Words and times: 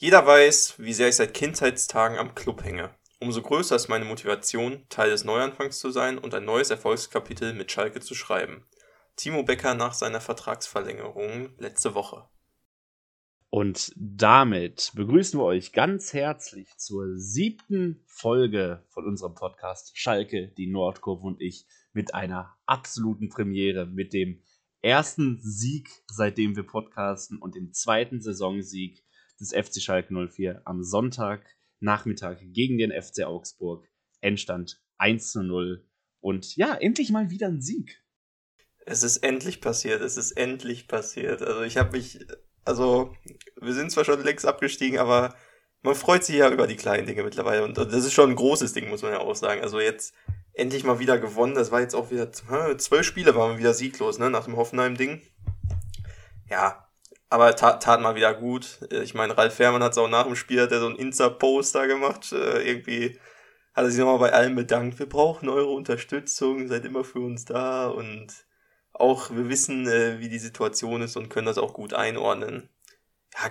Jeder 0.00 0.24
weiß, 0.24 0.76
wie 0.78 0.92
sehr 0.92 1.08
ich 1.08 1.16
seit 1.16 1.34
Kindheitstagen 1.34 2.18
am 2.18 2.36
Club 2.36 2.62
hänge. 2.62 2.94
Umso 3.18 3.42
größer 3.42 3.74
ist 3.74 3.88
meine 3.88 4.04
Motivation, 4.04 4.86
Teil 4.88 5.10
des 5.10 5.24
Neuanfangs 5.24 5.80
zu 5.80 5.90
sein 5.90 6.18
und 6.18 6.32
ein 6.34 6.44
neues 6.44 6.70
Erfolgskapitel 6.70 7.52
mit 7.52 7.72
Schalke 7.72 7.98
zu 7.98 8.14
schreiben. 8.14 8.62
Timo 9.16 9.42
Becker 9.42 9.74
nach 9.74 9.94
seiner 9.94 10.20
Vertragsverlängerung 10.20 11.48
letzte 11.58 11.96
Woche. 11.96 12.28
Und 13.50 13.92
damit 13.96 14.92
begrüßen 14.94 15.40
wir 15.40 15.44
euch 15.44 15.72
ganz 15.72 16.12
herzlich 16.12 16.68
zur 16.76 17.16
siebten 17.16 18.00
Folge 18.06 18.84
von 18.90 19.04
unserem 19.04 19.34
Podcast 19.34 19.98
Schalke, 19.98 20.52
die 20.56 20.68
Nordkurve 20.68 21.26
und 21.26 21.40
ich 21.40 21.66
mit 21.92 22.14
einer 22.14 22.56
absoluten 22.66 23.30
Premiere, 23.30 23.84
mit 23.84 24.12
dem 24.12 24.44
ersten 24.80 25.40
Sieg, 25.42 25.88
seitdem 26.06 26.54
wir 26.54 26.62
podcasten 26.62 27.38
und 27.38 27.56
dem 27.56 27.72
zweiten 27.72 28.20
Saisonsieg 28.20 29.02
des 29.40 29.52
FC 29.52 29.80
Schalke 29.80 30.12
04 30.12 30.62
am 30.64 30.82
Sonntagnachmittag 30.82 32.38
gegen 32.52 32.78
den 32.78 32.90
FC 32.90 33.24
Augsburg. 33.24 33.88
Endstand 34.20 34.82
1 34.98 35.32
zu 35.32 35.42
0. 35.42 35.84
Und 36.20 36.56
ja, 36.56 36.74
endlich 36.74 37.10
mal 37.10 37.30
wieder 37.30 37.46
ein 37.46 37.60
Sieg. 37.60 38.02
Es 38.84 39.02
ist 39.02 39.18
endlich 39.18 39.60
passiert, 39.60 40.00
es 40.00 40.16
ist 40.16 40.32
endlich 40.32 40.88
passiert. 40.88 41.42
Also 41.42 41.62
ich 41.62 41.76
habe 41.76 41.96
mich 41.96 42.26
also, 42.68 43.14
wir 43.60 43.72
sind 43.72 43.90
zwar 43.90 44.04
schon 44.04 44.22
längst 44.22 44.44
abgestiegen, 44.44 44.98
aber 44.98 45.34
man 45.80 45.94
freut 45.94 46.22
sich 46.22 46.36
ja 46.36 46.50
über 46.50 46.66
die 46.66 46.76
kleinen 46.76 47.06
Dinge 47.06 47.22
mittlerweile. 47.22 47.64
Und 47.64 47.78
das 47.78 48.04
ist 48.04 48.12
schon 48.12 48.28
ein 48.28 48.36
großes 48.36 48.74
Ding, 48.74 48.90
muss 48.90 49.00
man 49.00 49.12
ja 49.12 49.20
auch 49.20 49.34
sagen. 49.34 49.62
Also 49.62 49.80
jetzt 49.80 50.12
endlich 50.52 50.84
mal 50.84 50.98
wieder 50.98 51.18
gewonnen. 51.18 51.54
Das 51.54 51.70
war 51.70 51.80
jetzt 51.80 51.94
auch 51.94 52.10
wieder, 52.10 52.30
zwölf 52.30 53.06
Spiele 53.06 53.34
waren 53.34 53.52
wir 53.52 53.58
wieder 53.58 53.72
sieglos, 53.72 54.18
ne, 54.18 54.28
nach 54.28 54.44
dem 54.44 54.56
Hoffenheim-Ding. 54.56 55.22
Ja, 56.50 56.87
aber 57.30 57.54
tat, 57.56 57.82
tat 57.82 58.00
mal 58.00 58.14
wieder 58.14 58.34
gut. 58.34 58.78
Ich 58.90 59.14
meine, 59.14 59.36
Ralf 59.36 59.54
Fährmann 59.54 59.82
hat 59.82 59.92
es 59.92 59.98
auch 59.98 60.08
nach 60.08 60.24
dem 60.24 60.36
Spiel, 60.36 60.62
hat 60.62 60.72
er 60.72 60.80
so 60.80 60.88
ein 60.88 60.96
Insta-Poster 60.96 61.86
gemacht. 61.86 62.32
Äh, 62.32 62.62
irgendwie 62.62 63.18
hat 63.74 63.84
er 63.84 63.90
sich 63.90 64.00
nochmal 64.00 64.18
bei 64.18 64.32
allen 64.32 64.54
bedankt. 64.54 64.98
Wir 64.98 65.08
brauchen 65.08 65.48
eure 65.48 65.70
Unterstützung, 65.70 66.68
seid 66.68 66.84
immer 66.84 67.04
für 67.04 67.20
uns 67.20 67.44
da 67.44 67.88
und 67.88 68.32
auch 68.92 69.30
wir 69.30 69.48
wissen, 69.48 69.86
äh, 69.86 70.18
wie 70.18 70.28
die 70.28 70.38
Situation 70.38 71.02
ist 71.02 71.16
und 71.16 71.28
können 71.28 71.46
das 71.46 71.58
auch 71.58 71.74
gut 71.74 71.94
einordnen. 71.94 72.68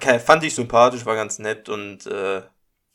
Ja, 0.04 0.20
fand 0.20 0.44
ich 0.44 0.56
sympathisch, 0.56 1.06
war 1.06 1.16
ganz 1.16 1.40
nett 1.40 1.70
und 1.70 2.06
äh, 2.08 2.42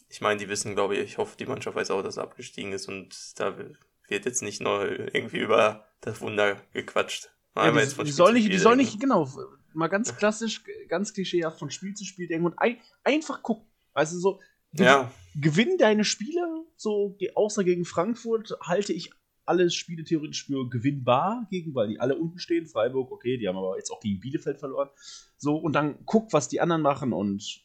ich 0.08 0.20
meine, 0.20 0.38
die 0.38 0.48
wissen, 0.48 0.74
glaube 0.74 0.96
ich, 0.96 1.00
ich 1.00 1.18
hoffe, 1.18 1.36
die 1.38 1.46
Mannschaft 1.46 1.76
weiß 1.76 1.90
auch, 1.90 2.02
dass 2.02 2.18
er 2.18 2.24
abgestiegen 2.24 2.72
ist 2.72 2.88
und 2.88 3.16
da 3.40 3.56
wird 3.56 4.26
jetzt 4.26 4.42
nicht 4.42 4.60
nur 4.60 4.84
irgendwie 4.84 5.38
über 5.38 5.86
das 6.02 6.20
Wunder 6.20 6.56
gequatscht. 6.74 7.30
Ja, 7.56 7.70
die, 7.70 8.04
die 8.04 8.10
soll 8.10 8.34
nicht, 8.34 8.52
die 8.52 8.58
soll 8.58 8.76
nicht, 8.76 9.00
genau, 9.00 9.28
mal 9.74 9.88
ganz 9.88 10.16
klassisch, 10.16 10.62
ganz 10.88 11.12
klischeehaft 11.12 11.58
von 11.58 11.70
Spiel 11.70 11.94
zu 11.94 12.04
Spiel 12.04 12.28
denken 12.28 12.46
und 12.46 12.58
ein, 12.58 12.78
einfach 13.04 13.42
gucken. 13.42 13.66
Also 13.94 14.18
so, 14.18 14.40
ja. 14.72 15.12
gewinn 15.34 15.76
deine 15.78 16.04
Spiele, 16.04 16.64
so 16.76 17.16
außer 17.34 17.64
gegen 17.64 17.84
Frankfurt 17.84 18.56
halte 18.62 18.92
ich 18.92 19.10
alle 19.44 19.70
Spiele 19.70 20.04
theoretisch 20.04 20.46
für 20.46 20.68
gewinnbar 20.68 21.46
gegen, 21.50 21.74
weil 21.74 21.88
die 21.88 22.00
alle 22.00 22.16
unten 22.16 22.38
stehen. 22.38 22.66
Freiburg, 22.66 23.10
okay, 23.10 23.36
die 23.36 23.48
haben 23.48 23.56
aber 23.56 23.76
jetzt 23.76 23.90
auch 23.90 24.00
gegen 24.00 24.20
Bielefeld 24.20 24.58
verloren. 24.58 24.88
So, 25.36 25.56
und 25.56 25.72
dann 25.72 25.98
guck, 26.06 26.32
was 26.32 26.48
die 26.48 26.60
anderen 26.60 26.82
machen 26.82 27.12
und 27.12 27.62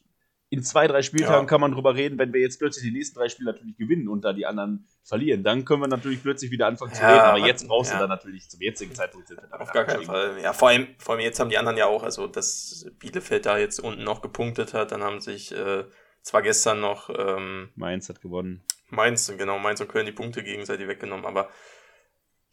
in 0.50 0.62
zwei, 0.62 0.86
drei 0.86 1.02
Spieltagen 1.02 1.42
ja. 1.42 1.44
kann 1.44 1.60
man 1.60 1.72
drüber 1.72 1.94
reden, 1.94 2.18
wenn 2.18 2.32
wir 2.32 2.40
jetzt 2.40 2.58
plötzlich 2.58 2.84
die 2.84 2.90
nächsten 2.90 3.18
drei 3.18 3.28
Spiele 3.28 3.52
natürlich 3.52 3.76
gewinnen 3.76 4.08
und 4.08 4.24
da 4.24 4.32
die 4.32 4.46
anderen 4.46 4.86
verlieren, 5.04 5.44
dann 5.44 5.64
können 5.64 5.82
wir 5.82 5.88
natürlich 5.88 6.22
plötzlich 6.22 6.50
wieder 6.50 6.66
anfangen 6.66 6.94
zu 6.94 7.02
ja, 7.02 7.08
reden. 7.08 7.20
Aber 7.20 7.46
jetzt 7.46 7.68
brauchst 7.68 7.90
ja. 7.90 7.98
du 7.98 8.02
dann 8.02 8.08
natürlich 8.08 8.48
zum 8.48 8.60
jetzigen 8.60 8.94
Zeitpunkt 8.94 9.28
Auf 9.52 9.72
gar 9.72 9.84
keinen 9.84 10.04
Fall. 10.04 10.40
Ja, 10.42 10.54
vor 10.54 10.68
allem, 10.68 10.88
vor 10.98 11.14
allem 11.14 11.24
jetzt 11.24 11.38
haben 11.38 11.50
die 11.50 11.58
anderen 11.58 11.76
ja 11.76 11.86
auch, 11.86 12.02
also 12.02 12.26
dass 12.26 12.86
Bielefeld 12.98 13.44
da 13.44 13.58
jetzt 13.58 13.78
unten 13.78 14.04
noch 14.04 14.22
gepunktet 14.22 14.72
hat, 14.72 14.92
dann 14.92 15.02
haben 15.02 15.20
sich 15.20 15.52
äh, 15.52 15.84
zwar 16.22 16.40
gestern 16.40 16.80
noch 16.80 17.10
ähm, 17.10 17.70
Mainz 17.74 18.08
hat 18.08 18.22
gewonnen. 18.22 18.62
Mainz, 18.88 19.30
genau, 19.36 19.58
Mainz 19.58 19.82
und 19.82 19.88
Köln 19.88 20.06
die 20.06 20.12
Punkte 20.12 20.42
gegenseitig 20.42 20.88
weggenommen, 20.88 21.26
aber 21.26 21.50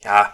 ja, 0.04 0.34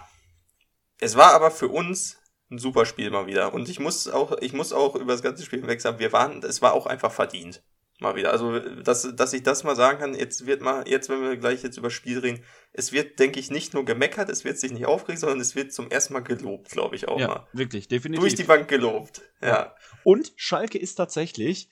es 0.98 1.16
war 1.16 1.32
aber 1.34 1.52
für 1.52 1.68
uns 1.68 2.21
ein 2.52 2.58
super 2.58 2.86
Spiel 2.86 3.10
mal 3.10 3.26
wieder. 3.26 3.52
Und 3.54 3.68
ich 3.68 3.80
muss 3.80 4.08
auch, 4.08 4.36
ich 4.40 4.52
muss 4.52 4.72
auch 4.72 4.94
über 4.94 5.12
das 5.12 5.22
ganze 5.22 5.44
Spiel 5.44 5.60
hinweg 5.60 5.80
sagen, 5.80 5.98
wir 5.98 6.12
waren, 6.12 6.42
es 6.42 6.62
war 6.62 6.74
auch 6.74 6.86
einfach 6.86 7.10
verdient. 7.10 7.62
Mal 8.00 8.16
wieder. 8.16 8.32
Also, 8.32 8.58
dass, 8.58 9.14
dass 9.14 9.32
ich 9.32 9.44
das 9.44 9.62
mal 9.62 9.76
sagen 9.76 10.00
kann, 10.00 10.14
jetzt 10.14 10.44
wird 10.46 10.60
mal, 10.60 10.86
jetzt, 10.88 11.08
wenn 11.08 11.22
wir 11.22 11.36
gleich 11.36 11.62
jetzt 11.62 11.76
über 11.76 11.86
das 11.86 11.94
Spiel 11.94 12.18
reden, 12.18 12.42
es 12.72 12.90
wird, 12.92 13.18
denke 13.20 13.38
ich, 13.38 13.50
nicht 13.50 13.74
nur 13.74 13.84
gemeckert, 13.84 14.28
es 14.28 14.44
wird 14.44 14.58
sich 14.58 14.72
nicht 14.72 14.86
aufgeregt, 14.86 15.20
sondern 15.20 15.40
es 15.40 15.54
wird 15.54 15.72
zum 15.72 15.88
ersten 15.88 16.14
Mal 16.14 16.20
gelobt, 16.20 16.70
glaube 16.70 16.96
ich 16.96 17.06
auch 17.06 17.20
ja, 17.20 17.28
mal. 17.28 17.48
Wirklich, 17.52 17.86
definitiv. 17.86 18.20
Durch 18.20 18.34
die 18.34 18.42
Bank 18.42 18.66
gelobt. 18.66 19.22
Ja. 19.40 19.48
ja. 19.48 19.74
Und 20.02 20.32
Schalke 20.36 20.78
ist 20.78 20.96
tatsächlich, 20.96 21.68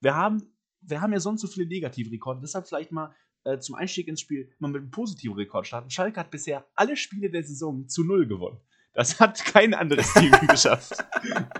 wir 0.00 0.14
haben, 0.14 0.54
wir 0.82 1.00
haben 1.00 1.12
ja 1.12 1.20
sonst 1.20 1.40
so 1.40 1.48
viele 1.48 1.66
Negativrekorde, 1.66 2.40
deshalb 2.40 2.68
vielleicht 2.68 2.92
mal 2.92 3.12
äh, 3.44 3.58
zum 3.58 3.74
Einstieg 3.74 4.06
ins 4.06 4.20
Spiel 4.20 4.52
mal 4.60 4.68
mit 4.68 4.82
einem 4.82 4.90
positiven 4.92 5.34
Rekord 5.34 5.66
starten. 5.66 5.90
Schalke 5.90 6.20
hat 6.20 6.30
bisher 6.30 6.64
alle 6.76 6.96
Spiele 6.96 7.28
der 7.28 7.42
Saison 7.42 7.88
zu 7.88 8.04
null 8.04 8.28
gewonnen. 8.28 8.60
Das 8.94 9.18
hat 9.20 9.42
kein 9.44 9.72
anderes 9.72 10.12
Team 10.14 10.32
geschafft. 10.48 10.92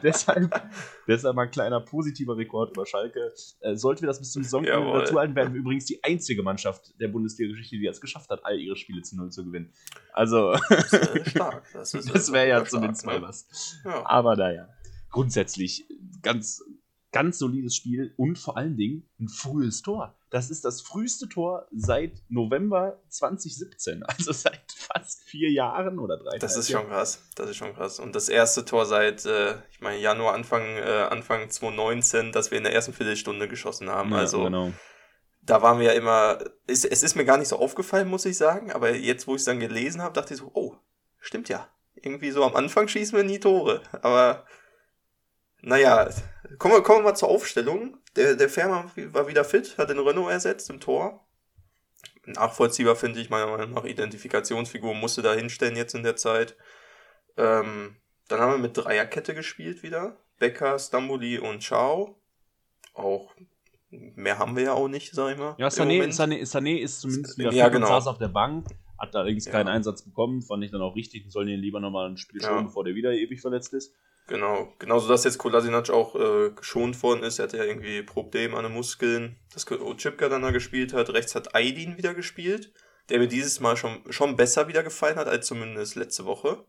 deshalb, 0.02 0.62
deshalb 1.08 1.34
mal 1.34 1.44
ein 1.44 1.50
kleiner 1.50 1.80
positiver 1.80 2.36
Rekord 2.36 2.72
über 2.72 2.84
Schalke. 2.84 3.32
Äh, 3.60 3.74
sollten 3.76 4.02
wir 4.02 4.08
das 4.08 4.18
bis 4.18 4.32
zum 4.32 4.42
Saisonende 4.42 4.98
dazu 4.98 5.18
halten, 5.18 5.34
werden 5.34 5.54
wir 5.54 5.60
übrigens 5.60 5.86
die 5.86 6.02
einzige 6.04 6.42
Mannschaft 6.42 6.92
der 7.00 7.08
Bundesliga-Geschichte, 7.08 7.76
die 7.76 7.86
es 7.86 8.00
geschafft 8.00 8.28
hat, 8.30 8.44
all 8.44 8.58
ihre 8.58 8.76
Spiele 8.76 9.02
zu 9.02 9.16
null 9.16 9.30
zu 9.30 9.44
gewinnen. 9.44 9.72
Also, 10.12 10.52
das, 10.68 10.92
äh, 10.92 11.24
stark. 11.30 11.64
das, 11.72 11.90
das 12.12 12.32
wäre 12.32 12.48
ja 12.48 12.64
zumindest 12.64 13.02
stark, 13.02 13.20
mal 13.20 13.28
was. 13.28 13.80
Ja. 13.84 14.04
Aber 14.06 14.36
naja, 14.36 14.68
grundsätzlich 15.10 15.86
ganz 16.22 16.62
ganz 17.12 17.38
solides 17.38 17.76
Spiel 17.76 18.14
und 18.16 18.38
vor 18.38 18.56
allen 18.56 18.76
Dingen 18.76 19.08
ein 19.20 19.28
frühes 19.28 19.82
Tor. 19.82 20.16
Das 20.32 20.48
ist 20.48 20.64
das 20.64 20.80
früheste 20.80 21.28
Tor 21.28 21.66
seit 21.72 22.22
November 22.30 22.98
2017, 23.10 24.02
also 24.06 24.32
seit 24.32 24.72
fast 24.74 25.22
vier 25.24 25.50
Jahren 25.50 25.98
oder 25.98 26.16
drei. 26.16 26.38
Das 26.38 26.56
ist 26.56 26.70
schon 26.70 26.88
krass. 26.88 27.22
Das 27.34 27.50
ist 27.50 27.56
schon 27.56 27.74
krass. 27.74 28.00
Und 28.00 28.16
das 28.16 28.30
erste 28.30 28.64
Tor 28.64 28.86
seit, 28.86 29.26
äh, 29.26 29.56
ich 29.70 29.82
meine, 29.82 30.00
Januar, 30.00 30.32
Anfang, 30.32 30.62
äh, 30.62 31.06
Anfang 31.10 31.50
2019, 31.50 32.32
das 32.32 32.50
wir 32.50 32.56
in 32.56 32.64
der 32.64 32.72
ersten 32.72 32.94
Viertelstunde 32.94 33.46
geschossen 33.46 33.90
haben. 33.90 34.10
Ja, 34.12 34.16
also 34.16 34.44
genau. 34.44 34.72
da 35.42 35.60
waren 35.60 35.78
wir 35.78 35.88
ja 35.88 35.92
immer. 35.92 36.38
Es, 36.66 36.86
es 36.86 37.02
ist 37.02 37.14
mir 37.14 37.26
gar 37.26 37.36
nicht 37.36 37.48
so 37.48 37.58
aufgefallen, 37.58 38.08
muss 38.08 38.24
ich 38.24 38.38
sagen. 38.38 38.72
Aber 38.72 38.94
jetzt, 38.94 39.26
wo 39.26 39.34
ich 39.34 39.42
es 39.42 39.44
dann 39.44 39.60
gelesen 39.60 40.00
habe, 40.00 40.14
dachte 40.14 40.32
ich 40.32 40.40
so, 40.40 40.50
oh, 40.54 40.76
stimmt 41.20 41.50
ja. 41.50 41.68
Irgendwie 41.94 42.30
so 42.30 42.42
am 42.42 42.56
Anfang 42.56 42.88
schießen 42.88 43.14
wir 43.14 43.22
nie 43.22 43.38
Tore. 43.38 43.82
Aber 44.00 44.46
naja, 45.60 46.08
kommen 46.58 46.72
wir, 46.72 46.82
kommen 46.82 47.00
wir 47.00 47.10
mal 47.10 47.14
zur 47.14 47.28
Aufstellung. 47.28 47.98
Der, 48.16 48.36
der 48.36 48.48
Fährmann 48.48 48.90
war 49.12 49.28
wieder 49.28 49.44
fit, 49.44 49.78
hat 49.78 49.90
den 49.90 49.98
Renault 49.98 50.30
ersetzt 50.30 50.68
im 50.70 50.80
Tor. 50.80 51.24
Nachvollziehbar 52.26 52.96
finde 52.96 53.20
ich, 53.20 53.30
meiner 53.30 53.46
Meinung 53.46 53.72
nach, 53.72 53.84
Identifikationsfigur 53.84 54.94
musste 54.94 55.22
da 55.22 55.32
hinstellen 55.32 55.76
jetzt 55.76 55.94
in 55.94 56.02
der 56.02 56.16
Zeit. 56.16 56.56
Ähm, 57.36 57.96
dann 58.28 58.40
haben 58.40 58.52
wir 58.52 58.58
mit 58.58 58.76
Dreierkette 58.76 59.34
gespielt 59.34 59.82
wieder. 59.82 60.16
Becker, 60.38 60.78
Stamboli 60.78 61.38
und 61.38 61.60
Chao. 61.60 62.20
Auch 62.94 63.34
mehr 63.90 64.38
haben 64.38 64.56
wir 64.56 64.64
ja 64.64 64.72
auch 64.72 64.88
nicht, 64.88 65.12
sag 65.14 65.32
ich 65.32 65.38
mal. 65.38 65.54
Ja, 65.58 65.68
Sané, 65.68 66.02
Sané, 66.12 66.42
Sané 66.42 66.78
ist 66.78 67.00
zumindest 67.00 67.38
wieder 67.38 67.52
ja, 67.52 67.68
genau. 67.68 67.88
saß 67.88 68.06
auf 68.06 68.18
der 68.18 68.28
Bank, 68.28 68.66
hat 68.98 69.14
allerdings 69.14 69.46
ja. 69.46 69.52
keinen 69.52 69.68
Einsatz 69.68 70.02
bekommen, 70.02 70.42
fand 70.42 70.64
ich 70.64 70.70
dann 70.70 70.80
auch 70.80 70.96
richtig, 70.96 71.30
sollen 71.30 71.48
ihn 71.48 71.60
lieber 71.60 71.80
nochmal 71.80 72.08
ein 72.08 72.16
Spiel 72.16 72.40
ja. 72.42 72.60
bevor 72.60 72.84
der 72.84 72.94
wieder 72.94 73.12
ewig 73.12 73.40
verletzt 73.40 73.72
ist. 73.74 73.94
Genau, 74.28 74.72
genauso 74.78 75.08
dass 75.08 75.24
jetzt 75.24 75.38
Kolasinac 75.38 75.90
auch 75.90 76.14
äh, 76.14 76.50
geschont 76.50 77.02
worden 77.02 77.24
ist. 77.24 77.38
Er 77.38 77.44
hatte 77.44 77.58
ja 77.58 77.64
irgendwie 77.64 78.02
Problem 78.02 78.54
an 78.54 78.62
den 78.62 78.72
Muskeln, 78.72 79.36
dass 79.52 79.66
Chipka 79.66 80.28
dann 80.28 80.42
da 80.42 80.50
gespielt 80.52 80.92
hat. 80.92 81.10
Rechts 81.10 81.34
hat 81.34 81.54
Aydin 81.54 81.96
wieder 81.96 82.14
gespielt, 82.14 82.72
der 83.08 83.18
mir 83.18 83.28
dieses 83.28 83.60
Mal 83.60 83.76
schon, 83.76 84.00
schon 84.10 84.36
besser 84.36 84.68
wieder 84.68 84.82
gefallen 84.82 85.16
hat 85.16 85.26
als 85.26 85.46
zumindest 85.46 85.96
letzte 85.96 86.24
Woche. 86.24 86.64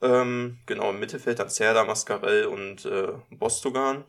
Ähm, 0.00 0.58
genau, 0.66 0.90
im 0.90 1.00
Mittelfeld 1.00 1.38
dann 1.38 1.50
Serda, 1.50 1.84
Mascarell 1.84 2.46
und 2.46 2.84
äh, 2.86 3.12
Bostogan. 3.30 4.04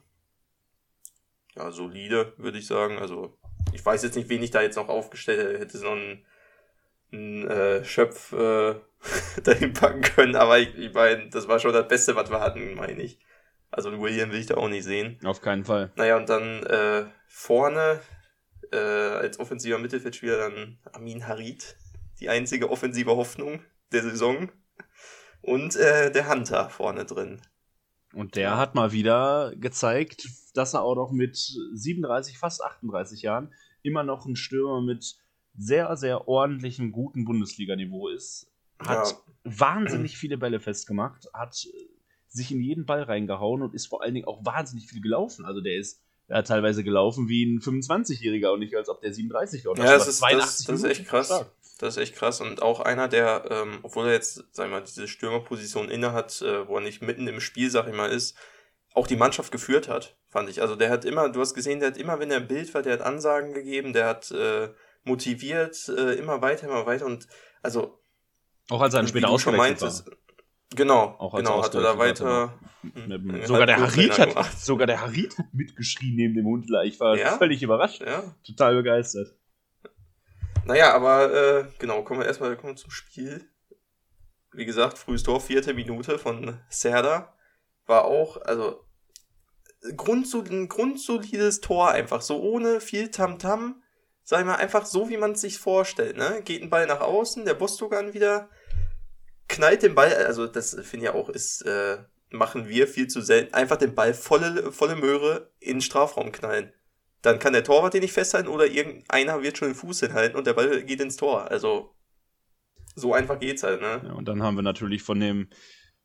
Ja, 1.56 1.72
solide, 1.72 2.34
würde 2.38 2.58
ich 2.58 2.68
sagen. 2.68 2.98
Also, 2.98 3.38
ich 3.74 3.86
weiß 3.86 4.04
jetzt 4.04 4.16
nicht, 4.16 4.30
wen 4.30 4.44
ich 4.44 4.52
da 4.52 4.62
jetzt 4.62 4.76
noch 4.76 4.90
aufgestellt 4.90 5.40
hätte. 5.40 5.60
Hätte 5.60 5.78
so 5.78 5.90
einen, 5.90 6.26
einen 7.12 7.48
äh, 7.48 7.86
Schöpf 7.86 8.34
äh, 8.34 8.76
dahin 9.44 9.74
packen 9.74 10.02
können, 10.02 10.36
aber 10.36 10.60
ich, 10.60 10.76
ich 10.78 10.94
meine, 10.94 11.30
das 11.30 11.48
war 11.48 11.60
schon 11.60 11.74
das 11.74 11.88
Beste, 11.88 12.16
was 12.16 12.30
wir 12.30 12.40
hatten, 12.40 12.76
meine 12.76 13.02
ich. 13.02 13.20
Also 13.72 13.92
William 14.00 14.32
will 14.32 14.40
ich 14.40 14.46
da 14.46 14.56
auch 14.56 14.70
nicht 14.70 14.84
sehen. 14.84 15.20
Auf 15.24 15.42
keinen 15.42 15.66
Fall. 15.66 15.92
Naja, 15.96 16.18
und 16.18 16.30
dann 16.30 16.64
äh, 16.64 17.06
vorne 17.28 18.00
äh, 18.72 18.78
als 18.78 19.40
offensiver 19.40 19.80
Mittelfeldspieler 19.80 20.38
dann 20.38 20.80
Amin 20.94 21.28
Harid, 21.28 21.76
die 22.20 22.30
einzige 22.30 22.70
offensive 22.70 23.16
Hoffnung 23.16 23.62
der 23.92 24.04
Saison. 24.04 24.52
Und 25.42 25.76
äh, 25.76 26.12
der 26.12 26.30
Hunter 26.30 26.70
vorne 26.70 27.06
drin. 27.06 27.42
Und 28.14 28.36
der 28.36 28.58
hat 28.58 28.76
mal 28.76 28.94
wieder 28.94 29.54
gezeigt, 29.58 30.28
dass 30.54 30.74
er 30.74 30.82
auch 30.82 30.96
noch 30.96 31.12
mit 31.12 31.36
37, 31.36 32.38
fast 32.38 32.64
38 32.64 33.22
Jahren 33.22 33.54
immer 33.84 34.04
noch 34.04 34.26
ein 34.26 34.38
Stürmer 34.38 34.82
mit 34.82 35.18
sehr, 35.58 35.96
sehr 35.98 36.28
ordentlichem, 36.28 36.92
guten 36.92 37.26
Bundesliga-Niveau 37.26 38.08
ist 38.08 38.55
hat 38.80 39.12
ja. 39.12 39.18
wahnsinnig 39.44 40.18
viele 40.18 40.38
Bälle 40.38 40.60
festgemacht, 40.60 41.28
hat 41.34 41.56
sich 42.28 42.52
in 42.52 42.62
jeden 42.62 42.86
Ball 42.86 43.04
reingehauen 43.04 43.62
und 43.62 43.74
ist 43.74 43.88
vor 43.88 44.04
allen 44.04 44.14
Dingen 44.14 44.28
auch 44.28 44.46
wahnsinnig 44.46 44.88
viel 44.88 45.02
gelaufen. 45.02 45.46
Also 45.46 45.62
der 45.62 45.78
ist 45.78 46.02
hat 46.30 46.48
teilweise 46.48 46.84
gelaufen 46.84 47.30
wie 47.30 47.46
ein 47.46 47.60
25-Jähriger 47.60 48.50
und 48.52 48.60
nicht 48.60 48.76
als 48.76 48.90
ob 48.90 49.02
der 49.02 49.14
37 49.14 49.64
läuft. 49.64 49.80
Ja, 49.80 49.86
das 49.86 50.08
ist, 50.08 50.24
das, 50.24 50.64
das 50.64 50.70
ist 50.70 50.84
echt 50.84 51.08
krass. 51.08 51.28
Stark. 51.28 51.52
Das 51.78 51.98
ist 51.98 52.02
echt 52.02 52.16
krass. 52.16 52.42
Und 52.42 52.62
auch 52.62 52.80
einer, 52.80 53.08
der, 53.08 53.46
ähm, 53.50 53.80
obwohl 53.84 54.08
er 54.08 54.14
jetzt, 54.14 54.44
sag 54.52 54.66
ich 54.66 54.72
mal, 54.72 54.82
diese 54.82 55.08
Stürmerposition 55.08 55.90
inne 55.90 56.14
hat, 56.14 56.42
äh, 56.42 56.68
wo 56.68 56.76
er 56.78 56.82
nicht 56.82 57.02
mitten 57.02 57.28
im 57.28 57.42
Spiel, 57.42 57.70
sag 57.70 57.88
ich 57.88 57.94
mal, 57.94 58.10
ist, 58.10 58.36
auch 58.94 59.08
die 59.08 59.18
Mannschaft 59.18 59.52
geführt 59.52 59.90
hat, 59.90 60.18
fand 60.30 60.50
ich. 60.50 60.62
Also 60.62 60.76
der 60.76 60.90
hat 60.90 61.04
immer, 61.04 61.30
du 61.30 61.42
hast 61.42 61.54
gesehen, 61.54 61.80
der 61.80 61.90
hat 61.90 61.98
immer, 61.98 62.18
wenn 62.20 62.32
er 62.32 62.38
im 62.38 62.48
Bild 62.48 62.74
war, 62.74 62.82
der 62.82 62.94
hat 62.94 63.02
Ansagen 63.02 63.54
gegeben, 63.54 63.92
der 63.92 64.08
hat 64.08 64.32
äh, 64.32 64.70
motiviert, 65.04 65.90
äh, 65.90 66.14
immer 66.14 66.42
weiter, 66.42 66.68
immer 66.68 66.86
weiter 66.86 67.06
und 67.06 67.28
also. 67.62 68.00
Auch 68.70 68.82
als 68.82 68.94
er 68.94 69.00
dann 69.00 69.08
später 69.08 69.30
ausgewechselt 69.30 70.06
war. 70.06 70.16
Genau, 70.76 71.16
auch 71.20 71.36
genau, 71.36 71.64
hat 71.64 71.76
er 71.76 71.82
da 71.82 71.98
weiter. 71.98 72.54
Mit, 72.82 73.48
sogar, 73.48 73.66
der 73.66 73.80
Harit 73.80 74.20
hat, 74.20 74.52
sogar 74.60 74.88
der 74.88 75.02
Harit 75.02 75.38
hat 75.38 75.54
mitgeschrien 75.54 76.16
neben 76.16 76.36
dem 76.36 76.46
Hundler. 76.46 76.84
Ich 76.84 77.00
war 77.00 77.18
ja? 77.18 77.38
völlig 77.38 77.64
überrascht. 77.64 78.02
Ja? 78.02 78.24
Total 78.46 78.76
begeistert. 78.76 79.36
Naja, 80.66 80.94
aber 80.94 81.34
äh, 81.34 81.66
genau, 81.80 82.04
kommen 82.04 82.20
wir 82.20 82.28
erstmal 82.28 82.56
kommen 82.58 82.78
zum 82.78 82.92
Spiel. 82.92 83.48
Wie 84.52 84.66
gesagt, 84.66 84.98
frühes 84.98 85.24
Tor, 85.24 85.40
vierte 85.40 85.74
Minute 85.74 86.18
von 86.18 86.60
Serda. 86.70 87.34
War 87.86 88.06
auch, 88.06 88.42
also 88.42 88.84
grundsol 89.96 90.46
ein 90.50 90.68
grundsolides 90.68 91.62
Tor 91.62 91.92
einfach, 91.92 92.22
so 92.22 92.42
ohne 92.42 92.82
viel 92.82 93.12
Tamtam. 93.12 93.60
-Tam, 93.60 93.85
sag 94.26 94.40
ich 94.40 94.46
mal, 94.46 94.56
einfach 94.56 94.86
so, 94.86 95.08
wie 95.10 95.18
man 95.18 95.32
es 95.32 95.42
sich 95.42 95.60
vorstellt. 95.60 96.18
Ne? 96.18 96.42
Geht 96.44 96.64
ein 96.64 96.70
Ball 96.70 96.88
nach 96.88 97.00
außen, 97.00 97.46
der 97.46 97.54
Bostogan 97.54 98.14
wieder 98.14 98.50
knallt 99.48 99.84
den 99.84 99.94
Ball, 99.94 100.14
also 100.14 100.48
das 100.48 100.76
finde 100.82 101.06
ich 101.06 101.12
auch, 101.12 101.30
ist, 101.30 101.62
äh, 101.62 102.00
machen 102.32 102.68
wir 102.68 102.88
viel 102.88 103.08
zu 103.08 103.22
selten, 103.22 103.54
einfach 103.54 103.78
den 103.78 103.94
Ball 103.94 104.16
volle, 104.16 104.72
volle 104.72 104.96
Möhre 104.96 105.52
in 105.60 105.76
den 105.76 105.82
Strafraum 105.82 106.32
knallen. 106.32 106.74
Dann 107.22 107.38
kann 107.38 107.54
der 107.54 107.64
Torwart 107.64 107.94
den 107.94 108.02
nicht 108.02 108.14
festhalten 108.14 108.50
oder 108.50 108.66
irgendeiner 108.66 109.44
wird 109.44 109.60
schon 109.60 109.70
den 109.70 109.76
Fuß 109.76 110.00
hinhalten 110.00 110.36
und 110.36 110.48
der 110.48 110.54
Ball 110.54 110.84
geht 110.84 111.02
ins 111.02 111.18
Tor. 111.18 111.50
Also 111.52 111.96
so 112.96 113.14
einfach 113.14 113.40
geht's 113.40 113.62
halt, 113.62 113.82
ne? 113.82 114.02
Ja, 114.04 114.14
und 114.14 114.28
dann 114.28 114.42
haben 114.42 114.56
wir 114.56 114.64
natürlich 114.64 115.04
von 115.04 115.20
dem 115.20 115.50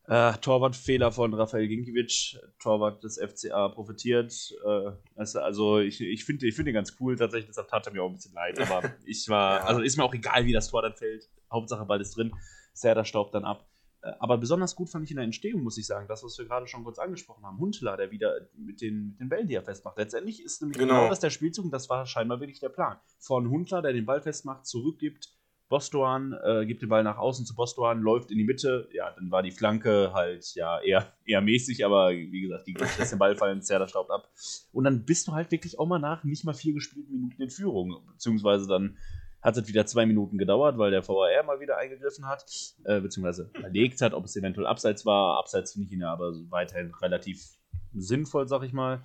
äh, 0.07 0.33
Torwartfehler 0.33 1.11
von 1.11 1.33
Rafael 1.33 1.67
Ginkiewicz, 1.67 2.37
Torwart 2.59 3.03
des 3.03 3.19
FCA, 3.19 3.69
profitiert. 3.69 4.33
Äh, 4.65 4.91
also, 5.15 5.39
also 5.39 5.79
ich, 5.79 6.01
ich 6.01 6.25
finde 6.25 6.47
ich 6.47 6.55
find 6.55 6.67
den 6.67 6.73
ganz 6.73 6.95
cool 6.99 7.15
tatsächlich, 7.15 7.47
deshalb 7.47 7.67
tat 7.67 7.85
er 7.87 7.93
mir 7.93 8.03
auch 8.03 8.09
ein 8.09 8.15
bisschen 8.15 8.33
leid. 8.33 8.59
Aber 8.59 8.93
ich 9.05 9.29
war, 9.29 9.59
ja. 9.59 9.65
also 9.65 9.81
ist 9.81 9.97
mir 9.97 10.03
auch 10.03 10.13
egal, 10.13 10.45
wie 10.45 10.53
das 10.53 10.69
Tor 10.69 10.81
dann 10.81 10.95
fällt. 10.95 11.29
Hauptsache 11.51 11.85
Ball 11.85 12.01
ist 12.01 12.17
drin. 12.17 12.31
Serda 12.73 13.05
staubt 13.05 13.35
dann 13.35 13.45
ab. 13.45 13.67
Äh, 14.01 14.11
aber 14.19 14.37
besonders 14.37 14.75
gut 14.75 14.89
fand 14.89 15.05
ich 15.05 15.11
in 15.11 15.17
der 15.17 15.25
Entstehung, 15.25 15.61
muss 15.61 15.77
ich 15.77 15.85
sagen, 15.85 16.07
das, 16.07 16.23
was 16.23 16.37
wir 16.37 16.45
gerade 16.45 16.67
schon 16.67 16.83
kurz 16.83 16.99
angesprochen 16.99 17.45
haben. 17.45 17.59
Huntela, 17.59 17.95
der 17.97 18.11
wieder 18.11 18.47
mit 18.57 18.81
den, 18.81 19.09
mit 19.09 19.19
den 19.19 19.29
Bällen, 19.29 19.47
die 19.47 19.55
er 19.55 19.63
festmacht. 19.63 19.97
Letztendlich 19.97 20.43
ist 20.43 20.61
nämlich 20.61 20.77
genau. 20.77 20.95
genau 20.95 21.09
das 21.09 21.19
der 21.19 21.29
Spielzug 21.29 21.65
und 21.65 21.71
das 21.71 21.89
war 21.89 22.05
scheinbar 22.05 22.39
wirklich 22.39 22.59
der 22.59 22.69
Plan. 22.69 22.97
Von 23.19 23.49
Huntela, 23.49 23.81
der 23.81 23.93
den 23.93 24.05
Ball 24.05 24.21
festmacht, 24.21 24.65
zurückgibt, 24.65 25.29
Bostoan 25.71 26.37
äh, 26.43 26.65
gibt 26.65 26.81
den 26.81 26.89
Ball 26.89 27.01
nach 27.01 27.17
außen 27.17 27.45
zu 27.45 27.55
Bostoan, 27.55 28.01
läuft 28.01 28.29
in 28.29 28.37
die 28.37 28.43
Mitte. 28.43 28.89
Ja, 28.91 29.09
dann 29.11 29.31
war 29.31 29.41
die 29.41 29.51
Flanke 29.51 30.11
halt 30.13 30.53
ja 30.53 30.81
eher, 30.81 31.13
eher 31.25 31.39
mäßig, 31.39 31.85
aber 31.85 32.11
wie 32.11 32.41
gesagt, 32.41 32.67
die 32.67 32.73
lässt 32.73 33.13
den 33.13 33.19
Ball 33.19 33.37
fallen, 33.37 33.61
Zerda 33.61 33.87
staubt 33.87 34.11
ab. 34.11 34.29
Und 34.73 34.83
dann 34.83 35.05
bist 35.05 35.29
du 35.29 35.31
halt 35.31 35.49
wirklich 35.49 35.79
auch 35.79 35.87
mal 35.87 35.97
nach 35.97 36.25
nicht 36.25 36.43
mal 36.43 36.53
vier 36.53 36.73
gespielten 36.73 37.13
Minuten 37.13 37.41
in 37.41 37.49
Führung. 37.49 38.03
Beziehungsweise 38.11 38.67
dann 38.67 38.97
hat 39.41 39.55
es 39.55 39.65
wieder 39.69 39.85
zwei 39.85 40.05
Minuten 40.05 40.37
gedauert, 40.37 40.77
weil 40.77 40.91
der 40.91 41.07
VAR 41.07 41.43
mal 41.43 41.61
wieder 41.61 41.77
eingegriffen 41.77 42.27
hat, 42.27 42.43
äh, 42.83 42.99
beziehungsweise 42.99 43.49
überlegt 43.57 44.01
hat, 44.01 44.13
ob 44.13 44.25
es 44.25 44.35
eventuell 44.35 44.67
abseits 44.67 45.05
war. 45.05 45.39
Abseits 45.39 45.71
finde 45.71 45.87
ich 45.87 45.93
ihn 45.93 46.01
ja 46.01 46.11
aber 46.11 46.33
weiterhin 46.49 46.93
relativ 47.01 47.57
sinnvoll, 47.93 48.45
sag 48.45 48.63
ich 48.63 48.73
mal. 48.73 49.01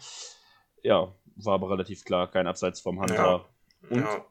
Ja, 0.83 1.15
war 1.37 1.55
aber 1.55 1.71
relativ 1.71 2.05
klar, 2.05 2.29
kein 2.29 2.49
Abseits 2.49 2.81
vom 2.81 3.01
Hunter. 3.01 3.15
Ja. 3.15 3.45
Und 3.89 4.01
ja. 4.01 4.27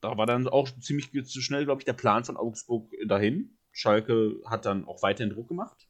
Da 0.00 0.16
war 0.16 0.26
dann 0.26 0.46
auch 0.48 0.68
ziemlich 0.80 1.10
schnell, 1.28 1.64
glaube 1.64 1.80
ich, 1.80 1.84
der 1.84 1.92
Plan 1.92 2.24
von 2.24 2.36
Augsburg 2.36 2.92
dahin. 3.06 3.56
Schalke 3.72 4.40
hat 4.46 4.64
dann 4.64 4.84
auch 4.86 5.02
weiterhin 5.02 5.32
Druck 5.32 5.48
gemacht. 5.48 5.88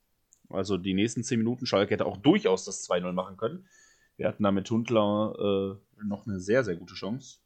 Also 0.51 0.79
die 0.79 0.95
nächsten 0.95 1.25
zehn 1.25 1.39
Minuten, 1.39 1.67
Schalke 1.67 1.93
hätte 1.93 2.07
auch 2.07 2.17
durchaus 2.17 2.65
das 2.65 2.89
2-0 2.89 3.13
machen 3.13 3.37
können. 3.37 3.67
Wir 4.17 4.27
hatten 4.29 4.43
da 4.43 4.51
mit 4.51 4.71
Hundler 4.71 5.79
äh, 5.99 6.05
noch 6.05 6.27
eine 6.27 6.41
sehr, 6.41 6.65
sehr 6.65 6.77
gute 6.77 6.95
Chance. 6.95 7.39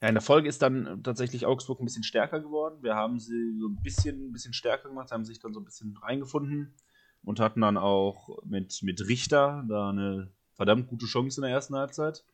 Ja, 0.00 0.08
in 0.08 0.14
der 0.14 0.22
Folge 0.22 0.48
ist 0.48 0.62
dann 0.62 1.02
tatsächlich 1.02 1.46
Augsburg 1.46 1.80
ein 1.80 1.84
bisschen 1.84 2.04
stärker 2.04 2.40
geworden. 2.40 2.82
Wir 2.82 2.94
haben 2.94 3.18
sie 3.18 3.58
so 3.58 3.68
ein 3.68 3.82
bisschen, 3.82 4.28
ein 4.28 4.32
bisschen 4.32 4.52
stärker 4.52 4.88
gemacht, 4.88 5.10
haben 5.10 5.24
sich 5.24 5.40
dann 5.40 5.52
so 5.52 5.60
ein 5.60 5.64
bisschen 5.64 5.96
reingefunden 5.96 6.74
und 7.22 7.40
hatten 7.40 7.62
dann 7.62 7.76
auch 7.76 8.38
mit, 8.44 8.80
mit 8.82 9.08
Richter 9.08 9.64
da 9.68 9.90
eine 9.90 10.30
verdammt 10.54 10.88
gute 10.88 11.06
Chance 11.06 11.40
in 11.40 11.42
der 11.42 11.52
ersten 11.52 11.74
Halbzeit. 11.74 12.24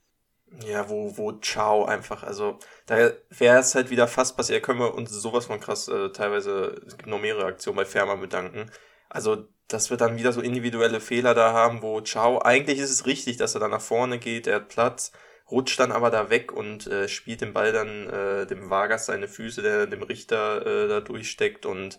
Ja, 0.67 0.88
wo, 0.88 1.17
wo 1.17 1.32
Ciao 1.32 1.85
einfach, 1.85 2.23
also 2.23 2.58
da 2.87 3.11
wäre 3.31 3.58
es 3.58 3.75
halt 3.75 3.91
wieder 3.91 4.06
fast 4.06 4.37
passiert, 4.37 4.62
können 4.62 4.79
wir 4.79 4.94
uns 4.94 5.11
sowas 5.11 5.46
von 5.46 5.58
krass, 5.58 5.88
äh, 5.88 6.11
teilweise, 6.11 6.81
es 6.87 6.96
gibt 6.96 7.08
noch 7.08 7.20
mehrere 7.20 7.46
Aktionen 7.46 7.76
bei 7.76 7.85
Fermer 7.85 8.17
bedanken. 8.17 8.70
Also, 9.08 9.49
dass 9.69 9.91
wir 9.91 9.96
dann 9.96 10.17
wieder 10.17 10.32
so 10.32 10.41
individuelle 10.41 11.00
Fehler 11.00 11.35
da 11.35 11.52
haben, 11.52 11.82
wo 11.82 12.00
Ciao, 12.02 12.41
eigentlich 12.41 12.79
ist 12.79 12.91
es 12.91 13.06
richtig, 13.06 13.37
dass 13.37 13.55
er 13.55 13.61
da 13.61 13.69
nach 13.69 13.81
vorne 13.81 14.19
geht, 14.19 14.46
er 14.46 14.56
hat 14.56 14.69
Platz, 14.69 15.12
rutscht 15.50 15.79
dann 15.81 15.93
aber 15.93 16.11
da 16.11 16.31
weg 16.31 16.52
und 16.52 16.87
äh, 16.87 17.08
spielt 17.08 17.41
den 17.41 17.52
Ball 17.52 17.73
dann 17.73 18.08
äh, 18.08 18.46
dem 18.46 18.70
Vargas 18.70 19.06
seine 19.06 19.29
Füße, 19.29 19.62
der 19.62 19.87
dem 19.87 20.02
Richter 20.02 20.64
äh, 20.67 20.88
da 20.88 21.00
durchsteckt 21.00 21.67
und 21.67 21.99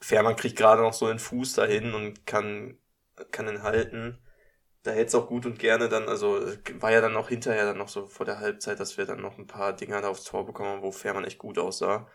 Fährmann 0.00 0.36
kriegt 0.36 0.56
gerade 0.56 0.82
noch 0.82 0.94
so 0.94 1.08
den 1.08 1.18
Fuß 1.18 1.54
dahin 1.54 1.94
und 1.94 2.26
kann, 2.26 2.78
kann 3.30 3.48
ihn 3.48 3.62
halten. 3.62 4.18
Da 4.82 4.92
hätte 4.92 5.06
es 5.06 5.14
auch 5.14 5.26
gut 5.26 5.44
und 5.44 5.58
gerne 5.58 5.88
dann, 5.88 6.08
also 6.08 6.40
war 6.78 6.90
ja 6.90 7.00
dann 7.00 7.16
auch 7.16 7.28
hinterher 7.28 7.66
dann 7.66 7.78
noch 7.78 7.88
so 7.88 8.06
vor 8.06 8.24
der 8.24 8.40
Halbzeit, 8.40 8.80
dass 8.80 8.96
wir 8.96 9.04
dann 9.04 9.20
noch 9.20 9.38
ein 9.38 9.46
paar 9.46 9.74
Dinger 9.74 10.00
da 10.00 10.08
aufs 10.08 10.24
Tor 10.24 10.46
bekommen, 10.46 10.82
wo 10.82 10.90
Fährmann 10.90 11.24
echt 11.24 11.38
gut 11.38 11.58
aussah. 11.58 12.08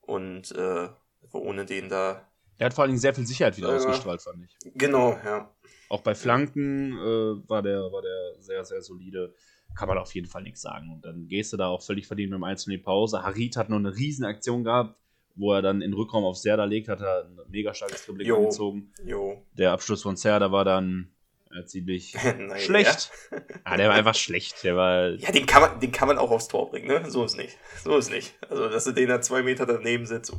Und 0.00 0.50
äh, 0.52 0.88
wo 1.30 1.38
ohne 1.38 1.64
den 1.64 1.88
da. 1.88 2.26
Er 2.58 2.66
hat 2.66 2.74
vor 2.74 2.82
allen 2.82 2.90
Dingen 2.90 3.00
sehr 3.00 3.14
viel 3.14 3.26
Sicherheit 3.26 3.56
wieder 3.56 3.72
äh, 3.72 3.76
ausgestrahlt, 3.76 4.22
fand 4.22 4.44
ich. 4.44 4.56
Genau, 4.74 5.12
ja. 5.24 5.54
Auch 5.88 6.00
bei 6.00 6.14
Flanken 6.14 6.92
äh, 6.92 7.48
war, 7.48 7.62
der, 7.62 7.80
war 7.92 8.02
der 8.02 8.40
sehr, 8.40 8.64
sehr 8.64 8.82
solide 8.82 9.34
kann 9.74 9.88
man 9.88 9.98
auf 9.98 10.14
jeden 10.14 10.26
Fall 10.26 10.42
nichts 10.42 10.62
sagen. 10.62 10.90
Und 10.92 11.04
dann 11.04 11.28
gehst 11.28 11.52
du 11.52 11.56
da 11.56 11.68
auch 11.68 11.82
völlig 11.82 12.06
verdient 12.06 12.30
mit 12.30 12.38
dem 12.38 12.44
1 12.44 12.66
in 12.66 12.72
die 12.72 12.78
Pause. 12.78 13.22
Harit 13.22 13.56
hat 13.56 13.68
noch 13.68 13.78
eine 13.78 13.96
riesen 13.96 14.24
Aktion 14.24 14.64
gehabt, 14.64 14.96
wo 15.34 15.52
er 15.52 15.62
dann 15.62 15.80
in 15.80 15.92
Rückraum 15.92 16.24
auf 16.24 16.36
Serda 16.36 16.64
legt, 16.64 16.88
hat 16.88 17.00
er 17.00 17.24
ein 17.24 17.38
mega 17.48 17.72
starkes 17.72 18.04
Dribbling 18.04 18.32
angezogen. 18.32 18.92
Jo. 19.04 19.42
Der 19.52 19.72
Abschluss 19.72 20.02
von 20.02 20.16
Serda 20.16 20.52
war 20.52 20.64
dann 20.64 21.12
äh, 21.54 21.64
ziemlich 21.64 22.16
schlecht. 22.58 23.10
Ja. 23.30 23.38
ah, 23.64 23.76
der 23.76 23.88
war 23.88 23.96
einfach 23.96 24.14
schlecht. 24.14 24.62
Der 24.64 24.76
war 24.76 25.10
ja, 25.10 25.32
den 25.32 25.46
kann, 25.46 25.62
man, 25.62 25.80
den 25.80 25.92
kann 25.92 26.08
man 26.08 26.18
auch 26.18 26.30
aufs 26.30 26.48
Tor 26.48 26.70
bringen, 26.70 26.88
ne? 26.88 27.10
So 27.10 27.24
ist 27.24 27.36
nicht. 27.36 27.58
So 27.82 27.96
ist 27.96 28.10
nicht. 28.10 28.34
Also, 28.48 28.68
dass 28.68 28.84
du 28.84 28.92
den 28.92 29.08
da 29.08 29.20
zwei 29.20 29.42
Meter 29.42 29.66
daneben 29.66 30.06
sitzt. 30.06 30.32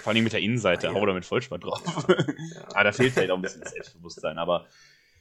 Vor 0.00 0.12
allem 0.12 0.24
mit 0.24 0.32
der 0.32 0.40
Innenseite, 0.40 0.88
ah, 0.88 0.92
ja. 0.92 1.00
hau 1.00 1.04
da 1.04 1.12
mit 1.12 1.24
Vollspann 1.24 1.60
drauf. 1.60 1.82
Ja. 2.08 2.14
ah, 2.74 2.84
da 2.84 2.92
fehlt 2.92 3.12
vielleicht 3.12 3.30
auch 3.30 3.36
ein 3.36 3.42
bisschen 3.42 3.60
das 3.60 3.72
Selbstbewusstsein, 3.72 4.38
aber 4.38 4.66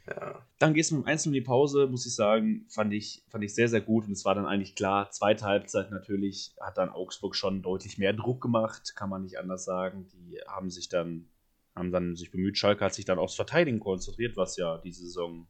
ja. 0.07 0.45
Dann 0.57 0.73
gehst 0.73 0.91
du 0.91 0.95
mit 0.95 1.05
dem 1.05 1.07
Einzelnen 1.09 1.35
in 1.35 1.41
die 1.41 1.47
Pause, 1.47 1.87
muss 1.87 2.05
ich 2.05 2.15
sagen, 2.15 2.65
fand 2.69 2.93
ich, 2.93 3.23
fand 3.29 3.43
ich 3.43 3.53
sehr, 3.53 3.67
sehr 3.67 3.81
gut. 3.81 4.05
Und 4.05 4.13
es 4.13 4.25
war 4.25 4.35
dann 4.35 4.45
eigentlich 4.45 4.75
klar, 4.75 5.09
zweite 5.11 5.45
Halbzeit 5.45 5.91
natürlich 5.91 6.53
hat 6.59 6.77
dann 6.77 6.89
Augsburg 6.89 7.35
schon 7.35 7.61
deutlich 7.61 7.97
mehr 7.97 8.13
Druck 8.13 8.41
gemacht, 8.41 8.95
kann 8.95 9.09
man 9.09 9.23
nicht 9.23 9.37
anders 9.37 9.63
sagen. 9.63 10.07
Die 10.13 10.39
haben 10.47 10.69
sich 10.69 10.89
dann, 10.89 11.29
haben 11.75 11.91
dann 11.91 12.15
sich 12.15 12.31
bemüht, 12.31 12.57
Schalke 12.57 12.83
hat 12.83 12.93
sich 12.93 13.05
dann 13.05 13.19
aufs 13.19 13.35
Verteidigen 13.35 13.79
konzentriert, 13.79 14.37
was 14.37 14.57
ja 14.57 14.77
diese 14.79 15.05
Saison 15.05 15.47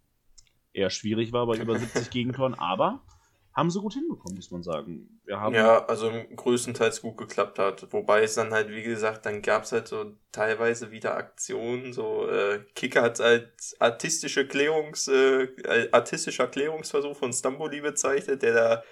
eher 0.74 0.90
schwierig 0.90 1.34
war 1.34 1.48
bei 1.48 1.58
über 1.58 1.78
70 1.78 2.10
Gegentoren, 2.12 2.54
aber 2.54 3.04
haben 3.54 3.70
sie 3.70 3.82
gut 3.82 3.94
hinbekommen, 3.94 4.38
muss 4.38 4.52
man 4.52 4.64
sagen. 4.64 5.22
Ja, 5.26 5.86
also 5.86 6.10
größtenteils 6.36 7.02
gut 7.02 7.18
geklappt 7.18 7.60
hat. 7.60 7.92
Wobei 7.92 8.24
es 8.24 8.36
dann 8.36 8.54
halt, 8.54 8.70
wie 8.70 8.84
gesagt, 8.84 9.26
dann 9.26 9.42
gab 9.42 9.64
es 9.64 9.74
halt 9.74 9.90
so 9.90 10.14
teilweise 10.32 10.92
wieder 10.92 11.18
Aktionen. 11.18 11.92
So, 11.92 12.30
äh, 12.30 12.64
Kicker 12.76 13.02
hat 13.02 13.20
als 13.20 13.76
artistische 13.80 14.48
Klärungs, 14.48 15.10
äh, 15.10 15.50
artistischer 15.92 16.48
Klärungsversuch 16.48 17.18
von 17.18 17.34
Stamboli 17.34 17.82
bezeichnet, 17.82 18.42
der 18.42 18.54
da 18.54 18.84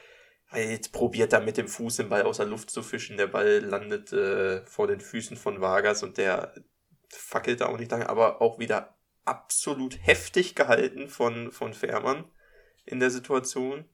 halt 0.48 0.92
probiert 0.92 1.32
da 1.32 1.40
mit 1.40 1.56
dem 1.58 1.68
Fuß 1.70 1.98
den 1.98 2.10
Ball 2.10 2.24
aus 2.24 2.38
der 2.38 2.48
Luft 2.48 2.70
zu 2.70 2.82
fischen. 2.82 3.16
Der 3.16 3.28
Ball 3.28 3.60
landet 3.60 4.12
äh, 4.12 4.66
vor 4.66 4.88
den 4.88 5.00
Füßen 5.00 5.38
von 5.38 5.62
Vargas 5.62 6.04
und 6.04 6.18
der 6.18 6.54
fackelt 7.10 7.62
da 7.62 7.68
auch 7.68 7.78
nicht 7.78 7.92
lange, 7.92 8.10
aber 8.10 8.42
auch 8.42 8.60
wieder 8.60 8.98
absolut 9.26 9.98
heftig 10.06 10.56
gehalten 10.56 11.08
von, 11.08 11.52
von 11.52 11.74
Fährmann 11.74 12.26
in 12.86 13.00
der 13.00 13.12
Situation. 13.12 13.86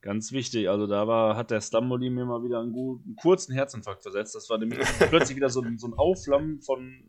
Ganz 0.00 0.32
wichtig, 0.32 0.68
also 0.68 0.86
da 0.86 1.08
war, 1.08 1.34
hat 1.34 1.50
der 1.50 1.62
Stamboli 1.62 2.10
mir 2.10 2.26
mal 2.26 2.44
wieder 2.44 2.60
einen, 2.60 2.72
guten, 2.72 3.04
einen 3.06 3.16
kurzen 3.16 3.54
Herzinfarkt 3.54 4.02
versetzt. 4.02 4.34
Das 4.34 4.50
war 4.50 4.58
nämlich 4.58 4.78
plötzlich 5.08 5.36
wieder 5.36 5.48
so, 5.48 5.62
ein, 5.62 5.78
so 5.78 5.86
ein 5.86 5.94
Aufflammen 5.94 6.60
von 6.60 7.08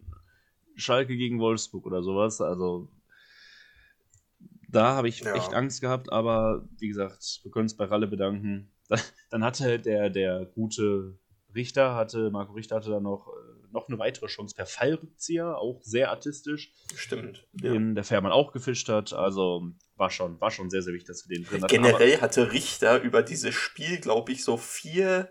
Schalke 0.76 1.18
gegen 1.18 1.40
Wolfsburg 1.40 1.86
oder 1.86 2.04
sowas. 2.04 2.40
Also 2.40 2.90
da 4.70 4.96
habe 4.96 5.10
ich 5.10 5.22
ja. 5.22 5.34
echt 5.34 5.54
Angst 5.54 5.82
gehabt, 5.82 6.12
aber 6.12 6.68
wie 6.78 6.88
gesagt, 6.88 7.40
wir 7.44 7.52
können 7.52 7.66
uns 7.66 7.76
bei 7.76 7.86
Ralle 7.86 8.08
bedanken. 8.08 8.72
Dann 9.30 9.44
hatte 9.44 9.80
der, 9.80 10.10
der 10.10 10.46
gute 10.46 11.18
Richter, 11.54 11.96
hatte, 11.96 12.30
Marco 12.32 12.54
Richter 12.54 12.76
hatte 12.76 12.90
dann 12.90 13.04
noch, 13.04 13.28
äh, 13.28 13.55
noch 13.76 13.88
eine 13.88 14.00
weitere 14.00 14.28
Chance 14.28 14.56
per 14.56 14.66
Fallrückzieher, 14.66 15.58
auch 15.58 15.82
sehr 15.84 16.10
artistisch. 16.10 16.74
Stimmt. 16.96 17.46
Den 17.54 17.90
ja. 17.90 17.94
der 17.96 18.04
Fährmann 18.04 18.32
auch 18.32 18.52
gefischt 18.52 18.90
hat. 18.90 19.14
Also 19.14 19.70
war 19.96 20.10
schon, 20.10 20.40
war 20.42 20.52
schon 20.52 20.70
sehr, 20.70 20.82
sehr 20.82 20.94
wichtig, 20.94 21.08
dass 21.08 21.30
wir 21.30 21.38
den 21.38 21.46
drin 21.46 21.62
hatten. 21.62 21.72
Generell 21.72 22.22
hatte 22.22 22.52
Richter 22.52 23.02
über 23.02 23.22
dieses 23.22 23.54
Spiel, 23.54 24.00
glaube 24.00 24.32
ich, 24.32 24.44
so 24.44 24.58
vier 24.58 25.30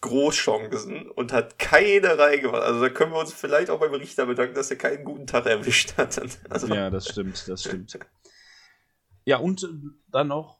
Großchancen 0.00 1.10
und 1.10 1.32
hat 1.32 1.58
keine 1.58 2.18
reingemacht. 2.18 2.62
Also 2.62 2.80
da 2.80 2.88
können 2.88 3.12
wir 3.12 3.20
uns 3.20 3.32
vielleicht 3.32 3.70
auch 3.70 3.80
beim 3.80 3.94
Richter 3.94 4.26
bedanken, 4.26 4.54
dass 4.54 4.70
er 4.70 4.76
keinen 4.76 5.04
guten 5.04 5.26
Tag 5.26 5.46
erwischt 5.46 5.96
hat. 5.96 6.20
Also 6.50 6.66
ja, 6.66 6.90
das 6.90 7.08
stimmt, 7.08 7.48
das 7.48 7.62
stimmt. 7.62 7.98
Ja, 9.24 9.38
und 9.38 9.68
dann 10.08 10.28
noch 10.28 10.58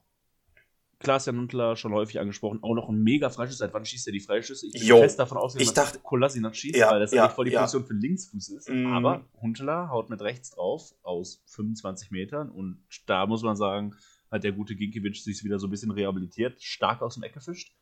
Klaas-Jan 1.03 1.37
Huntler 1.37 1.77
schon 1.77 1.93
häufig 1.93 2.19
angesprochen, 2.21 2.61
auch 2.63 2.75
noch 2.75 2.89
ein 2.89 3.03
mega 3.03 3.29
Freischuss. 3.31 3.59
Seit 3.59 3.75
wann 3.75 3.85
schießt 3.85 4.07
er 4.09 4.13
die 4.13 4.21
Freischüsse? 4.21 4.67
Ich 4.67 4.73
bin 4.73 4.85
jo, 4.85 4.99
fest 4.99 5.19
davon 5.19 5.39
ausgegangen, 5.39 5.75
dass 5.75 6.03
Kolasinac 6.03 6.57
schießt, 6.57 6.77
ja, 6.77 6.91
weil 6.91 7.01
das 7.01 7.13
ja, 7.13 7.25
eigentlich 7.25 7.35
voll 7.35 7.45
die 7.47 7.53
ja. 7.53 7.61
Position 7.61 7.87
für 7.87 7.95
Linksfuß 7.95 8.49
ist. 8.51 8.69
Mm. 8.69 8.87
Aber 8.87 9.25
Huntler 9.41 9.91
haut 9.91 10.09
mit 10.11 10.23
rechts 10.23 10.51
drauf 10.51 10.95
aus 11.03 11.43
25 11.47 12.11
Metern 12.11 12.51
und 12.51 12.83
da 13.07 13.27
muss 13.27 13.43
man 13.43 13.57
sagen, 13.57 13.95
hat 14.31 14.45
der 14.45 14.53
gute 14.53 14.75
Ginkiewicz 14.75 15.25
sich 15.25 15.45
wieder 15.45 15.59
so 15.59 15.67
ein 15.67 15.71
bisschen 15.71 15.91
rehabilitiert, 15.91 16.63
stark 16.63 17.03
aus 17.03 17.15
dem 17.15 17.23
Eck 17.23 17.35
gefischt. 17.35 17.75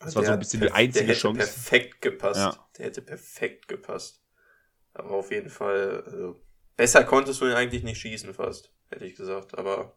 Das 0.00 0.16
war 0.16 0.24
so 0.24 0.32
ein 0.32 0.38
bisschen 0.38 0.60
die 0.60 0.72
einzige 0.72 1.06
der 1.06 1.14
hätte 1.14 1.20
Chance. 1.20 1.38
perfekt 1.38 2.00
gepasst. 2.00 2.40
Ja. 2.40 2.68
Der 2.76 2.86
hätte 2.86 3.02
perfekt 3.02 3.68
gepasst. 3.68 4.24
Aber 4.94 5.10
auf 5.12 5.30
jeden 5.30 5.48
Fall, 5.48 6.02
also, 6.04 6.42
besser 6.76 7.04
konntest 7.04 7.40
du 7.40 7.46
ihn 7.46 7.52
eigentlich 7.52 7.84
nicht 7.84 7.98
schießen 7.98 8.34
fast, 8.34 8.72
hätte 8.90 9.06
ich 9.06 9.14
gesagt. 9.14 9.56
Aber 9.56 9.96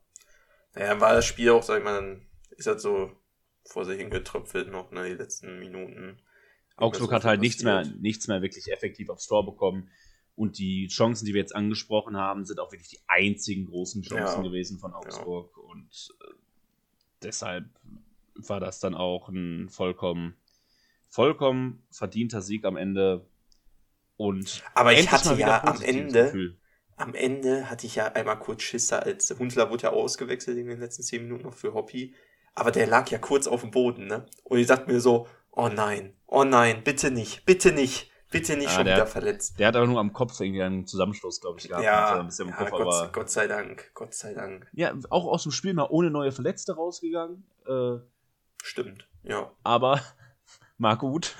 naja, 0.76 1.00
war 1.00 1.14
das 1.14 1.26
Spiel 1.26 1.50
auch, 1.52 1.64
sag 1.64 1.80
ich 1.80 1.84
mal, 1.84 1.96
dann 1.96 2.22
ist 2.58 2.68
halt 2.68 2.82
so 2.82 3.12
vor 3.66 3.86
sich 3.86 3.98
hingetröpfelt 3.98 4.70
noch, 4.70 4.92
ne, 4.92 5.10
die 5.10 5.16
letzten 5.16 5.60
Minuten. 5.60 6.20
Augsburg 6.78 7.14
hat 7.14 7.24
halt 7.24 7.40
nichts 7.40 7.64
mehr, 7.64 7.86
nichts 7.86 8.28
mehr 8.28 8.42
wirklich 8.42 8.72
effektiv 8.72 9.10
aufs 9.10 9.28
Tor 9.28 9.46
bekommen. 9.46 9.90
Und 10.36 10.58
die 10.60 10.88
Chancen, 10.88 11.26
die 11.26 11.34
wir 11.34 11.40
jetzt 11.40 11.56
angesprochen 11.56 12.18
haben, 12.18 12.44
sind 12.44 12.60
auch 12.60 12.72
wirklich 12.74 12.90
die 12.90 13.00
einzigen 13.08 13.68
großen 13.68 14.04
Chancen 14.04 14.44
ja. 14.44 14.50
gewesen 14.50 14.80
von 14.80 14.94
Augsburg. 14.94 15.56
Ja. 15.56 15.64
Und 15.64 16.14
äh, 16.22 16.34
deshalb 17.24 17.66
war 18.36 18.60
das 18.60 18.82
dann 18.82 18.94
auch 18.94 19.30
ein 19.30 19.70
vollkommen, 19.70 20.36
vollkommen 21.08 21.84
verdienter 21.90 22.42
Sieg 22.42 22.66
am 22.66 22.76
Ende. 22.76 23.26
Und 24.18 24.62
aber 24.74 24.92
ich 24.92 25.10
hatte 25.10 25.36
ja 25.36 25.64
am 25.64 25.82
Ende, 25.82 26.26
Gefühl 26.26 26.58
am 26.98 27.14
Ende 27.14 27.70
hatte 27.70 27.86
ich 27.88 27.96
ja 27.96 28.08
einmal 28.08 28.40
kurz 28.40 28.64
Schisser, 28.64 29.04
als 29.04 29.34
Hundler 29.38 29.70
wurde 29.70 29.84
ja 29.84 29.90
ausgewechselt 29.90 30.58
in 30.58 30.68
den 30.68 30.80
letzten 30.80 31.04
zehn 31.04 31.24
Minuten 31.24 31.44
noch 31.44 31.54
für 31.54 31.74
Hoppy. 31.74 32.16
Aber 32.54 32.72
der 32.72 32.88
lag 32.88 33.10
ja 33.10 33.18
kurz 33.18 33.48
auf 33.48 33.62
dem 33.62 33.72
Boden, 33.72 34.08
ne? 34.08 34.26
Und 34.44 34.60
ich 34.60 34.68
dachte 34.68 34.90
mir 34.90 35.02
so, 35.02 35.28
oh 35.52 35.68
nein, 35.68 36.14
oh 36.26 36.46
nein, 36.46 36.84
bitte 36.84 37.12
nicht, 37.12 37.46
bitte 37.46 37.74
nicht, 37.74 38.10
bitte 38.32 38.56
nicht 38.56 38.70
ja, 38.70 38.72
schon 38.72 38.86
wieder 38.86 39.02
hat, 39.02 39.10
verletzt. 39.10 39.60
Der 39.60 39.68
hat 39.68 39.76
aber 39.76 39.88
nur 39.88 40.00
am 40.00 40.14
Kopf 40.14 40.40
irgendwie 40.40 40.64
einen 40.64 40.88
Zusammenstoß, 40.88 41.42
glaube 41.42 41.60
ich, 41.60 41.68
gehabt. 41.68 41.84
Ja, 41.84 42.20
ein 42.20 42.28
bisschen 42.28 42.48
ja 42.48 42.56
Kopf, 42.56 42.72
Gott, 42.72 42.82
aber, 42.82 43.12
Gott 43.12 43.30
sei 43.30 43.48
Dank, 43.48 43.92
Gott 43.94 44.14
sei 44.14 44.34
Dank. 44.34 44.70
Ja, 44.72 44.94
auch 45.10 45.26
aus 45.26 45.44
dem 45.44 45.52
Spiel 45.52 45.74
mal 45.74 45.88
ohne 45.90 46.12
neue 46.12 46.32
Verletzte 46.32 46.76
rausgegangen. 46.76 47.46
Äh, 47.68 47.98
Stimmt, 48.64 49.10
ja. 49.24 49.52
Aber 49.64 50.02
Marco 50.78 51.10
Gut 51.10 51.36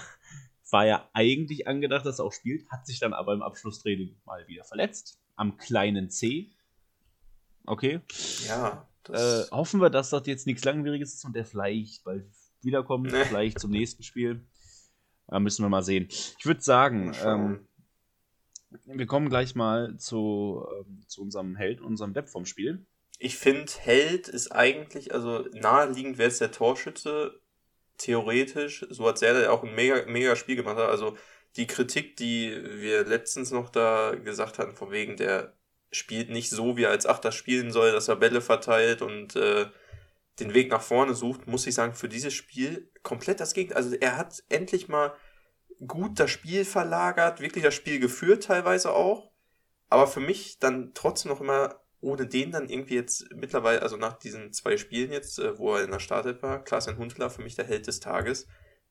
war 0.70 0.86
ja 0.86 1.10
eigentlich 1.14 1.68
angedacht, 1.68 2.06
dass 2.06 2.20
er 2.20 2.26
auch 2.26 2.34
spielt, 2.34 2.70
hat 2.70 2.86
sich 2.86 3.00
dann 3.00 3.14
aber 3.14 3.34
im 3.34 3.42
Abschlusstraining 3.42 4.18
mal 4.26 4.46
wieder 4.50 4.66
verletzt 4.66 5.18
am 5.36 5.58
kleinen 5.58 6.10
C. 6.10 6.52
Okay. 7.66 8.02
Ja. 8.48 8.88
Äh, 9.10 9.44
hoffen 9.52 9.82
wir, 9.82 9.90
dass 9.90 10.10
das 10.10 10.26
jetzt 10.26 10.48
nichts 10.48 10.64
Langwieriges 10.64 11.14
ist 11.14 11.26
und 11.26 11.36
der 11.36 11.46
vielleicht 11.46 12.04
bald 12.04 12.26
wiederkommt, 12.62 13.12
nee. 13.12 13.24
vielleicht 13.26 13.60
zum 13.60 13.72
nächsten 13.72 14.04
Spiel. 14.04 14.46
Da 15.28 15.40
müssen 15.40 15.64
wir 15.64 15.70
mal 15.70 15.84
sehen. 15.84 16.08
Ich 16.10 16.46
würde 16.46 16.62
sagen, 16.62 17.16
ähm, 17.24 17.68
wir 18.86 19.06
kommen 19.06 19.30
gleich 19.30 19.56
mal 19.56 19.98
zu, 19.98 20.66
ähm, 20.80 21.04
zu 21.08 21.22
unserem 21.22 21.56
Held, 21.56 21.82
unserem 21.82 22.14
Depp 22.14 22.30
vom 22.30 22.46
Spiel. 22.46 22.86
Ich 23.20 23.38
finde, 23.38 23.72
Held 23.80 24.28
ist 24.28 24.52
eigentlich, 24.52 25.14
also 25.14 25.48
naheliegend 25.54 26.18
wäre 26.18 26.30
es 26.30 26.40
der 26.40 26.52
Torschütze, 26.52 27.40
theoretisch. 27.98 28.86
So 28.90 29.08
hat 29.08 29.18
Serda 29.18 29.50
auch 29.50 29.64
ein 29.64 29.74
mega, 29.74 30.06
mega 30.08 30.36
Spiel 30.36 30.56
gemacht. 30.56 30.78
Also 30.78 31.18
die 31.58 31.68
Kritik, 31.68 32.18
die 32.18 32.54
wir 32.82 33.06
letztens 33.06 33.52
noch 33.52 33.70
da 33.70 34.16
gesagt 34.16 34.60
hatten, 34.60 34.76
von 34.76 34.92
wegen, 34.92 35.16
der 35.16 35.54
spielt 35.92 36.30
nicht 36.30 36.50
so, 36.50 36.76
wie 36.76 36.84
er 36.84 36.90
als 36.90 37.06
Achter 37.06 37.32
spielen 37.32 37.72
soll, 37.72 37.92
dass 37.92 38.08
er 38.08 38.18
Bälle 38.18 38.42
verteilt 38.42 39.02
und 39.02 39.36
äh, 39.36 39.68
den 40.40 40.54
Weg 40.54 40.70
nach 40.70 40.82
vorne 40.82 41.16
sucht, 41.16 41.48
muss 41.48 41.66
ich 41.66 41.76
sagen, 41.76 41.94
für 41.94 42.10
dieses 42.10 42.34
Spiel 42.34 42.92
komplett 43.04 43.40
das 43.40 43.54
Gegenteil. 43.54 43.78
Also 43.78 43.96
er 43.96 44.18
hat 44.18 44.44
endlich 44.50 44.90
mal 44.90 45.14
gut 45.88 46.20
das 46.20 46.32
Spiel 46.32 46.66
verlagert, 46.66 47.40
wirklich 47.40 47.64
das 47.64 47.74
Spiel 47.74 48.00
geführt 48.00 48.44
teilweise 48.44 48.92
auch, 48.92 49.32
aber 49.90 50.08
für 50.08 50.20
mich 50.20 50.60
dann 50.60 50.92
trotzdem 50.94 51.32
noch 51.32 51.42
immer 51.42 51.80
ohne 52.02 52.28
den 52.28 52.52
dann 52.52 52.70
irgendwie 52.70 52.96
jetzt 52.96 53.34
mittlerweile, 53.34 53.82
also 53.82 53.98
nach 53.98 54.14
diesen 54.14 54.54
zwei 54.54 54.78
Spielen 54.78 55.12
jetzt, 55.12 55.40
äh, 55.40 55.58
wo 55.58 55.76
er 55.76 55.84
in 55.84 55.92
der 55.92 56.00
Startet 56.00 56.44
war, 56.44 56.64
Klaas-Jan 56.64 57.30
für 57.30 57.42
mich 57.42 57.56
der 57.56 57.66
Held 57.66 57.88
des 57.88 58.00
Tages 58.00 58.48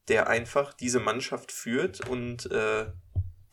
der 0.08 0.28
einfach 0.28 0.74
diese 0.74 1.00
Mannschaft 1.00 1.52
führt 1.52 2.08
und 2.08 2.50
äh, 2.50 2.86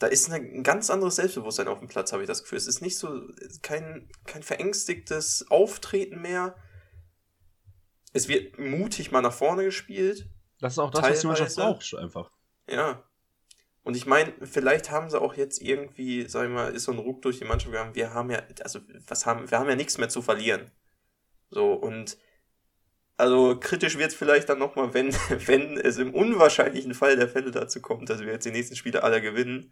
da 0.01 0.07
ist 0.07 0.31
ein 0.31 0.63
ganz 0.63 0.89
anderes 0.89 1.17
Selbstbewusstsein 1.17 1.67
auf 1.67 1.79
dem 1.79 1.87
Platz, 1.87 2.11
habe 2.11 2.23
ich 2.23 2.27
das 2.27 2.41
Gefühl. 2.41 2.57
Es 2.57 2.67
ist 2.67 2.81
nicht 2.81 2.97
so 2.97 3.21
kein, 3.61 4.09
kein 4.25 4.41
verängstigtes 4.41 5.45
Auftreten 5.51 6.21
mehr. 6.21 6.55
Es 8.11 8.27
wird 8.27 8.57
mutig 8.57 9.11
mal 9.11 9.21
nach 9.21 9.33
vorne 9.33 9.63
gespielt. 9.63 10.27
Das 10.59 10.73
ist 10.73 10.79
auch 10.79 10.89
das, 10.89 11.01
teilweise. 11.01 11.15
was 11.15 11.21
die 11.21 11.27
Mannschaft 11.27 11.55
braucht, 11.55 11.95
einfach. 11.95 12.31
Ja. 12.67 13.03
Und 13.83 13.95
ich 13.95 14.05
meine, 14.05 14.33
vielleicht 14.41 14.89
haben 14.89 15.09
sie 15.09 15.21
auch 15.21 15.35
jetzt 15.35 15.61
irgendwie, 15.61 16.27
sag 16.27 16.45
ich 16.45 16.51
mal, 16.51 16.73
ist 16.73 16.85
so 16.85 16.91
ein 16.91 16.99
Ruck 16.99 17.21
durch 17.21 17.39
die 17.39 17.45
Mannschaft 17.45 17.71
gegangen. 17.71 17.95
Wir 17.95 18.13
haben 18.13 18.31
ja, 18.31 18.41
also, 18.63 18.79
was 19.07 19.25
haben, 19.25 19.49
wir 19.49 19.59
haben 19.59 19.69
ja 19.69 19.75
nichts 19.75 19.97
mehr 19.97 20.09
zu 20.09 20.21
verlieren. 20.21 20.71
So, 21.49 21.73
und 21.73 22.17
also 23.17 23.57
kritisch 23.59 23.97
wird 23.97 24.11
es 24.11 24.15
vielleicht 24.15 24.49
dann 24.49 24.59
nochmal, 24.59 24.93
wenn, 24.93 25.13
wenn 25.47 25.77
es 25.77 25.97
im 25.97 26.13
unwahrscheinlichen 26.13 26.93
Fall 26.93 27.15
der 27.15 27.29
Fälle 27.29 27.51
dazu 27.51 27.81
kommt, 27.81 28.09
dass 28.09 28.21
wir 28.21 28.31
jetzt 28.31 28.45
die 28.45 28.51
nächsten 28.51 28.75
Spiele 28.75 29.03
alle 29.03 29.21
gewinnen 29.21 29.71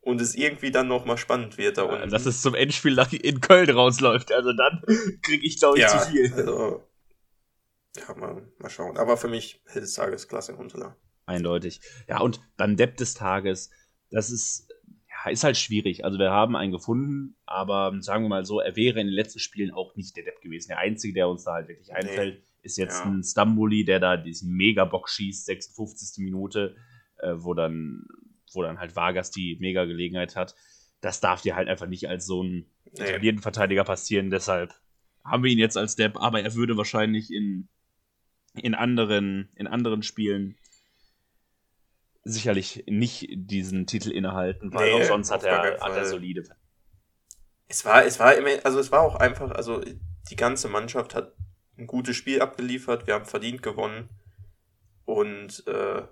und 0.00 0.20
es 0.20 0.34
irgendwie 0.34 0.70
dann 0.70 0.88
nochmal 0.88 1.18
spannend 1.18 1.58
wird 1.58 1.78
da 1.78 1.82
unten. 1.82 2.00
Ja, 2.00 2.06
dass 2.06 2.26
es 2.26 2.42
zum 2.42 2.54
Endspiel 2.54 2.98
in 3.22 3.40
Köln 3.40 3.70
rausläuft. 3.70 4.32
Also 4.32 4.52
dann 4.52 4.82
kriege 5.22 5.46
ich, 5.46 5.58
glaube 5.58 5.78
ich, 5.78 5.84
ja, 5.84 5.98
zu 5.98 6.10
viel. 6.10 6.32
Also, 6.32 6.84
ja, 7.96 8.14
mal, 8.14 8.42
mal 8.58 8.70
schauen. 8.70 8.96
Aber 8.96 9.16
für 9.16 9.28
mich 9.28 9.62
Held 9.66 9.84
des 9.84 9.94
Tages 9.94 10.28
Klasse 10.28 10.56
Huntela. 10.56 10.96
Eindeutig. 11.26 11.80
Ja, 12.08 12.20
und 12.20 12.40
dann 12.56 12.76
Depp 12.76 12.96
des 12.96 13.14
Tages. 13.14 13.70
Das 14.10 14.30
ist, 14.30 14.68
ja, 15.08 15.30
ist 15.30 15.44
halt 15.44 15.58
schwierig. 15.58 16.04
Also 16.04 16.18
wir 16.18 16.30
haben 16.30 16.56
einen 16.56 16.72
gefunden, 16.72 17.36
aber 17.44 17.94
sagen 18.00 18.24
wir 18.24 18.28
mal 18.30 18.44
so, 18.46 18.60
er 18.60 18.76
wäre 18.76 19.00
in 19.00 19.08
den 19.08 19.14
letzten 19.14 19.40
Spielen 19.40 19.72
auch 19.72 19.94
nicht 19.94 20.16
der 20.16 20.24
Depp 20.24 20.40
gewesen. 20.40 20.68
Der 20.68 20.78
Einzige, 20.78 21.12
der 21.12 21.28
uns 21.28 21.44
da 21.44 21.52
halt 21.52 21.68
wirklich 21.68 21.92
einfällt. 21.92 22.38
Nee 22.38 22.47
ist 22.62 22.76
jetzt 22.76 23.00
ja. 23.00 23.06
ein 23.06 23.22
Stambuli, 23.22 23.84
der 23.84 24.00
da 24.00 24.16
diesen 24.16 24.52
Mega-Bock 24.52 25.08
schießt, 25.08 25.46
56. 25.46 26.22
Minute, 26.24 26.76
äh, 27.18 27.34
wo, 27.36 27.54
dann, 27.54 28.06
wo 28.52 28.62
dann 28.62 28.78
halt 28.78 28.96
Vargas 28.96 29.30
die 29.30 29.56
Mega-Gelegenheit 29.60 30.36
hat. 30.36 30.54
Das 31.00 31.20
darf 31.20 31.42
dir 31.42 31.54
halt 31.54 31.68
einfach 31.68 31.86
nicht 31.86 32.08
als 32.08 32.26
so 32.26 32.42
ein 32.42 32.66
nee. 32.98 33.38
Verteidiger 33.38 33.84
passieren. 33.84 34.30
Deshalb 34.30 34.74
haben 35.24 35.42
wir 35.42 35.50
ihn 35.50 35.58
jetzt 35.58 35.76
als 35.76 35.96
Depp, 35.96 36.16
aber 36.16 36.42
er 36.42 36.54
würde 36.54 36.76
wahrscheinlich 36.76 37.32
in, 37.32 37.68
in, 38.54 38.74
anderen, 38.74 39.50
in 39.54 39.66
anderen 39.66 40.02
Spielen 40.02 40.56
sicherlich 42.24 42.84
nicht 42.86 43.28
diesen 43.30 43.86
Titel 43.86 44.10
innehalten, 44.10 44.72
weil 44.74 44.92
nee, 44.92 45.02
auch 45.02 45.06
sonst 45.06 45.30
hat 45.30 45.44
er, 45.44 45.80
hat 45.80 45.96
er 45.96 46.04
solide. 46.04 46.44
Es 47.68 47.84
war, 47.84 48.04
es 48.04 48.18
war 48.18 48.34
immer, 48.34 48.50
also 48.64 48.78
es 48.78 48.90
war 48.92 49.02
auch 49.02 49.16
einfach, 49.16 49.50
also 49.52 49.82
die 50.30 50.36
ganze 50.36 50.68
Mannschaft 50.68 51.14
hat 51.14 51.34
ein 51.78 51.86
gutes 51.86 52.16
Spiel 52.16 52.42
abgeliefert, 52.42 53.06
wir 53.06 53.14
haben 53.14 53.26
verdient 53.26 53.62
gewonnen 53.62 54.08
und 55.04 55.66
äh, 55.66 56.02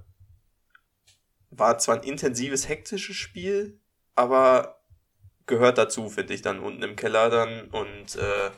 war 1.51 1.79
zwar 1.79 1.97
ein 1.97 2.03
intensives, 2.03 2.69
hektisches 2.69 3.17
Spiel, 3.17 3.81
aber 4.15 4.81
gehört 5.47 5.79
dazu, 5.79 6.09
finde 6.09 6.35
ich, 6.35 6.43
dann 6.43 6.61
unten 6.61 6.83
im 6.83 6.97
Keller 6.97 7.31
dann 7.31 7.69
und 7.69 8.17
äh, 8.17 8.51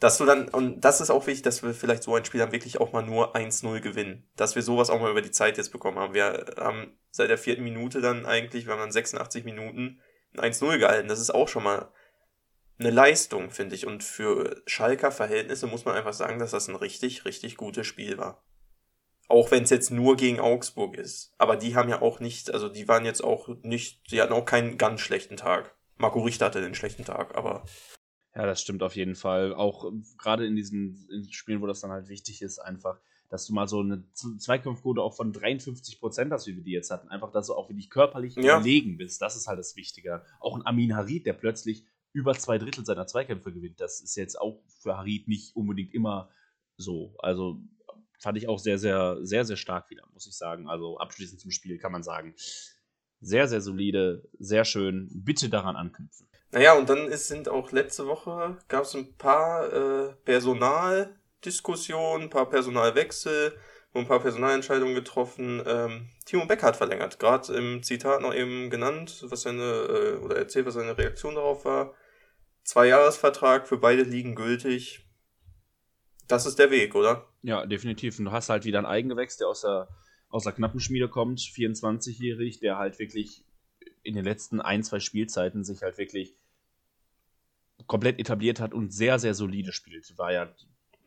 dass 0.00 0.18
du 0.18 0.26
dann, 0.26 0.48
und 0.48 0.80
das 0.80 1.00
ist 1.00 1.10
auch 1.10 1.26
wichtig, 1.26 1.44
dass 1.44 1.62
wir 1.62 1.72
vielleicht 1.72 2.02
so 2.02 2.14
ein 2.14 2.24
Spiel 2.24 2.40
dann 2.40 2.52
wirklich 2.52 2.78
auch 2.78 2.92
mal 2.92 3.02
nur 3.02 3.34
1-0 3.34 3.80
gewinnen. 3.80 4.28
Dass 4.36 4.54
wir 4.54 4.62
sowas 4.62 4.90
auch 4.90 5.00
mal 5.00 5.10
über 5.10 5.22
die 5.22 5.30
Zeit 5.30 5.56
jetzt 5.56 5.70
bekommen 5.70 5.98
haben. 5.98 6.12
Wir 6.12 6.44
haben 6.58 6.98
seit 7.10 7.30
der 7.30 7.38
vierten 7.38 7.64
Minute 7.64 8.02
dann 8.02 8.26
eigentlich, 8.26 8.66
wir 8.66 8.74
haben 8.74 8.80
dann 8.80 8.92
86 8.92 9.44
Minuten 9.44 10.00
ein 10.36 10.52
1-0 10.52 10.78
gehalten. 10.78 11.08
Das 11.08 11.20
ist 11.20 11.34
auch 11.34 11.48
schon 11.48 11.62
mal 11.62 11.90
eine 12.78 12.90
Leistung, 12.90 13.50
finde 13.50 13.74
ich. 13.74 13.86
Und 13.86 14.02
für 14.02 14.62
Schalker 14.66 15.12
Verhältnisse 15.12 15.66
muss 15.66 15.84
man 15.84 15.94
einfach 15.94 16.12
sagen, 16.12 16.38
dass 16.38 16.50
das 16.50 16.68
ein 16.68 16.76
richtig, 16.76 17.24
richtig 17.24 17.56
gutes 17.56 17.86
Spiel 17.86 18.18
war. 18.18 18.44
Auch 19.28 19.50
wenn 19.50 19.62
es 19.62 19.70
jetzt 19.70 19.90
nur 19.90 20.16
gegen 20.16 20.40
Augsburg 20.40 20.96
ist. 20.96 21.32
Aber 21.38 21.56
die 21.56 21.76
haben 21.76 21.88
ja 21.88 22.02
auch 22.02 22.20
nicht, 22.20 22.52
also 22.52 22.68
die 22.68 22.88
waren 22.88 23.04
jetzt 23.04 23.24
auch 23.24 23.48
nicht, 23.62 24.10
die 24.10 24.20
hatten 24.20 24.32
auch 24.32 24.44
keinen 24.44 24.76
ganz 24.76 25.00
schlechten 25.00 25.36
Tag. 25.36 25.74
Marco 25.96 26.20
Richter 26.20 26.46
hatte 26.46 26.60
den 26.60 26.74
schlechten 26.74 27.04
Tag, 27.04 27.36
aber. 27.36 27.64
Ja, 28.34 28.46
das 28.46 28.60
stimmt 28.60 28.82
auf 28.82 28.96
jeden 28.96 29.14
Fall. 29.14 29.54
Auch 29.54 29.90
gerade 30.18 30.44
in 30.44 30.56
diesen 30.56 31.08
in 31.08 31.32
Spielen, 31.32 31.62
wo 31.62 31.66
das 31.66 31.80
dann 31.80 31.92
halt 31.92 32.08
wichtig 32.08 32.42
ist, 32.42 32.58
einfach, 32.58 32.98
dass 33.30 33.46
du 33.46 33.54
mal 33.54 33.68
so 33.68 33.80
eine 33.80 34.04
Zweikampfquote 34.12 35.00
auch 35.00 35.14
von 35.14 35.32
53 35.32 36.00
Prozent 36.00 36.32
hast, 36.32 36.48
wie 36.48 36.56
wir 36.56 36.64
die 36.64 36.72
jetzt 36.72 36.90
hatten. 36.90 37.08
Einfach, 37.08 37.30
dass 37.30 37.46
du 37.46 37.54
auch 37.54 37.68
wirklich 37.70 37.90
körperlich 37.90 38.34
ja. 38.34 38.56
überlegen 38.56 38.96
bist. 38.96 39.22
Das 39.22 39.36
ist 39.36 39.46
halt 39.46 39.60
das 39.60 39.76
Wichtige. 39.76 40.24
Auch 40.40 40.56
ein 40.56 40.66
Amin 40.66 40.96
Harid, 40.96 41.26
der 41.26 41.32
plötzlich 41.32 41.86
über 42.14 42.34
zwei 42.34 42.56
Drittel 42.58 42.86
seiner 42.86 43.06
Zweikämpfe 43.06 43.52
gewinnt. 43.52 43.80
Das 43.80 44.00
ist 44.00 44.16
jetzt 44.16 44.40
auch 44.40 44.62
für 44.80 44.96
Harid 44.96 45.28
nicht 45.28 45.54
unbedingt 45.54 45.92
immer 45.92 46.30
so. 46.76 47.14
Also 47.18 47.60
fand 48.18 48.38
ich 48.38 48.48
auch 48.48 48.58
sehr, 48.58 48.78
sehr, 48.78 49.18
sehr, 49.20 49.44
sehr 49.44 49.56
stark 49.56 49.90
wieder, 49.90 50.04
muss 50.12 50.26
ich 50.26 50.36
sagen. 50.36 50.68
Also 50.68 50.96
abschließend 50.98 51.40
zum 51.40 51.50
Spiel 51.50 51.76
kann 51.78 51.92
man 51.92 52.02
sagen, 52.02 52.34
sehr, 53.20 53.48
sehr 53.48 53.60
solide, 53.60 54.26
sehr 54.38 54.64
schön. 54.64 55.10
Bitte 55.12 55.50
daran 55.50 55.76
anknüpfen. 55.76 56.28
Naja, 56.52 56.74
und 56.74 56.88
dann 56.88 57.08
ist, 57.08 57.26
sind 57.28 57.48
auch 57.48 57.72
letzte 57.72 58.06
Woche 58.06 58.58
gab 58.68 58.84
es 58.84 58.94
ein 58.94 59.16
paar 59.16 59.72
äh, 59.72 60.12
Personaldiskussionen, 60.24 62.22
ein 62.24 62.30
paar 62.30 62.48
Personalwechsel 62.48 63.58
und 63.92 64.02
ein 64.02 64.08
paar 64.08 64.20
Personalentscheidungen 64.20 64.94
getroffen. 64.94 65.60
Ähm, 65.66 66.10
Timo 66.26 66.46
Becker 66.46 66.68
hat 66.68 66.76
verlängert, 66.76 67.18
gerade 67.18 67.52
im 67.54 67.82
Zitat 67.82 68.22
noch 68.22 68.32
eben 68.32 68.70
genannt, 68.70 69.24
was 69.28 69.42
seine, 69.42 69.64
äh, 69.64 70.14
oder 70.18 70.36
erzählt, 70.36 70.66
was 70.66 70.74
seine 70.74 70.96
Reaktion 70.96 71.34
darauf 71.34 71.64
war. 71.64 71.94
Zwei 72.64 72.88
Jahresvertrag 72.88 73.68
für 73.68 73.76
beide 73.76 74.02
Ligen 74.02 74.34
gültig. 74.34 75.06
Das 76.26 76.46
ist 76.46 76.58
der 76.58 76.70
Weg, 76.70 76.94
oder? 76.94 77.28
Ja, 77.42 77.66
definitiv. 77.66 78.18
Und 78.18 78.24
du 78.24 78.32
hast 78.32 78.48
halt 78.48 78.64
wieder 78.64 78.78
einen 78.78 78.86
Eigengewächs, 78.86 79.36
der 79.36 79.48
aus 79.48 79.60
der, 79.60 79.88
aus 80.30 80.44
der 80.44 80.52
knappen 80.52 80.80
Schmiede 80.80 81.08
kommt, 81.08 81.40
24-jährig, 81.40 82.60
der 82.60 82.78
halt 82.78 82.98
wirklich 82.98 83.44
in 84.02 84.14
den 84.14 84.24
letzten 84.24 84.60
ein, 84.60 84.82
zwei 84.82 85.00
Spielzeiten 85.00 85.64
sich 85.64 85.82
halt 85.82 85.98
wirklich 85.98 86.36
komplett 87.86 88.18
etabliert 88.18 88.60
hat 88.60 88.72
und 88.72 88.92
sehr, 88.92 89.18
sehr 89.18 89.34
solide 89.34 89.72
spielt. 89.72 90.16
War 90.16 90.32
ja 90.32 90.54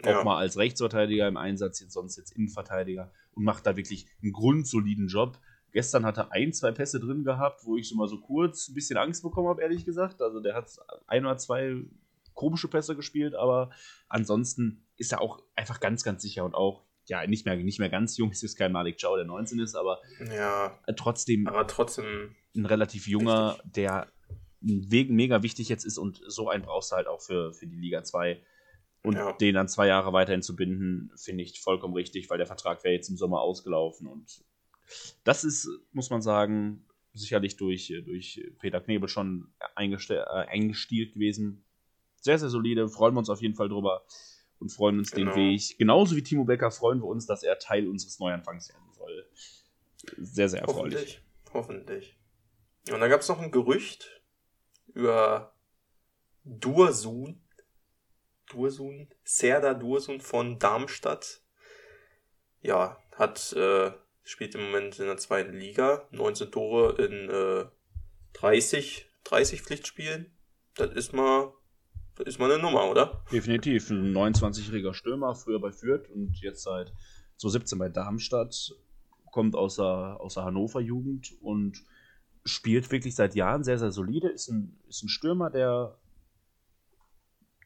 auch 0.04 0.24
mal 0.24 0.38
als 0.38 0.58
Rechtsverteidiger 0.58 1.28
im 1.28 1.38
Einsatz, 1.38 1.80
jetzt 1.80 1.94
sonst 1.94 2.18
jetzt 2.18 2.32
Innenverteidiger 2.32 3.12
und 3.32 3.44
macht 3.44 3.66
da 3.66 3.76
wirklich 3.76 4.08
einen 4.22 4.32
grundsoliden 4.32 5.08
Job. 5.08 5.40
Gestern 5.71 6.05
hat 6.05 6.17
er 6.17 6.31
ein, 6.31 6.53
zwei 6.53 6.71
Pässe 6.71 7.00
drin 7.00 7.24
gehabt, 7.24 7.65
wo 7.65 7.77
ich 7.77 7.89
so 7.89 7.95
mal 7.95 8.07
so 8.07 8.19
kurz 8.19 8.69
ein 8.69 8.74
bisschen 8.74 8.97
Angst 8.97 9.21
bekommen 9.21 9.50
habe, 9.50 9.62
ehrlich 9.62 9.86
gesagt. 9.86 10.21
Also 10.21 10.39
der 10.39 10.55
hat 10.55 10.69
ein 11.07 11.25
oder 11.25 11.38
zwei 11.38 11.83
komische 12.33 12.67
Pässe 12.67 12.95
gespielt, 12.95 13.36
aber 13.36 13.71
ansonsten 14.07 14.86
ist 14.95 15.12
er 15.12 15.21
auch 15.21 15.41
einfach 15.55 15.79
ganz, 15.79 16.03
ganz 16.03 16.21
sicher 16.21 16.45
und 16.45 16.55
auch, 16.55 16.83
ja, 17.05 17.25
nicht 17.25 17.45
mehr, 17.45 17.55
nicht 17.55 17.79
mehr 17.79 17.89
ganz 17.89 18.17
jung, 18.17 18.31
es 18.31 18.43
ist 18.43 18.57
kein 18.57 18.71
Malik 18.71 19.00
Chow, 19.01 19.15
der 19.15 19.25
19 19.25 19.59
ist, 19.59 19.75
aber 19.75 20.00
ja, 20.33 20.77
trotzdem, 20.95 21.47
aber 21.47 21.65
trotzdem 21.67 22.36
ein 22.55 22.65
relativ 22.65 23.07
junger, 23.07 23.55
wichtig. 23.57 23.74
der 23.74 24.07
mega 24.62 25.43
wichtig 25.43 25.69
jetzt 25.69 25.86
ist 25.86 25.97
und 25.97 26.21
so 26.27 26.50
einen 26.50 26.63
brauchst 26.63 26.91
du 26.91 26.95
halt 26.95 27.07
auch 27.07 27.21
für, 27.21 27.53
für 27.53 27.67
die 27.67 27.75
Liga 27.75 28.03
2. 28.03 28.41
Und 29.03 29.15
ja. 29.15 29.31
den 29.33 29.53
dann 29.53 29.67
zwei 29.67 29.88
Jahre 29.88 30.12
weiterhin 30.12 30.41
zu 30.41 30.55
binden, 30.55 31.12
finde 31.15 31.43
ich 31.43 31.62
vollkommen 31.62 31.93
richtig, 31.93 32.29
weil 32.29 32.39
der 32.39 32.47
Vertrag 32.47 32.83
wäre 32.83 32.95
jetzt 32.95 33.09
im 33.09 33.15
Sommer 33.15 33.41
ausgelaufen. 33.41 34.07
Und 34.07 34.43
das 35.24 35.44
ist, 35.44 35.70
muss 35.91 36.10
man 36.10 36.22
sagen, 36.22 36.86
sicherlich 37.13 37.58
durch, 37.58 37.94
durch 38.06 38.41
Peter 38.60 38.82
Knebel 38.82 39.10
schon 39.10 39.51
äh, 39.60 39.67
eingestielt 39.75 41.13
gewesen. 41.13 41.63
Sehr, 42.22 42.39
sehr 42.39 42.50
solide, 42.50 42.88
freuen 42.89 43.13
wir 43.13 43.20
uns 43.20 43.29
auf 43.29 43.41
jeden 43.41 43.56
Fall 43.56 43.70
drüber 43.70 44.06
und 44.60 44.70
freuen 44.70 45.00
uns 45.00 45.12
genau. 45.12 45.34
den 45.34 45.53
Weg. 45.53 45.77
Genauso 45.77 46.15
wie 46.15 46.24
Timo 46.24 46.46
Becker 46.46 46.72
freuen 46.72 47.00
wir 47.00 47.08
uns, 47.08 47.25
dass 47.25 47.44
er 47.44 47.60
Teil 47.60 47.88
unseres 47.88 48.20
Neuanfangs 48.20 48.70
werden 48.70 48.91
soll. 48.94 49.27
Sehr, 50.17 50.50
sehr 50.50 50.62
erfreulich. 50.62 51.22
Hoffentlich. 51.53 52.13
Hoffentlich. 52.13 52.17
Und 52.91 53.00
dann 53.00 53.10
gab 53.10 53.22
es 53.22 53.27
noch 53.27 53.39
ein 53.39 53.51
Gerücht 53.51 54.22
über 54.94 55.53
Dursun. 56.44 57.41
Dursun, 58.50 59.10
Serda 59.24 59.74
Dursun 59.74 60.22
von 60.22 60.58
Darmstadt. 60.58 61.41
Ja, 62.62 62.98
hat, 63.15 63.53
äh, 63.53 63.91
spielt 64.27 64.55
im 64.55 64.62
Moment 64.62 65.00
in 65.00 65.05
der 65.05 65.17
zweiten 65.17 65.57
Liga, 65.57 66.07
19 66.12 66.51
Tore 66.51 67.01
in 67.03 67.29
äh, 67.29 67.65
30, 68.34 69.10
30 69.24 69.62
Pflichtspielen. 69.62 70.31
Das 70.75 70.91
ist 70.91 71.13
mal 71.13 71.53
das 72.17 72.27
ist 72.27 72.39
mal 72.39 72.51
eine 72.51 72.62
Nummer, 72.62 72.89
oder? 72.89 73.24
Definitiv. 73.31 73.91
Ein 73.91 74.12
29-jähriger 74.12 74.93
Stürmer, 74.93 75.36
früher 75.36 75.60
bei 75.60 75.72
Fürth 75.72 76.10
und 76.10 76.36
jetzt 76.41 76.63
seit 76.63 76.91
2017 77.38 77.77
bei 77.77 77.89
Darmstadt. 77.89 78.74
Kommt 79.31 79.56
aus 79.56 79.75
der, 79.75 80.17
aus 80.19 80.34
der 80.34 80.43
Hannover 80.43 80.82
Jugend 80.82 81.34
und 81.41 81.84
spielt 82.43 82.89
wirklich 82.91 83.13
seit 83.13 83.36
Jahren 83.36 83.63
sehr, 83.63 83.78
sehr 83.78 83.91
solide. 83.91 84.30
Ist 84.30 84.49
ein, 84.49 84.80
ist 84.89 85.04
ein 85.04 85.10
Stürmer, 85.10 85.52
der 85.52 85.95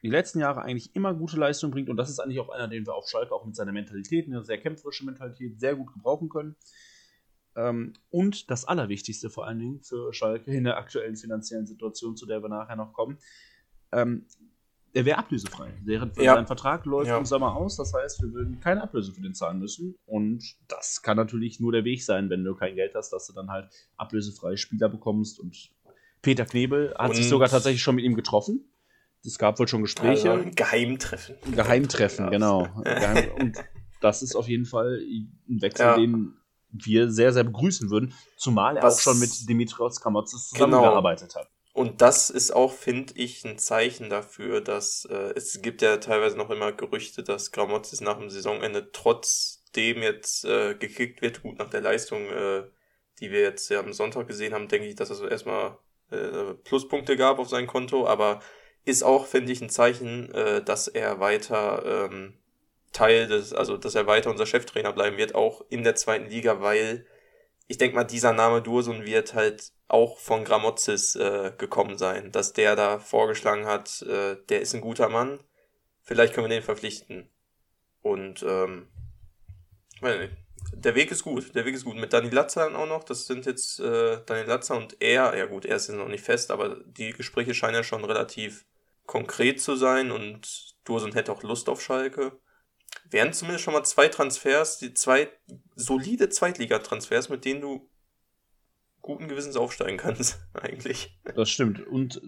die 0.02 0.10
letzten 0.10 0.40
Jahre 0.40 0.62
eigentlich 0.62 0.94
immer 0.96 1.14
gute 1.14 1.36
Leistung 1.36 1.70
bringt 1.70 1.88
und 1.88 1.96
das 1.96 2.10
ist 2.10 2.18
eigentlich 2.18 2.40
auch 2.40 2.48
einer, 2.48 2.68
den 2.68 2.86
wir 2.86 2.94
auf 2.94 3.08
Schalke 3.08 3.34
auch 3.34 3.44
mit 3.44 3.54
seiner 3.54 3.72
Mentalität, 3.72 4.26
eine 4.26 4.44
sehr 4.44 4.58
kämpferische 4.58 5.04
Mentalität, 5.04 5.60
sehr 5.60 5.76
gut 5.76 5.92
gebrauchen 5.92 6.28
können. 6.28 6.56
Ähm, 7.54 7.92
und 8.10 8.50
das 8.50 8.64
Allerwichtigste 8.64 9.30
vor 9.30 9.46
allen 9.46 9.58
Dingen 9.58 9.80
für 9.82 10.12
Schalke 10.12 10.52
in 10.52 10.64
der 10.64 10.78
aktuellen 10.78 11.16
finanziellen 11.16 11.66
Situation, 11.66 12.16
zu 12.16 12.26
der 12.26 12.42
wir 12.42 12.48
nachher 12.48 12.76
noch 12.76 12.92
kommen, 12.92 13.18
ähm, 13.92 14.26
der 14.94 15.04
wäre 15.06 15.18
ablösefrei. 15.18 15.72
Der, 15.86 16.10
ja. 16.18 16.34
Sein 16.34 16.46
Vertrag 16.46 16.84
läuft 16.84 17.08
ja. 17.08 17.16
im 17.16 17.24
Sommer 17.24 17.56
aus, 17.56 17.76
das 17.76 17.94
heißt, 17.94 18.22
wir 18.22 18.32
würden 18.32 18.60
keine 18.60 18.82
Ablöse 18.82 19.12
für 19.12 19.22
den 19.22 19.34
zahlen 19.34 19.58
müssen. 19.58 19.94
Und 20.04 20.44
das 20.68 21.02
kann 21.02 21.16
natürlich 21.16 21.60
nur 21.60 21.72
der 21.72 21.84
Weg 21.84 22.02
sein, 22.04 22.28
wenn 22.28 22.44
du 22.44 22.54
kein 22.54 22.74
Geld 22.74 22.94
hast, 22.94 23.10
dass 23.10 23.26
du 23.26 23.32
dann 23.32 23.50
halt 23.50 23.70
ablösefreie 23.96 24.58
Spieler 24.58 24.88
bekommst. 24.88 25.40
Und 25.40 25.70
Peter 26.20 26.44
Knebel 26.44 26.94
hat 26.98 27.10
und 27.10 27.16
sich 27.16 27.28
sogar 27.28 27.48
tatsächlich 27.48 27.82
schon 27.82 27.94
mit 27.94 28.04
ihm 28.04 28.14
getroffen. 28.14 28.71
Es 29.24 29.38
gab 29.38 29.58
wohl 29.58 29.68
schon 29.68 29.82
Gespräche. 29.82 30.30
Also 30.30 30.50
Geheimtreffen. 30.54 31.36
Geheimtreffen, 31.52 32.30
genau. 32.30 32.68
Und 33.38 33.56
das 34.00 34.22
ist 34.22 34.34
auf 34.34 34.48
jeden 34.48 34.66
Fall 34.66 35.00
ein 35.00 35.62
Wechsel, 35.62 35.86
ja. 35.86 35.96
den 35.96 36.34
wir 36.72 37.10
sehr, 37.10 37.32
sehr 37.32 37.44
begrüßen 37.44 37.90
würden, 37.90 38.14
zumal 38.36 38.76
er 38.76 38.82
Was, 38.82 38.96
auch 38.96 39.00
schon 39.00 39.18
mit 39.18 39.48
Dimitrios 39.48 40.00
Kamotzes 40.00 40.50
genau. 40.52 40.66
zusammengearbeitet 40.66 41.32
genau. 41.32 41.44
hat. 41.44 41.50
Und 41.74 42.02
das 42.02 42.28
ist 42.28 42.50
auch, 42.50 42.72
finde 42.72 43.14
ich, 43.16 43.44
ein 43.44 43.58
Zeichen 43.58 44.10
dafür, 44.10 44.60
dass 44.60 45.06
äh, 45.06 45.32
es 45.36 45.62
gibt 45.62 45.80
ja 45.80 45.96
teilweise 45.96 46.36
noch 46.36 46.50
immer 46.50 46.72
Gerüchte, 46.72 47.22
dass 47.22 47.50
Gramozis 47.50 48.02
nach 48.02 48.18
dem 48.18 48.28
Saisonende 48.28 48.92
trotzdem 48.92 50.02
jetzt 50.02 50.44
äh, 50.44 50.74
gekickt 50.74 51.22
wird, 51.22 51.42
gut 51.42 51.58
nach 51.58 51.70
der 51.70 51.80
Leistung, 51.80 52.26
äh, 52.28 52.64
die 53.20 53.30
wir 53.30 53.40
jetzt 53.40 53.70
ja 53.70 53.80
am 53.80 53.94
Sonntag 53.94 54.28
gesehen 54.28 54.52
haben, 54.52 54.68
denke 54.68 54.86
ich, 54.86 54.96
dass 54.96 55.08
es 55.08 55.20
erstmal 55.20 55.78
äh, 56.10 56.52
Pluspunkte 56.64 57.16
gab 57.16 57.38
auf 57.38 57.48
sein 57.48 57.66
Konto, 57.66 58.06
aber 58.06 58.40
ist 58.84 59.02
auch, 59.02 59.26
finde 59.26 59.52
ich, 59.52 59.60
ein 59.62 59.70
Zeichen, 59.70 60.32
äh, 60.34 60.62
dass 60.62 60.88
er 60.88 61.20
weiter 61.20 62.08
ähm, 62.10 62.34
Teil 62.92 63.26
des, 63.26 63.52
also 63.52 63.76
dass 63.76 63.94
er 63.94 64.06
weiter 64.06 64.30
unser 64.30 64.46
Cheftrainer 64.46 64.92
bleiben 64.92 65.16
wird, 65.16 65.34
auch 65.34 65.64
in 65.70 65.82
der 65.82 65.94
zweiten 65.94 66.28
Liga, 66.28 66.60
weil 66.60 67.06
ich 67.68 67.78
denke 67.78 67.96
mal, 67.96 68.04
dieser 68.04 68.32
Name 68.32 68.60
Dursun 68.60 69.06
wird 69.06 69.34
halt 69.34 69.72
auch 69.88 70.18
von 70.18 70.44
Gramozis 70.44 71.16
äh, 71.16 71.52
gekommen 71.56 71.96
sein, 71.96 72.32
dass 72.32 72.52
der 72.52 72.76
da 72.76 72.98
vorgeschlagen 72.98 73.66
hat, 73.66 74.02
äh, 74.02 74.36
der 74.48 74.60
ist 74.60 74.74
ein 74.74 74.80
guter 74.80 75.08
Mann, 75.08 75.40
vielleicht 76.02 76.34
können 76.34 76.48
wir 76.48 76.56
den 76.56 76.62
verpflichten. 76.62 77.28
Und 78.02 78.42
ähm, 78.42 78.88
der 80.74 80.94
Weg 80.94 81.10
ist 81.12 81.22
gut, 81.22 81.54
der 81.54 81.64
Weg 81.64 81.74
ist 81.74 81.84
gut. 81.84 81.96
Mit 81.96 82.12
Dani 82.12 82.30
Latzer 82.30 82.76
auch 82.76 82.86
noch, 82.86 83.04
das 83.04 83.26
sind 83.26 83.46
jetzt 83.46 83.78
äh, 83.80 84.18
Dani 84.26 84.44
Latzer 84.44 84.76
und 84.76 84.96
er, 85.00 85.36
ja 85.36 85.46
gut, 85.46 85.64
er 85.64 85.76
ist 85.76 85.88
jetzt 85.88 85.96
noch 85.96 86.08
nicht 86.08 86.24
fest, 86.24 86.50
aber 86.50 86.80
die 86.84 87.12
Gespräche 87.12 87.54
scheinen 87.54 87.76
ja 87.76 87.84
schon 87.84 88.04
relativ 88.04 88.64
konkret 89.06 89.60
zu 89.60 89.76
sein 89.76 90.10
und 90.10 90.74
Dursun 90.84 91.12
hätte 91.12 91.32
auch 91.32 91.42
Lust 91.42 91.68
auf 91.68 91.80
Schalke. 91.80 92.40
Wären 93.08 93.32
zumindest 93.32 93.64
schon 93.64 93.74
mal 93.74 93.84
zwei 93.84 94.08
Transfers, 94.08 94.78
die 94.78 94.94
zwei 94.94 95.30
solide 95.76 96.28
Zweitligatransfers, 96.28 97.28
mit 97.28 97.44
denen 97.44 97.60
du 97.60 97.88
guten 99.00 99.28
Gewissens 99.28 99.56
aufsteigen 99.56 99.98
kannst, 99.98 100.40
eigentlich. 100.54 101.18
Das 101.34 101.50
stimmt. 101.50 101.86
Und 101.86 102.20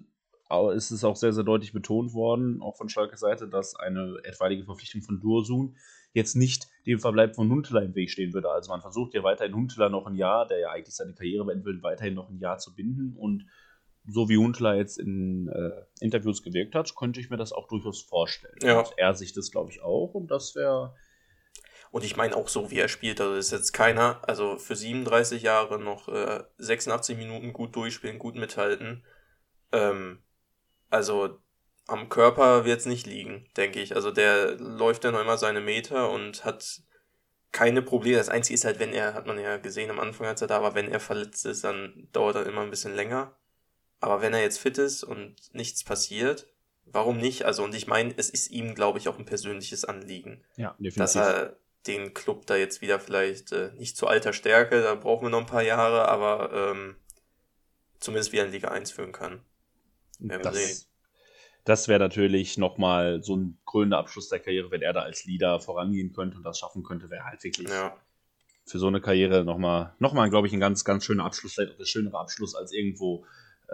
es 0.75 0.91
ist 0.91 1.05
auch 1.05 1.17
sehr, 1.17 1.33
sehr 1.33 1.43
deutlich 1.43 1.73
betont 1.73 2.13
worden, 2.13 2.61
auch 2.63 2.77
von 2.77 2.89
Schalke 2.89 3.17
Seite, 3.17 3.49
dass 3.49 3.75
eine 3.75 4.19
etwaige 4.25 4.65
Verpflichtung 4.65 5.03
von 5.03 5.21
Dursun 5.21 5.77
jetzt 6.13 6.37
nicht 6.37 6.69
dem 6.87 7.01
Verbleib 7.01 7.35
von 7.35 7.51
Huntela 7.51 7.81
im 7.81 7.95
Weg 7.95 8.11
stehen 8.11 8.33
würde. 8.33 8.51
Also 8.51 8.71
man 8.71 8.81
versucht 8.81 9.15
ja 9.15 9.25
weiterhin 9.25 9.55
Huntela 9.55 9.89
noch 9.89 10.07
ein 10.07 10.15
Jahr, 10.15 10.47
der 10.47 10.61
ja 10.61 10.71
eigentlich 10.71 10.95
seine 10.95 11.15
Karriere 11.15 11.45
beenden 11.45 11.65
will, 11.65 11.83
weiterhin 11.83 12.15
noch 12.15 12.31
ein 12.31 12.39
Jahr 12.39 12.59
zu 12.59 12.75
binden. 12.75 13.17
Und 13.17 13.47
so 14.07 14.29
wie 14.29 14.37
Huntela 14.37 14.75
jetzt 14.75 14.99
in 14.99 15.49
äh, 15.49 15.83
Interviews 16.01 16.43
gewirkt 16.43 16.75
hat, 16.75 16.95
könnte 16.95 17.21
ich 17.21 17.31
mir 17.31 17.37
das 17.37 17.53
auch 17.53 17.69
durchaus 17.69 18.03
vorstellen. 18.03 18.57
Ja. 18.63 18.81
Und 18.81 18.93
er 18.97 19.15
sich 19.15 19.33
das, 19.33 19.51
glaube 19.51 19.71
ich, 19.71 19.83
auch. 19.83 20.15
Und 20.15 20.31
das 20.31 20.55
wäre 20.55 20.95
und 21.95 22.03
ich 22.03 22.17
meine 22.17 22.35
auch 22.35 22.49
so, 22.49 22.73
wie 22.73 22.81
er 22.81 22.89
spielt. 22.89 23.21
Also 23.21 23.37
ist 23.37 23.53
jetzt 23.53 23.71
keiner, 23.71 24.21
also 24.29 24.59
für 24.59 24.75
37 24.75 25.45
Jahre 25.45 25.79
noch 25.79 26.09
äh, 26.09 26.43
86 26.59 27.17
Minuten 27.17 27.53
gut 27.53 27.77
durchspielen, 27.77 28.19
gut 28.19 28.35
mithalten. 28.35 29.05
Ähm, 29.71 30.21
also 30.91 31.39
am 31.87 32.09
Körper 32.09 32.65
wird 32.65 32.81
es 32.81 32.87
nicht 32.87 33.07
liegen, 33.07 33.47
denke 33.57 33.81
ich. 33.81 33.95
Also 33.95 34.11
der 34.11 34.57
läuft 34.57 35.05
dann 35.05 35.15
immer 35.15 35.39
seine 35.39 35.61
Meter 35.61 36.11
und 36.11 36.45
hat 36.45 36.83
keine 37.53 37.81
Probleme. 37.81 38.17
Das 38.17 38.29
Einzige 38.29 38.55
ist 38.55 38.65
halt, 38.65 38.81
wenn 38.81 38.93
er, 38.93 39.15
hat 39.15 39.29
man 39.29 39.39
ja 39.39 39.59
gesehen 39.59 39.93
am 39.93 40.01
Anfang, 40.01 40.27
als 40.27 40.43
er 40.43 40.49
da 40.49 40.63
war, 40.63 40.75
wenn 40.75 40.91
er 40.91 40.99
verletzt 40.99 41.47
ist, 41.47 41.63
dann 41.63 42.09
dauert 42.11 42.35
er 42.35 42.47
immer 42.47 42.63
ein 42.63 42.71
bisschen 42.71 42.97
länger. 42.97 43.37
Aber 44.05 44.21
wenn 44.21 44.35
er 44.35 44.43
jetzt 44.43 44.59
fit 44.59 44.77
ist 44.77 45.03
und 45.03 45.35
nichts 45.55 45.83
passiert, 45.83 46.47
warum 46.85 47.17
nicht? 47.17 47.47
Also, 47.47 47.65
und 47.65 47.75
ich 47.75 47.87
meine, 47.87 48.13
es 48.19 48.29
ist 48.29 48.51
ihm, 48.51 48.75
glaube 48.75 48.99
ich, 48.99 49.09
auch 49.09 49.19
ein 49.19 49.25
persönliches 49.25 49.87
Anliegen. 49.87 50.45
Ja, 50.57 50.73
definitiv. 50.73 50.99
Dass 50.99 51.17
er 51.17 51.57
den 51.87 52.13
Club 52.13 52.45
da 52.45 52.55
jetzt 52.55 52.83
wieder 52.83 53.01
vielleicht 53.01 53.53
äh, 53.53 53.73
nicht 53.79 53.97
zu 53.97 54.07
alter 54.07 54.35
Stärke, 54.35 54.83
da 54.83 54.95
brauchen 54.95 55.25
wir 55.25 55.31
noch 55.31 55.41
ein 55.41 55.47
paar 55.47 55.63
Jahre, 55.63 56.07
aber 56.09 56.53
ähm, 56.53 56.97
zumindest 57.99 58.33
wieder 58.33 58.45
in 58.45 58.53
Liga 58.53 58.69
1 58.69 58.91
führen 58.91 59.13
kann. 59.13 59.41
Das 60.19 60.87
Das 61.65 61.89
wäre 61.89 61.99
natürlich 61.99 62.59
nochmal 62.59 63.23
so 63.23 63.37
ein 63.37 63.59
krönender 63.65 63.97
Abschluss 63.97 64.29
der 64.29 64.41
Karriere, 64.41 64.71
wenn 64.71 64.83
er 64.83 64.93
da 64.93 65.01
als 65.01 65.25
Leader 65.25 65.61
vorangehen 65.61 66.13
könnte 66.13 66.37
und 66.37 66.43
das 66.43 66.59
schaffen 66.59 66.83
könnte, 66.83 67.09
wäre 67.09 67.25
halt 67.25 67.43
wirklich 67.43 67.71
Ja. 67.71 67.97
für 68.67 68.79
so 68.79 68.87
eine 68.87 69.01
Karriere 69.01 69.45
nochmal, 69.45 69.95
noch 69.99 70.13
mal, 70.13 70.29
glaube 70.29 70.47
ich, 70.47 70.53
ein 70.53 70.61
ganz, 70.61 70.85
ganz 70.85 71.07
schöner 71.07 71.25
Abschluss, 71.25 71.55
vielleicht 71.55 71.73
auch 71.73 71.79
der 71.79 71.87
schönere 71.87 72.19
Abschluss, 72.19 72.55
als 72.55 72.71
irgendwo 72.71 73.25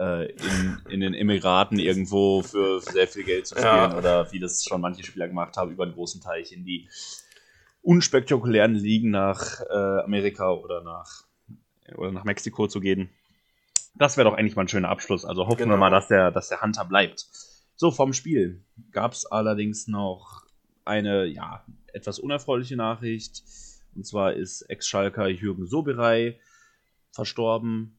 äh, 0.01 0.25
in, 0.31 0.81
in 0.89 0.99
den 1.01 1.13
Emiraten 1.13 1.77
irgendwo 1.79 2.41
für 2.41 2.79
sehr 2.81 3.07
viel 3.07 3.23
Geld 3.23 3.45
zu 3.47 3.55
spielen 3.55 3.65
Ja. 3.91 3.97
oder 3.97 4.31
wie 4.31 4.39
das 4.39 4.63
schon 4.63 4.81
manche 4.81 5.03
Spieler 5.03 5.27
gemacht 5.27 5.55
haben, 5.57 5.71
über 5.71 5.83
einen 5.83 5.93
großen 5.93 6.21
Teich 6.21 6.51
in 6.51 6.65
die 6.65 6.89
unspektakulären 7.81 8.75
Ligen 8.75 9.11
nach 9.11 9.61
äh, 9.69 9.99
Amerika 10.03 10.51
oder 10.51 10.81
nach, 10.83 11.23
oder 11.95 12.11
nach 12.11 12.23
Mexiko 12.23 12.67
zu 12.67 12.79
gehen. 12.79 13.09
Das 13.95 14.17
wäre 14.17 14.29
doch 14.29 14.37
eigentlich 14.37 14.55
mal 14.55 14.63
ein 14.63 14.67
schöner 14.67 14.89
Abschluss. 14.89 15.25
Also 15.25 15.47
hoffen 15.47 15.59
wir 15.59 15.65
Genau. 15.65 15.77
mal, 15.77 15.89
dass 15.89 16.07
der, 16.07 16.31
dass 16.31 16.47
der 16.49 16.61
Hunter 16.61 16.85
bleibt. 16.85 17.27
So, 17.75 17.91
vom 17.91 18.13
Spiel 18.13 18.63
gab 18.91 19.13
es 19.13 19.25
allerdings 19.25 19.87
noch 19.87 20.43
eine, 20.85 21.25
ja, 21.25 21.63
etwas 21.93 22.19
unerfreuliche 22.19 22.75
Nachricht. 22.75 23.43
Und 23.95 24.05
zwar 24.05 24.33
ist 24.33 24.61
Ex-Schalker 24.63 25.27
Jürgen 25.27 25.65
Soberei 25.67 26.39
verstorben. 27.11 27.97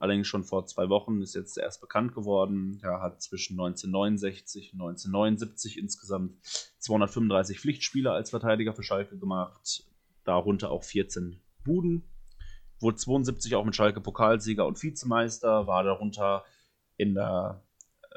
Allerdings 0.00 0.28
schon 0.28 0.44
vor 0.44 0.66
zwei 0.66 0.88
Wochen, 0.88 1.20
ist 1.22 1.34
jetzt 1.34 1.58
erst 1.58 1.80
bekannt 1.80 2.14
geworden. 2.14 2.80
Er 2.82 3.00
hat 3.00 3.22
zwischen 3.22 3.54
1969 3.54 4.72
und 4.74 4.80
1979 4.80 5.78
insgesamt 5.78 6.42
235 6.78 7.60
Pflichtspiele 7.60 8.10
als 8.10 8.30
Verteidiger 8.30 8.74
für 8.74 8.82
Schalke 8.82 9.18
gemacht. 9.18 9.84
Darunter 10.24 10.70
auch 10.70 10.84
14 10.84 11.40
Buden. 11.64 12.04
Wurde 12.80 12.96
72 12.96 13.54
auch 13.54 13.64
mit 13.64 13.76
Schalke 13.76 14.00
Pokalsieger 14.00 14.66
und 14.66 14.82
Vizemeister. 14.82 15.66
War 15.66 15.84
darunter 15.84 16.44
in 16.96 17.14
der 17.14 17.62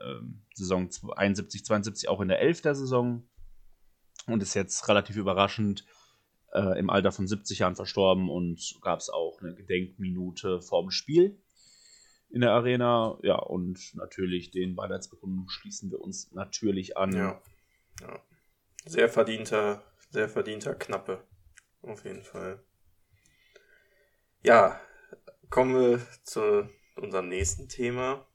ähm, 0.03 0.43
Saison 0.53 0.89
71, 1.15 1.65
72 1.65 2.09
auch 2.09 2.21
in 2.21 2.27
der 2.27 2.41
11. 2.41 2.61
Saison. 2.61 3.23
Und 4.25 4.43
ist 4.43 4.55
jetzt 4.55 4.87
relativ 4.89 5.15
überraschend 5.15 5.85
äh, 6.53 6.77
im 6.79 6.89
Alter 6.89 7.11
von 7.11 7.27
70 7.27 7.59
Jahren 7.59 7.75
verstorben 7.75 8.29
und 8.29 8.77
gab 8.81 8.99
es 8.99 9.09
auch 9.09 9.41
eine 9.41 9.55
Gedenkminute 9.55 10.61
vorm 10.61 10.91
Spiel 10.91 11.39
in 12.29 12.41
der 12.41 12.51
Arena. 12.51 13.17
Ja, 13.21 13.35
und 13.35 13.95
natürlich 13.95 14.51
den 14.51 14.75
Beileidsbekundungen 14.75 15.49
schließen 15.49 15.91
wir 15.91 16.01
uns 16.01 16.31
natürlich 16.31 16.97
an. 16.97 17.13
Ja. 17.13 17.41
ja. 18.01 18.19
Sehr 18.85 19.09
verdienter, 19.09 19.83
sehr 20.09 20.29
verdienter 20.29 20.75
Knappe. 20.75 21.23
Auf 21.81 22.05
jeden 22.05 22.23
Fall. 22.23 22.63
Ja, 24.43 24.79
kommen 25.49 25.75
wir 25.75 26.01
zu 26.23 26.69
unserem 26.95 27.29
nächsten 27.29 27.69
Thema. 27.69 28.25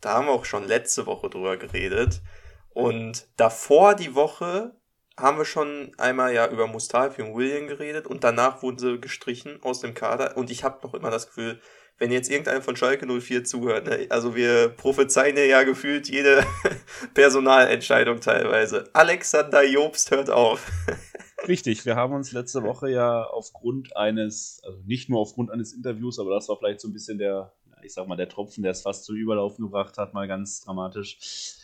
Da 0.00 0.14
haben 0.14 0.26
wir 0.26 0.32
auch 0.32 0.44
schon 0.44 0.64
letzte 0.64 1.06
Woche 1.06 1.30
drüber 1.30 1.56
geredet. 1.56 2.22
Und 2.70 3.26
davor 3.36 3.94
die 3.94 4.14
Woche 4.14 4.76
haben 5.18 5.38
wir 5.38 5.46
schon 5.46 5.92
einmal 5.96 6.34
ja 6.34 6.48
über 6.48 6.66
Mustafi 6.66 7.22
und 7.22 7.34
William 7.34 7.66
geredet 7.68 8.06
und 8.06 8.22
danach 8.22 8.62
wurden 8.62 8.78
sie 8.78 9.00
gestrichen 9.00 9.62
aus 9.62 9.80
dem 9.80 9.94
Kader. 9.94 10.36
Und 10.36 10.50
ich 10.50 10.62
habe 10.62 10.86
noch 10.86 10.92
immer 10.92 11.10
das 11.10 11.28
Gefühl, 11.28 11.60
wenn 11.98 12.12
jetzt 12.12 12.30
irgendeiner 12.30 12.60
von 12.60 12.76
Schalke 12.76 13.06
04 13.06 13.44
zuhört, 13.44 13.86
ne, 13.86 14.06
also 14.10 14.34
wir 14.34 14.68
prophezeien 14.68 15.36
ja 15.36 15.62
gefühlt 15.62 16.08
jede 16.08 16.44
Personalentscheidung 17.14 18.20
teilweise. 18.20 18.88
Alexander 18.92 19.64
Jobst 19.64 20.10
hört 20.10 20.30
auf. 20.30 20.70
Richtig, 21.48 21.86
wir 21.86 21.96
haben 21.96 22.14
uns 22.14 22.32
letzte 22.32 22.62
Woche 22.62 22.90
ja 22.90 23.22
aufgrund 23.24 23.96
eines, 23.96 24.60
also 24.64 24.80
nicht 24.84 25.08
nur 25.08 25.20
aufgrund 25.20 25.50
eines 25.50 25.72
Interviews, 25.72 26.18
aber 26.18 26.30
das 26.30 26.48
war 26.48 26.56
vielleicht 26.58 26.80
so 26.80 26.88
ein 26.88 26.92
bisschen 26.92 27.18
der, 27.18 27.52
ich 27.82 27.94
sag 27.94 28.06
mal, 28.08 28.16
der 28.16 28.28
Tropfen, 28.28 28.62
der 28.62 28.72
es 28.72 28.82
fast 28.82 29.04
zum 29.04 29.16
Überlaufen 29.16 29.64
gebracht 29.64 29.96
hat, 29.96 30.12
mal 30.12 30.28
ganz 30.28 30.60
dramatisch. 30.60 31.56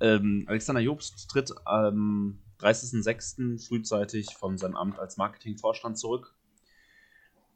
Ähm, 0.00 0.44
Alexander 0.48 0.80
Jobst 0.80 1.30
tritt 1.30 1.52
am 1.64 2.42
30.06. 2.60 3.66
frühzeitig 3.66 4.34
von 4.34 4.58
seinem 4.58 4.76
Amt 4.76 4.98
als 4.98 5.16
Marketingvorstand 5.16 5.98
zurück. 5.98 6.34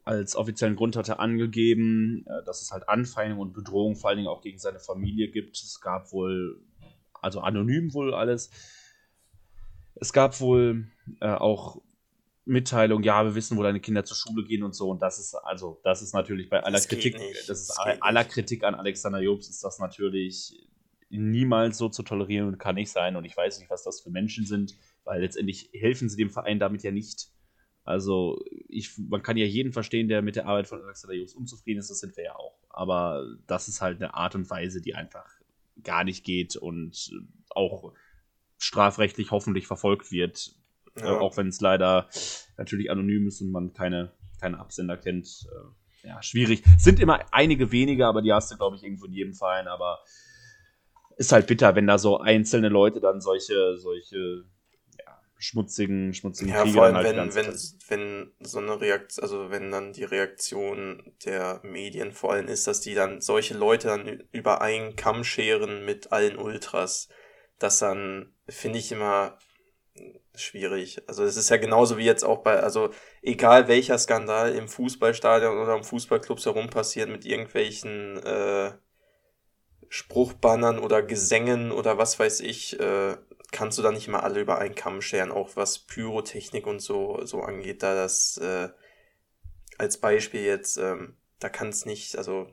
Als 0.05 0.35
offiziellen 0.35 0.75
Grund 0.75 0.95
hat 0.95 1.09
er 1.09 1.19
angegeben, 1.19 2.25
äh, 2.27 2.45
dass 2.45 2.61
es 2.61 2.71
halt 2.71 2.87
Anfeindungen 2.87 3.41
und 3.41 3.53
Bedrohungen 3.53 3.95
vor 3.95 4.09
allen 4.09 4.17
Dingen 4.17 4.29
auch 4.29 4.41
gegen 4.41 4.59
seine 4.59 4.79
Familie 4.79 5.29
gibt. 5.29 5.57
Es 5.57 5.81
gab 5.81 6.11
wohl, 6.13 6.61
also 7.21 7.41
anonym 7.41 7.93
wohl 7.93 8.13
alles. 8.13 8.51
Es 9.95 10.13
gab 10.13 10.39
wohl 10.39 10.87
äh, 11.21 11.27
auch 11.27 11.81
Mitteilung, 12.45 13.01
ja, 13.01 13.23
wir 13.25 13.33
wissen, 13.33 13.57
wo 13.57 13.63
deine 13.63 13.79
Kinder 13.79 14.05
zur 14.05 14.15
Schule 14.15 14.45
gehen 14.45 14.61
und 14.61 14.75
so. 14.75 14.89
Und 14.91 15.01
das 15.01 15.17
ist, 15.17 15.33
also, 15.33 15.79
das 15.83 16.03
ist 16.03 16.13
natürlich 16.13 16.49
bei 16.49 16.63
aller 16.63 16.77
Das 16.77 16.87
Kritik, 16.87 17.17
das 17.47 17.61
ist 17.61 17.71
aller, 17.71 17.97
aller. 18.01 18.23
Kritik 18.23 18.63
an 18.63 18.75
Alexander 18.75 19.19
Jobs 19.19 19.49
ist 19.49 19.63
das 19.63 19.79
natürlich 19.79 20.67
niemals 21.09 21.77
so 21.77 21.89
zu 21.89 22.03
tolerieren 22.03 22.47
und 22.47 22.59
kann 22.59 22.75
nicht 22.75 22.91
sein. 22.91 23.15
Und 23.15 23.25
ich 23.25 23.35
weiß 23.35 23.59
nicht, 23.59 23.71
was 23.71 23.83
das 23.83 24.01
für 24.01 24.11
Menschen 24.11 24.45
sind, 24.45 24.75
weil 25.03 25.21
letztendlich 25.21 25.69
helfen 25.73 26.09
sie 26.09 26.17
dem 26.17 26.29
Verein 26.29 26.59
damit 26.59 26.83
ja 26.83 26.91
nicht. 26.91 27.29
Also, 27.85 28.41
ich, 28.67 28.97
man 28.97 29.21
kann 29.23 29.37
ja 29.37 29.45
jeden 29.45 29.71
verstehen, 29.71 30.07
der 30.09 30.21
mit 30.21 30.35
der 30.35 30.47
Arbeit 30.47 30.67
von 30.67 30.81
Alexander 30.83 31.15
Jobs 31.15 31.35
unzufrieden 31.35 31.79
ist, 31.79 31.89
das 31.89 31.99
sind 31.99 32.17
wir 32.17 32.23
ja 32.25 32.35
auch. 32.35 32.57
Aber 32.69 33.23
das 33.47 33.67
ist 33.67 33.79
halt 33.79 34.01
eine 34.01 34.15
Art 34.15 34.35
und 34.35 34.49
Weise, 34.49 34.81
die 34.81 34.95
einfach 34.95 35.25
gar 35.83 36.03
nicht 36.03 36.23
geht 36.25 36.55
und 36.55 37.11
auch 37.51 37.93
strafrechtlich 38.57 39.31
hoffentlich 39.31 39.67
verfolgt 39.67 40.11
wird, 40.11 40.55
Ja. 40.97 41.15
äh, 41.15 41.19
auch 41.19 41.37
wenn 41.37 41.47
es 41.47 41.61
leider 41.61 42.09
natürlich 42.57 42.89
anonym 42.89 43.27
ist 43.27 43.41
und 43.41 43.51
man 43.51 43.73
keine, 43.73 44.11
keine 44.41 44.59
Absender 44.59 44.97
kennt. 44.97 45.47
Äh, 46.03 46.07
ja, 46.07 46.23
schwierig. 46.23 46.63
Sind 46.77 46.99
immer 46.99 47.25
einige 47.31 47.71
wenige, 47.71 48.07
aber 48.07 48.21
die 48.21 48.33
hast 48.33 48.51
du, 48.51 48.57
glaube 48.57 48.75
ich, 48.77 48.83
irgendwo 48.83 49.05
in 49.05 49.13
jedem 49.13 49.33
Verein. 49.33 49.67
Aber 49.67 49.99
ist 51.17 51.31
halt 51.31 51.47
bitter, 51.47 51.75
wenn 51.75 51.87
da 51.87 51.97
so 51.97 52.19
einzelne 52.19 52.69
Leute 52.69 52.99
dann 52.99 53.21
solche, 53.21 53.77
solche 53.77 54.45
schmutzigen, 55.37 56.13
schmutzigen 56.13 56.53
Ja, 56.53 56.63
Kriege 56.63 56.75
vor 56.75 56.85
allem, 56.85 56.95
halt 56.95 57.07
wenn, 57.07 57.35
wenn, 57.35 57.55
wenn 57.87 58.31
so 58.39 58.59
eine 58.59 58.79
Reaktion, 58.79 59.23
also 59.23 59.49
wenn 59.51 59.71
dann 59.71 59.93
die 59.93 60.03
Reaktion 60.03 61.13
der 61.25 61.59
Medien 61.63 62.11
vor 62.11 62.33
allem 62.33 62.47
ist, 62.47 62.67
dass 62.67 62.81
die 62.81 62.95
dann 62.95 63.21
solche 63.21 63.53
Leute 63.53 63.87
dann 63.87 64.23
über 64.31 64.61
einen 64.61 64.95
Kamm 64.95 65.23
scheren 65.23 65.85
mit 65.85 66.11
allen 66.11 66.37
Ultras, 66.37 67.09
das 67.59 67.79
dann 67.79 68.33
finde 68.47 68.79
ich 68.79 68.91
immer 68.91 69.37
schwierig. 70.35 71.01
Also 71.07 71.23
es 71.23 71.37
ist 71.37 71.49
ja 71.49 71.57
genauso 71.57 71.97
wie 71.97 72.05
jetzt 72.05 72.23
auch 72.23 72.39
bei, 72.39 72.59
also 72.59 72.89
egal 73.21 73.67
welcher 73.67 73.97
Skandal 73.97 74.53
im 74.53 74.67
Fußballstadion 74.67 75.57
oder 75.57 75.75
im 75.75 75.83
Fußballclubs 75.83 76.45
herum 76.45 76.69
passiert 76.69 77.09
mit 77.09 77.25
irgendwelchen 77.25 78.21
äh, 78.23 78.71
Spruchbannern 79.89 80.79
oder 80.79 81.01
Gesängen 81.01 81.71
oder 81.71 81.97
was 81.97 82.19
weiß 82.19 82.41
ich, 82.41 82.79
äh, 82.79 83.15
kannst 83.51 83.77
du 83.77 83.81
da 83.81 83.91
nicht 83.91 84.07
mal 84.07 84.19
alle 84.19 84.41
über 84.41 84.57
einen 84.59 84.75
Kamm 84.75 85.01
scheren, 85.01 85.31
auch 85.31 85.55
was 85.55 85.79
Pyrotechnik 85.79 86.67
und 86.67 86.79
so, 86.81 87.25
so 87.25 87.41
angeht, 87.41 87.83
da 87.83 87.95
das 87.95 88.37
äh, 88.37 88.69
als 89.77 89.99
Beispiel 89.99 90.41
jetzt, 90.41 90.77
ähm, 90.77 91.15
da 91.39 91.49
kann 91.49 91.69
es 91.69 91.85
nicht, 91.85 92.17
also 92.17 92.47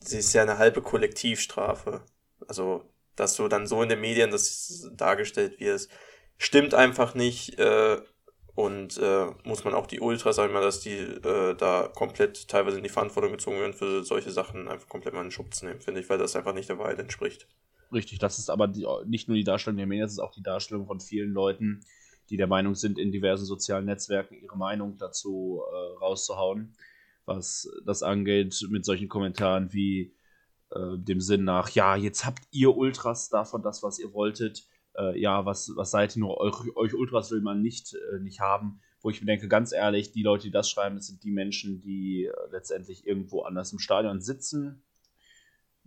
sie 0.00 0.18
ist 0.18 0.32
ja 0.32 0.42
eine 0.42 0.58
halbe 0.58 0.82
Kollektivstrafe. 0.82 2.02
Also, 2.46 2.84
dass 3.16 3.36
du 3.36 3.48
dann 3.48 3.66
so 3.66 3.82
in 3.82 3.88
den 3.88 4.00
Medien 4.00 4.30
das 4.30 4.90
dargestellt 4.92 5.60
wirst, 5.60 5.90
stimmt 6.36 6.74
einfach 6.74 7.14
nicht 7.14 7.58
äh, 7.58 8.00
und 8.54 8.98
äh, 8.98 9.26
muss 9.44 9.64
man 9.64 9.74
auch 9.74 9.86
die 9.86 10.00
Ultras, 10.00 10.36
sag 10.36 10.48
ich 10.48 10.52
mal, 10.52 10.60
dass 10.60 10.80
die 10.80 10.98
äh, 10.98 11.54
da 11.54 11.90
komplett 11.94 12.48
teilweise 12.48 12.76
in 12.76 12.82
die 12.82 12.88
Verantwortung 12.88 13.32
gezogen 13.32 13.60
werden 13.60 13.74
für 13.74 14.04
solche 14.04 14.30
Sachen, 14.30 14.68
einfach 14.68 14.88
komplett 14.88 15.14
mal 15.14 15.20
in 15.20 15.26
den 15.26 15.32
Schub 15.32 15.54
zu 15.54 15.66
nehmen, 15.66 15.80
finde 15.80 16.00
ich, 16.00 16.08
weil 16.08 16.18
das 16.18 16.36
einfach 16.36 16.54
nicht 16.54 16.68
der 16.68 16.78
Wahrheit 16.78 16.98
entspricht. 16.98 17.48
Richtig, 17.92 18.18
das 18.18 18.38
ist 18.38 18.50
aber 18.50 18.68
die, 18.68 18.86
nicht 19.06 19.28
nur 19.28 19.36
die 19.36 19.44
Darstellung 19.44 19.76
der 19.76 19.86
Medien, 19.86 20.04
das 20.04 20.12
ist 20.12 20.18
auch 20.18 20.32
die 20.32 20.42
Darstellung 20.42 20.86
von 20.86 21.00
vielen 21.00 21.32
Leuten, 21.32 21.80
die 22.30 22.36
der 22.36 22.46
Meinung 22.46 22.74
sind, 22.74 22.98
in 22.98 23.12
diversen 23.12 23.44
sozialen 23.44 23.84
Netzwerken 23.84 24.34
ihre 24.34 24.56
Meinung 24.56 24.96
dazu 24.96 25.60
äh, 25.70 25.98
rauszuhauen, 25.98 26.74
was 27.24 27.68
das 27.84 28.02
angeht, 28.02 28.66
mit 28.70 28.84
solchen 28.84 29.08
Kommentaren 29.08 29.72
wie 29.72 30.14
äh, 30.70 30.98
dem 30.98 31.20
Sinn 31.20 31.44
nach, 31.44 31.70
ja, 31.70 31.96
jetzt 31.96 32.24
habt 32.24 32.42
ihr 32.50 32.76
Ultras 32.76 33.28
davon 33.28 33.62
das, 33.62 33.82
was 33.82 33.98
ihr 33.98 34.12
wolltet, 34.12 34.66
äh, 34.96 35.18
ja, 35.20 35.44
was, 35.44 35.72
was 35.76 35.90
seid 35.90 36.16
ihr 36.16 36.20
nur, 36.20 36.38
euch, 36.40 36.76
euch 36.76 36.94
Ultras 36.94 37.30
will 37.30 37.40
man 37.40 37.62
nicht, 37.62 37.94
äh, 37.94 38.20
nicht 38.20 38.40
haben, 38.40 38.80
wo 39.00 39.10
ich 39.10 39.20
mir 39.20 39.26
denke, 39.26 39.48
ganz 39.48 39.72
ehrlich, 39.72 40.12
die 40.12 40.22
Leute, 40.22 40.44
die 40.44 40.50
das 40.50 40.70
schreiben, 40.70 40.96
das 40.96 41.08
sind 41.08 41.22
die 41.22 41.30
Menschen, 41.30 41.80
die 41.80 42.24
äh, 42.24 42.32
letztendlich 42.50 43.06
irgendwo 43.06 43.42
anders 43.42 43.72
im 43.72 43.78
Stadion 43.78 44.20
sitzen, 44.20 44.82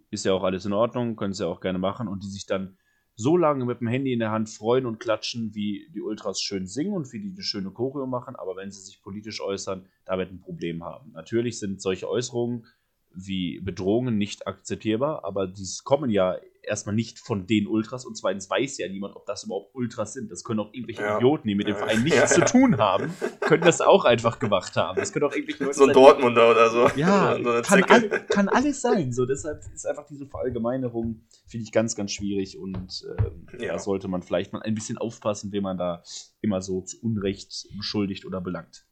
ist 0.10 0.26
ja 0.26 0.34
auch 0.34 0.44
alles 0.44 0.66
in 0.66 0.74
Ordnung, 0.74 1.16
können 1.16 1.34
sie 1.34 1.44
ja 1.44 1.50
auch 1.50 1.62
gerne 1.62 1.80
machen 1.80 2.08
und 2.08 2.24
die 2.24 2.30
sich 2.30 2.46
dann 2.46 2.78
so 3.16 3.36
lange 3.36 3.66
mit 3.66 3.82
dem 3.82 3.88
Handy 3.88 4.14
in 4.14 4.20
der 4.20 4.32
Hand 4.32 4.50
freuen 4.50 4.86
und 4.86 5.00
klatschen, 5.00 5.56
wie 5.56 5.90
die 5.94 6.02
Ultras 6.02 6.40
schön 6.40 6.68
singen 6.68 6.94
und 6.94 7.12
wie 7.12 7.20
die 7.20 7.32
eine 7.32 7.42
schöne 7.42 7.72
Choreo 7.72 8.06
machen, 8.06 8.36
aber 8.36 8.56
wenn 8.56 8.72
sie 8.72 8.82
sich 8.82 9.02
politisch 9.02 9.42
äußern, 9.42 9.88
damit 10.06 10.32
ein 10.32 10.40
Problem 10.40 10.84
haben. 10.84 11.12
Natürlich 11.14 11.58
sind 11.58 11.82
solche 11.82 12.08
Äußerungen 12.08 12.68
wie 13.12 13.60
Bedrohungen 13.60 14.20
nicht 14.20 14.48
akzeptierbar, 14.48 15.26
aber 15.26 15.48
dies 15.48 15.84
kommen 15.84 16.12
ja 16.12 16.38
erstmal 16.68 16.94
nicht 16.96 17.20
von 17.20 17.48
den 17.48 17.66
Ultras 17.68 18.06
und 18.06 18.16
zweitens 18.18 18.50
weiß 18.50 18.78
ja 18.78 18.88
niemand, 18.90 19.16
ob 19.16 19.26
das 19.26 19.44
überhaupt 19.46 19.74
Ultras 19.74 20.14
sind. 20.14 20.30
Das 20.32 20.44
können 20.44 20.60
auch 20.60 20.74
irgendwelche 20.74 21.02
Ja. 21.02 21.18
Idioten, 21.18 21.48
die 21.48 21.56
mit 21.56 21.68
dem 21.68 21.76
Ja. 21.76 21.80
Verein 21.80 22.04
nichts 22.04 22.34
zu 22.34 22.42
tun 22.46 22.78
haben, 22.78 23.14
können 23.42 23.64
das 23.64 23.82
auch 23.82 24.06
einfach 24.06 24.40
gemacht 24.40 24.76
haben. 24.76 24.98
Das 24.98 25.12
können 25.14 25.26
auch 25.26 25.34
irgendwelche 25.34 25.64
Leute 25.64 25.78
So 25.78 25.86
ein 25.86 25.94
Dortmunder 25.94 26.52
oder 26.52 26.70
so. 26.70 26.88
ja, 27.00 27.36
So 27.38 27.62
kann, 27.62 27.84
all, 27.86 28.10
kann 28.28 28.50
alles 28.50 28.82
sein. 28.82 29.14
So, 29.14 29.26
deshalb 29.26 29.62
ist 29.74 29.86
einfach 29.88 30.06
diese 30.06 30.28
Verallgemeinerung, 30.28 31.22
finde 31.48 31.64
ich, 31.64 31.72
ganz, 31.72 31.96
ganz 31.96 32.12
schwierig 32.12 32.58
und 32.58 33.06
ähm, 33.18 33.48
Ja. 33.60 33.74
da 33.74 33.80
sollte 33.80 34.08
man 34.08 34.22
vielleicht 34.22 34.54
mal 34.54 34.62
ein 34.62 34.76
bisschen 34.76 34.98
aufpassen, 34.98 35.52
wen 35.52 35.64
man 35.64 35.78
da 35.78 36.04
immer 36.42 36.62
so 36.62 36.82
zu 36.82 37.02
Unrecht 37.02 37.68
beschuldigt 37.78 38.26
oder 38.26 38.42
belangt. 38.42 38.86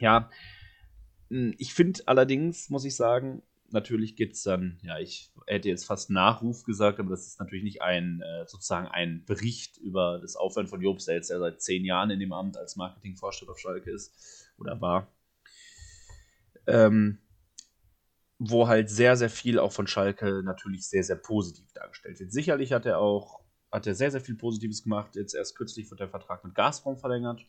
Ja, 0.00 0.28
mh, 1.30 1.54
ich 1.58 1.72
finde 1.74 2.00
allerdings, 2.06 2.68
muss 2.70 2.84
ich 2.84 2.96
sagen, 2.96 3.42
natürlich 3.70 4.16
gibt 4.16 4.34
es 4.36 4.42
dann, 4.42 4.78
ja, 4.82 4.98
ich 4.98 5.30
hätte 5.46 5.68
jetzt 5.68 5.84
fast 5.84 6.10
Nachruf 6.10 6.64
gesagt, 6.64 6.98
aber 7.00 7.10
das 7.10 7.26
ist 7.26 7.40
natürlich 7.40 7.64
nicht 7.64 7.82
ein, 7.82 8.22
äh, 8.22 8.46
sozusagen 8.46 8.88
ein 8.88 9.24
Bericht 9.24 9.78
über 9.78 10.18
das 10.20 10.36
Aufwand 10.36 10.68
von 10.68 10.80
Jobs, 10.80 11.06
der 11.06 11.16
jetzt 11.16 11.28
seit 11.28 11.60
zehn 11.60 11.84
Jahren 11.84 12.10
in 12.10 12.20
dem 12.20 12.32
Amt 12.32 12.56
als 12.56 12.76
Marketingvorstand 12.76 13.50
auf 13.50 13.58
Schalke 13.58 13.90
ist 13.90 14.50
oder 14.58 14.80
war. 14.80 15.12
Ähm, 16.66 17.18
wo 18.38 18.68
halt 18.68 18.90
sehr, 18.90 19.16
sehr 19.16 19.30
viel 19.30 19.58
auch 19.58 19.72
von 19.72 19.86
Schalke 19.86 20.42
natürlich 20.44 20.86
sehr, 20.88 21.04
sehr 21.04 21.16
positiv 21.16 21.72
dargestellt 21.72 22.20
wird. 22.20 22.32
Sicherlich 22.32 22.72
hat 22.72 22.84
er 22.86 22.98
auch, 22.98 23.40
hat 23.70 23.86
er 23.86 23.94
sehr, 23.94 24.10
sehr 24.10 24.20
viel 24.20 24.34
Positives 24.34 24.82
gemacht. 24.82 25.16
Jetzt 25.16 25.34
erst 25.34 25.56
kürzlich 25.56 25.90
wird 25.90 26.00
der 26.00 26.08
Vertrag 26.08 26.44
mit 26.44 26.54
Gazprom 26.54 26.98
verlängert. 26.98 27.46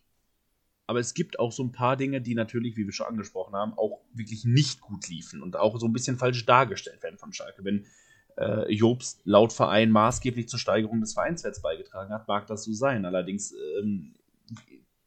Aber 0.87 0.99
es 0.99 1.13
gibt 1.13 1.37
auch 1.37 1.51
so 1.51 1.63
ein 1.63 1.73
paar 1.73 1.97
Dinge, 1.97 2.21
die 2.21 2.33
natürlich, 2.33 2.77
wie 2.77 2.85
wir 2.85 2.93
schon 2.93 3.07
angesprochen 3.07 3.55
haben, 3.55 3.73
auch 3.73 3.99
wirklich 4.13 4.45
nicht 4.45 4.79
gut 4.79 5.07
liefen 5.09 5.43
und 5.43 5.57
auch 5.57 5.77
so 5.79 5.85
ein 5.85 5.93
bisschen 5.93 6.17
falsch 6.17 6.45
dargestellt 6.45 7.03
werden 7.03 7.17
von 7.17 7.33
Schalke. 7.33 7.63
Wenn 7.65 7.85
äh, 8.37 8.71
Jobs 8.73 9.19
laut 9.25 9.51
Verein 9.51 9.91
maßgeblich 9.91 10.47
zur 10.47 10.59
Steigerung 10.59 11.01
des 11.01 11.13
Vereinswerts 11.13 11.61
beigetragen 11.61 12.13
hat, 12.13 12.29
mag 12.29 12.47
das 12.47 12.63
so 12.63 12.71
sein. 12.71 13.03
Allerdings 13.05 13.53
ähm, 13.81 14.15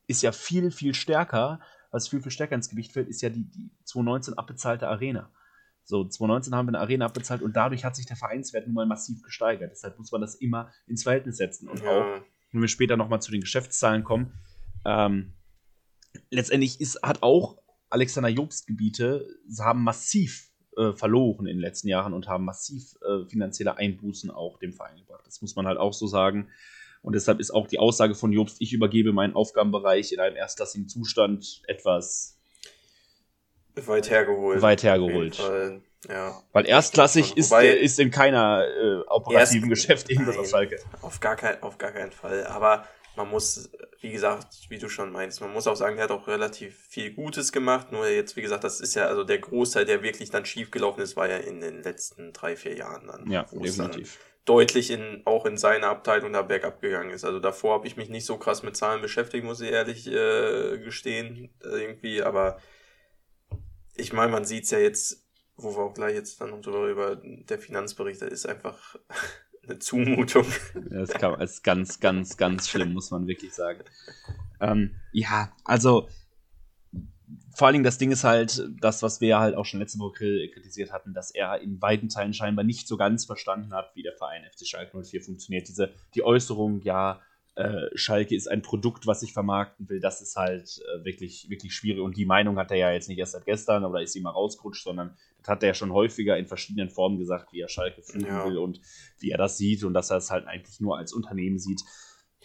ist 0.06 0.22
ja 0.22 0.32
viel, 0.32 0.70
viel 0.70 0.94
stärker, 0.94 1.60
was 1.90 2.08
viel, 2.08 2.20
viel 2.20 2.30
stärker 2.30 2.56
ins 2.56 2.68
Gewicht 2.68 2.92
fällt, 2.92 3.08
ist 3.08 3.22
ja 3.22 3.30
die, 3.30 3.44
die 3.44 3.70
2019 3.84 4.34
abbezahlte 4.34 4.86
Arena. 4.86 5.30
So, 5.84 6.04
2019 6.04 6.54
haben 6.54 6.66
wir 6.66 6.74
eine 6.74 6.80
Arena 6.80 7.06
abbezahlt 7.06 7.40
und 7.42 7.56
dadurch 7.56 7.84
hat 7.84 7.96
sich 7.96 8.06
der 8.06 8.16
Vereinswert 8.16 8.66
nun 8.66 8.74
mal 8.74 8.86
massiv 8.86 9.22
gesteigert. 9.22 9.72
Deshalb 9.72 9.98
muss 9.98 10.12
man 10.12 10.20
das 10.20 10.34
immer 10.34 10.70
ins 10.86 11.04
Verhältnis 11.04 11.38
setzen. 11.38 11.68
Und 11.68 11.82
auch, 11.82 12.04
Ja, 12.04 12.22
wenn 12.52 12.60
wir 12.60 12.68
später 12.68 12.96
nochmal 12.96 13.22
zu 13.22 13.30
den 13.30 13.40
Geschäftszahlen 13.40 14.04
kommen, 14.04 14.32
ähm, 14.84 15.32
letztendlich 16.30 16.80
ist, 16.80 17.02
hat 17.02 17.22
auch 17.22 17.58
Alexander 17.88 18.28
Jobst 18.28 18.66
Gebiete, 18.66 19.26
sie 19.48 19.64
haben 19.64 19.82
massiv 19.82 20.48
äh, 20.76 20.92
verloren 20.92 21.46
in 21.46 21.56
den 21.56 21.60
letzten 21.60 21.88
Jahren 21.88 22.12
und 22.12 22.28
haben 22.28 22.44
massiv 22.44 22.94
äh, 23.02 23.28
finanzielle 23.28 23.76
Einbußen 23.76 24.30
auch 24.30 24.58
dem 24.58 24.72
Verein 24.72 24.96
gebracht. 24.96 25.24
Das 25.26 25.42
muss 25.42 25.56
man 25.56 25.66
halt 25.66 25.78
auch 25.78 25.92
so 25.92 26.06
sagen. 26.06 26.48
Und 27.02 27.14
deshalb 27.14 27.40
ist 27.40 27.50
auch 27.50 27.66
die 27.66 27.78
Aussage 27.78 28.14
von 28.14 28.30
Jobst, 28.32 28.60
ich 28.60 28.72
übergebe 28.72 29.12
meinen 29.12 29.34
Aufgabenbereich 29.34 30.12
in 30.12 30.20
einem 30.20 30.36
erstklassigen 30.36 30.86
Zustand 30.88 31.62
etwas 31.66 32.36
weit 33.86 34.10
hergeholt. 34.10 34.60
weit 34.62 34.82
hergeholt. 34.82 35.38
Ja, 36.08 36.42
Weil 36.52 36.66
erstklassig 36.66 37.28
schon. 37.28 37.36
ist, 37.38 37.50
Wobei- 37.50 37.68
ist 37.76 37.98
in 38.00 38.10
keiner 38.10 38.64
äh, 38.66 39.00
operativen 39.08 39.68
Erst- 39.70 39.82
Geschäft 39.86 40.10
irgendwas 40.10 40.38
auf 40.38 40.48
Schalke. 40.48 40.78
auf 41.02 41.20
gar, 41.20 41.36
kein, 41.36 41.62
auf 41.62 41.76
gar 41.78 41.92
keinen 41.92 42.12
Fall. 42.12 42.46
Aber 42.46 42.86
man 43.16 43.28
muss, 43.28 43.70
wie 44.00 44.12
gesagt, 44.12 44.54
wie 44.68 44.78
du 44.78 44.88
schon 44.88 45.12
meinst, 45.12 45.40
man 45.40 45.52
muss 45.52 45.66
auch 45.66 45.76
sagen, 45.76 45.96
der 45.96 46.04
hat 46.04 46.10
auch 46.10 46.28
relativ 46.28 46.78
viel 46.88 47.12
Gutes 47.12 47.52
gemacht. 47.52 47.92
Nur 47.92 48.08
jetzt, 48.08 48.36
wie 48.36 48.42
gesagt, 48.42 48.64
das 48.64 48.80
ist 48.80 48.94
ja, 48.94 49.06
also 49.06 49.24
der 49.24 49.38
Großteil, 49.38 49.84
der 49.84 50.02
wirklich 50.02 50.30
dann 50.30 50.44
schiefgelaufen 50.44 51.02
ist, 51.02 51.16
war 51.16 51.28
ja 51.28 51.36
in 51.38 51.60
den 51.60 51.82
letzten 51.82 52.32
drei, 52.32 52.56
vier 52.56 52.76
Jahren 52.76 53.06
dann. 53.06 53.30
Ja, 53.30 53.42
es 53.42 53.76
dann 53.76 53.90
definitiv. 53.90 54.18
deutlich 54.44 54.90
in, 54.90 55.22
auch 55.24 55.44
in 55.44 55.56
seiner 55.56 55.88
Abteilung 55.88 56.32
da 56.32 56.42
bergab 56.42 56.80
gegangen 56.80 57.10
ist. 57.10 57.24
Also 57.24 57.40
davor 57.40 57.74
habe 57.74 57.86
ich 57.86 57.96
mich 57.96 58.08
nicht 58.08 58.24
so 58.24 58.38
krass 58.38 58.62
mit 58.62 58.76
Zahlen 58.76 59.02
beschäftigt, 59.02 59.44
muss 59.44 59.60
ich 59.60 59.70
ehrlich 59.70 60.06
äh, 60.06 60.78
gestehen, 60.78 61.50
irgendwie, 61.62 62.22
aber 62.22 62.58
ich 63.96 64.12
meine, 64.12 64.32
man 64.32 64.44
sieht 64.44 64.64
es 64.64 64.70
ja 64.70 64.78
jetzt, 64.78 65.26
wo 65.56 65.76
wir 65.76 65.82
auch 65.82 65.94
gleich 65.94 66.14
jetzt 66.14 66.40
dann 66.40 66.50
noch 66.50 66.62
drüber 66.62 66.86
über 66.86 67.16
der 67.16 67.58
Finanzbericht, 67.58 68.22
das 68.22 68.30
ist 68.30 68.46
einfach 68.46 68.96
eine 69.70 69.78
Zumutung. 69.78 70.46
Das 70.90 71.10
kann, 71.10 71.40
ist 71.40 71.62
ganz, 71.62 72.00
ganz, 72.00 72.36
ganz 72.36 72.68
schlimm, 72.68 72.92
muss 72.92 73.10
man 73.10 73.26
wirklich 73.26 73.54
sagen. 73.54 73.84
Ähm, 74.60 74.96
ja, 75.12 75.52
also 75.64 76.08
vor 77.54 77.66
allen 77.66 77.74
Dingen 77.74 77.84
das 77.84 77.98
Ding 77.98 78.10
ist 78.10 78.24
halt, 78.24 78.68
das, 78.80 79.02
was 79.02 79.20
wir 79.20 79.38
halt 79.38 79.54
auch 79.54 79.64
schon 79.64 79.80
letzte 79.80 79.98
Woche 79.98 80.24
kri- 80.24 80.52
kritisiert 80.52 80.92
hatten, 80.92 81.14
dass 81.14 81.30
er 81.30 81.60
in 81.60 81.80
weiten 81.80 82.08
Teilen 82.08 82.32
scheinbar 82.32 82.64
nicht 82.64 82.88
so 82.88 82.96
ganz 82.96 83.24
verstanden 83.24 83.72
hat, 83.72 83.92
wie 83.94 84.02
der 84.02 84.14
Verein 84.14 84.42
FC 84.44 84.66
Schalke 84.66 85.00
04 85.02 85.22
funktioniert. 85.22 85.68
Diese, 85.68 85.92
die 86.14 86.22
Äußerung, 86.22 86.80
ja, 86.82 87.20
äh, 87.56 87.86
Schalke 87.94 88.34
ist 88.34 88.48
ein 88.48 88.62
Produkt, 88.62 89.06
was 89.06 89.22
ich 89.22 89.32
vermarkten 89.32 89.88
will, 89.88 90.00
das 90.00 90.22
ist 90.22 90.36
halt 90.36 90.80
äh, 90.94 91.04
wirklich, 91.04 91.48
wirklich 91.50 91.74
schwierig. 91.74 92.00
Und 92.00 92.16
die 92.16 92.24
Meinung 92.26 92.56
hat 92.58 92.70
er 92.70 92.76
ja 92.76 92.92
jetzt 92.92 93.08
nicht 93.08 93.18
erst 93.18 93.32
seit 93.32 93.44
gestern 93.44 93.84
oder 93.84 94.00
ist 94.02 94.14
ihm 94.14 94.22
mal 94.22 94.30
rausgerutscht, 94.30 94.84
sondern 94.84 95.16
das 95.38 95.48
hat 95.48 95.62
er 95.62 95.68
ja 95.68 95.74
schon 95.74 95.92
häufiger 95.92 96.36
in 96.38 96.46
verschiedenen 96.46 96.90
Formen 96.90 97.18
gesagt, 97.18 97.52
wie 97.52 97.60
er 97.60 97.68
Schalke 97.68 98.02
führen 98.02 98.26
Ja. 98.26 98.44
will 98.46 98.58
und 98.58 98.80
wie 99.18 99.30
er 99.30 99.38
das 99.38 99.56
sieht 99.58 99.84
und 99.84 99.94
dass 99.94 100.10
er 100.10 100.18
es 100.18 100.30
halt 100.30 100.46
eigentlich 100.46 100.80
nur 100.80 100.96
als 100.96 101.12
Unternehmen 101.12 101.58
sieht. 101.58 101.82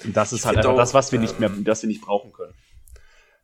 Und 0.03 0.17
das 0.17 0.33
ist 0.33 0.41
Ich 0.41 0.45
halt 0.45 0.57
einfach 0.57 0.71
auch, 0.73 0.77
das, 0.77 0.93
was 0.93 1.11
wir 1.11 1.19
nicht 1.19 1.39
mehr, 1.39 1.49
das 1.49 1.81
wir 1.83 1.87
nicht 1.87 2.01
brauchen 2.01 2.33
können. 2.33 2.53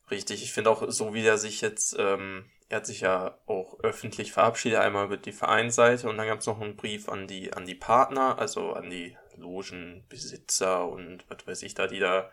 Richtig, 0.10 0.44
ich 0.44 0.52
finde 0.52 0.70
auch, 0.70 0.90
so 0.92 1.14
wie 1.14 1.22
er 1.22 1.38
sich 1.38 1.62
jetzt, 1.62 1.96
ähm, 1.98 2.44
er 2.72 2.78
hat 2.78 2.86
sich 2.86 3.02
ja 3.02 3.38
auch 3.48 3.80
öffentlich 3.82 4.32
verabschiedet, 4.32 4.80
einmal 4.80 5.10
mit 5.10 5.26
die 5.26 5.34
Vereinsseite 5.34 6.08
und 6.08 6.18
dann 6.18 6.28
gab 6.28 6.40
es 6.40 6.46
noch 6.46 6.62
einen 6.62 6.78
Brief 6.78 7.10
an 7.10 7.28
die, 7.28 7.52
an 7.52 7.66
die 7.66 7.76
Partner, 7.76 8.40
also 8.40 8.72
an 8.72 8.90
die 8.90 9.18
Logenbesitzer 9.36 10.88
und 10.88 11.26
was 11.30 11.46
weiß 11.46 11.64
ich 11.64 11.74
da, 11.74 11.88
die 11.88 12.00
da 12.00 12.32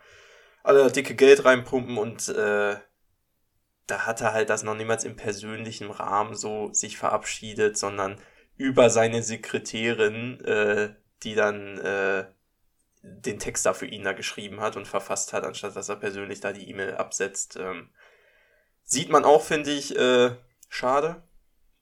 alle 0.63 0.89
dicke 0.91 1.15
Geld 1.15 1.43
reinpumpen 1.43 1.97
und 1.97 2.29
äh, 2.29 2.77
da 3.87 4.05
hat 4.05 4.21
er 4.21 4.31
halt 4.31 4.49
das 4.49 4.63
noch 4.63 4.75
niemals 4.75 5.03
im 5.03 5.17
persönlichen 5.17 5.91
Rahmen 5.91 6.35
so 6.35 6.71
sich 6.73 6.97
verabschiedet, 6.97 7.77
sondern 7.77 8.17
über 8.55 8.89
seine 8.89 9.23
Sekretärin, 9.23 10.39
äh, 10.45 10.95
die 11.23 11.35
dann 11.35 11.79
äh, 11.79 12.25
den 13.01 13.39
Text 13.39 13.65
da 13.65 13.73
für 13.73 13.87
ihn 13.87 14.03
da 14.03 14.13
geschrieben 14.13 14.61
hat 14.61 14.77
und 14.77 14.87
verfasst 14.87 15.33
hat, 15.33 15.43
anstatt 15.43 15.75
dass 15.75 15.89
er 15.89 15.97
persönlich 15.97 16.39
da 16.39 16.53
die 16.53 16.69
E-Mail 16.69 16.95
absetzt. 16.95 17.57
Ähm, 17.59 17.89
sieht 18.89 19.09
man 19.09 19.23
auch, 19.23 19.43
finde 19.43 19.71
ich, 19.71 19.95
äh, 19.95 20.31
schade. 20.67 21.23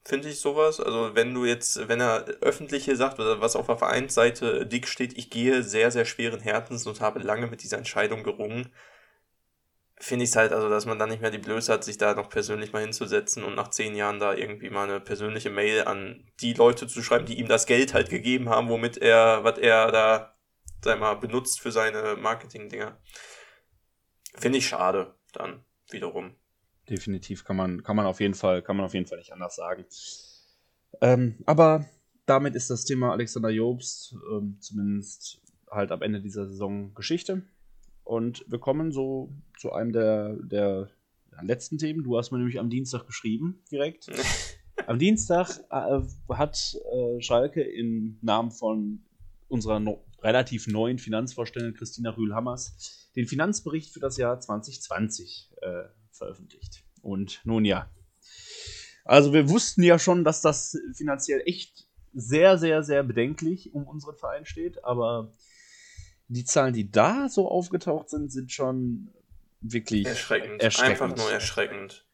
Finde 0.04 0.28
ich 0.28 0.40
sowas. 0.40 0.80
Also 0.80 1.14
wenn 1.14 1.34
du 1.34 1.44
jetzt, 1.44 1.88
wenn 1.88 2.00
er 2.00 2.24
öffentlich 2.40 2.84
hier 2.84 2.96
sagt, 2.96 3.18
oder 3.18 3.40
was 3.40 3.56
auf 3.56 3.66
der 3.66 3.76
Vereinsseite 3.76 4.66
dick 4.66 4.86
steht, 4.86 5.18
ich 5.18 5.30
gehe 5.30 5.62
sehr, 5.62 5.90
sehr 5.90 6.04
schweren 6.04 6.40
Herzens 6.40 6.86
und 6.86 7.00
habe 7.00 7.18
lange 7.18 7.46
mit 7.46 7.62
dieser 7.62 7.78
Entscheidung 7.78 8.22
gerungen, 8.22 8.72
finde 10.00 10.24
ich 10.24 10.30
es 10.30 10.36
halt, 10.36 10.52
also 10.52 10.68
dass 10.68 10.86
man 10.86 10.98
dann 10.98 11.08
nicht 11.08 11.20
mehr 11.20 11.30
die 11.30 11.38
Blöße 11.38 11.72
hat, 11.72 11.82
sich 11.84 11.98
da 11.98 12.14
noch 12.14 12.30
persönlich 12.30 12.72
mal 12.72 12.82
hinzusetzen 12.82 13.42
und 13.42 13.54
nach 13.56 13.68
zehn 13.68 13.96
Jahren 13.96 14.20
da 14.20 14.32
irgendwie 14.32 14.70
mal 14.70 14.84
eine 14.84 15.00
persönliche 15.00 15.50
Mail 15.50 15.84
an 15.84 16.24
die 16.40 16.54
Leute 16.54 16.86
zu 16.86 17.02
schreiben, 17.02 17.26
die 17.26 17.38
ihm 17.38 17.48
das 17.48 17.66
Geld 17.66 17.94
halt 17.94 18.08
gegeben 18.08 18.48
haben, 18.48 18.68
womit 18.68 18.96
er, 18.98 19.44
was 19.44 19.58
er 19.58 19.90
da 19.90 20.38
sag 20.82 21.00
mal, 21.00 21.14
benutzt 21.14 21.60
für 21.60 21.72
seine 21.72 22.16
Marketing-Dinger. 22.16 22.98
Finde 24.36 24.58
ich 24.58 24.68
schade, 24.68 25.14
dann 25.32 25.64
wiederum. 25.90 26.36
Definitiv 26.88 27.44
kann 27.44 27.56
man, 27.56 27.82
kann 27.82 27.96
man 27.96 28.06
auf 28.06 28.20
jeden 28.20 28.34
Fall, 28.34 28.62
kann 28.62 28.76
man 28.76 28.86
auf 28.86 28.94
jeden 28.94 29.06
Fall 29.06 29.18
nicht 29.18 29.32
anders 29.32 29.56
sagen. 29.56 29.84
Ähm, 31.00 31.36
aber 31.44 31.86
damit 32.26 32.54
ist 32.54 32.70
das 32.70 32.84
Thema 32.84 33.12
Alexander 33.12 33.50
Jobst 33.50 34.14
ähm, 34.32 34.56
zumindest 34.60 35.40
halt 35.70 35.92
am 35.92 36.02
Ende 36.02 36.20
dieser 36.20 36.46
Saison 36.46 36.94
Geschichte. 36.94 37.42
Und 38.04 38.44
wir 38.48 38.58
kommen 38.58 38.90
so 38.90 39.30
zu 39.58 39.72
einem 39.72 39.92
der, 39.92 40.36
der 40.36 40.90
letzten 41.42 41.78
Themen. 41.78 42.04
Du 42.04 42.16
hast 42.16 42.30
mir 42.30 42.38
nämlich 42.38 42.58
am 42.58 42.70
Dienstag 42.70 43.06
geschrieben, 43.06 43.62
direkt. 43.70 44.10
Am 44.86 44.98
Dienstag 44.98 45.50
äh, 45.70 46.00
hat 46.34 46.76
äh, 46.92 47.20
Schalke 47.20 47.62
im 47.62 48.18
Namen 48.22 48.52
von 48.52 49.02
unserer 49.48 49.80
no 49.80 50.04
relativ 50.22 50.66
neuen 50.66 50.98
Finanzvorständin 50.98 51.74
Christina 51.74 52.10
Rühl-Hammers 52.10 53.10
den 53.14 53.26
Finanzbericht 53.26 53.92
für 53.92 54.00
das 54.00 54.16
Jahr 54.16 54.38
2020 54.40 55.50
äh, 55.60 55.82
veröffentlicht. 56.18 56.84
Und 57.02 57.40
nun 57.44 57.64
ja. 57.64 57.90
Also 59.04 59.32
wir 59.32 59.48
wussten 59.48 59.82
ja 59.82 59.98
schon, 59.98 60.24
dass 60.24 60.42
das 60.42 60.76
finanziell 60.94 61.42
echt 61.46 61.88
sehr, 62.12 62.58
sehr, 62.58 62.82
sehr 62.82 63.02
bedenklich 63.02 63.72
um 63.72 63.86
unseren 63.86 64.16
Verein 64.16 64.44
steht, 64.44 64.84
aber 64.84 65.32
die 66.28 66.44
Zahlen, 66.44 66.74
die 66.74 66.90
da 66.90 67.28
so 67.28 67.48
aufgetaucht 67.48 68.10
sind, 68.10 68.30
sind 68.30 68.52
schon 68.52 69.08
wirklich 69.60 70.06
Erschreckend. 70.06 70.62
erschreckend. 70.62 71.02
Einfach 71.02 71.16
nur 71.16 71.32
erschreckend. 71.32 72.06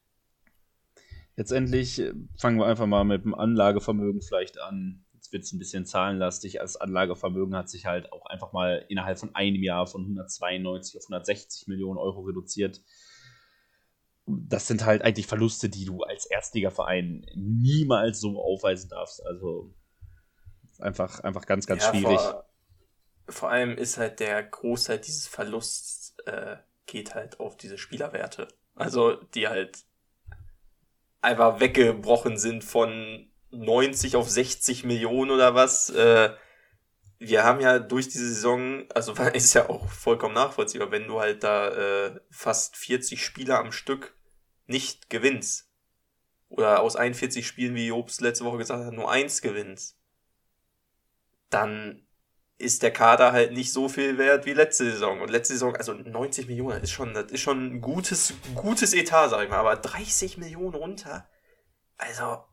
Letztendlich 1.37 1.99
äh, 1.99 2.13
fangen 2.39 2.59
wir 2.59 2.67
einfach 2.67 2.87
mal 2.87 3.05
mit 3.05 3.25
dem 3.25 3.35
Anlagevermögen 3.35 4.23
vielleicht 4.23 4.61
an. 4.61 5.05
Jetzt 5.15 5.33
wird 5.33 5.43
es 5.43 5.53
ein 5.53 5.59
bisschen 5.59 5.85
zahlenlastig. 5.85 6.55
Das 6.61 6.77
Anlagevermögen 6.77 7.57
hat 7.57 7.69
sich 7.69 7.87
halt 7.87 8.13
auch 8.13 8.27
einfach 8.27 8.53
mal 8.53 8.85
innerhalb 8.89 9.19
von 9.19 9.35
einem 9.35 9.63
Jahr 9.63 9.87
von 9.87 10.03
192 10.03 10.97
auf 10.97 11.05
160 11.05 11.67
Millionen 11.67 11.99
Euro 11.99 12.21
reduziert. 12.21 12.83
Das 14.27 14.67
sind 14.67 14.85
halt 14.85 15.03
eigentlich 15.03 15.27
Verluste, 15.27 15.69
die 15.69 15.85
du 15.85 16.03
als 16.03 16.27
Erstligaverein 16.27 17.27
niemals 17.35 18.21
so 18.21 18.41
aufweisen 18.41 18.89
darfst. 18.89 19.25
Also 19.25 19.75
einfach, 20.79 21.21
einfach 21.21 21.47
ganz, 21.47 21.67
ganz 21.67 21.85
ja, 21.85 21.91
schwierig. 21.91 22.21
Vor, 22.21 22.45
vor, 23.29 23.51
allem 23.51 23.77
ist 23.77 23.99
halt 23.99 24.21
der 24.21 24.43
Großteil 24.43 24.99
dieses 24.99 25.27
Verlusts 25.27 26.17
äh, 26.27 26.57
geht 26.87 27.15
halt 27.15 27.41
auf 27.41 27.57
diese 27.57 27.79
Spielerwerte. 27.79 28.49
Also 28.75 29.15
die 29.35 29.49
halt 29.49 29.85
einfach 31.21 31.61
weggebrochen 31.61 32.37
sind 32.37 32.65
von 32.65 33.29
90 33.51 34.17
auf 34.17 34.29
60 34.29 34.85
Millionen 34.85 35.31
oder 35.31 35.55
was. 35.55 35.91
Äh, 35.91 36.31
wir 37.19 37.45
haben 37.45 37.61
ja 37.61 37.79
durch 37.79 38.09
diese 38.09 38.29
Saison, 38.29 38.85
also 38.95 39.13
ist 39.33 39.55
ja 39.55 39.69
auch 39.69 39.89
vollkommen 39.89 40.35
nachvollziehbar, 40.35 40.91
wenn 40.91 41.09
du 41.09 41.21
halt 41.21 41.43
da 41.43 41.69
äh, 42.07 42.21
fast 42.31 42.77
40 42.77 43.25
Spieler 43.25 43.59
am 43.59 43.73
Stück 43.73 44.17
nicht 44.67 45.11
gewinnst. 45.11 45.71
Oder 46.49 46.81
aus 46.81 46.97
41 46.97 47.47
Spielen, 47.47 47.75
wie 47.75 47.89
Jobs 47.89 48.21
letzte 48.21 48.45
Woche 48.45 48.59
gesagt 48.59 48.85
hat, 48.85 48.93
nur 48.93 49.11
eins 49.11 49.43
gewinnst. 49.43 49.99
Dann 51.51 52.07
ist 52.59 52.83
der 52.83 52.93
Kader 52.93 53.33
halt 53.33 53.53
nicht 53.53 53.73
so 53.73 53.89
viel 53.89 54.19
wert 54.19 54.47
wie 54.47 54.53
letzte 54.53 54.85
Saison. 54.85 55.21
Und 55.21 55.31
letzte 55.31 55.55
Saison, 55.55 55.75
also 55.75 55.93
90 55.93 56.47
Millionen, 56.47 56.83
ist 56.83 56.93
schon, 56.93 57.13
das 57.13 57.33
ist 57.33 57.41
schon 57.41 57.75
ein 57.75 57.81
gutes, 57.81 58.35
gutes 58.55 58.95
Etat, 58.95 59.29
sag 59.29 59.43
ich 59.43 59.51
mal. 59.51 59.59
Aber 59.59 59.77
30 59.77 60.39
Millionen 60.39 60.75
runter, 60.75 61.29
also. 61.97 62.45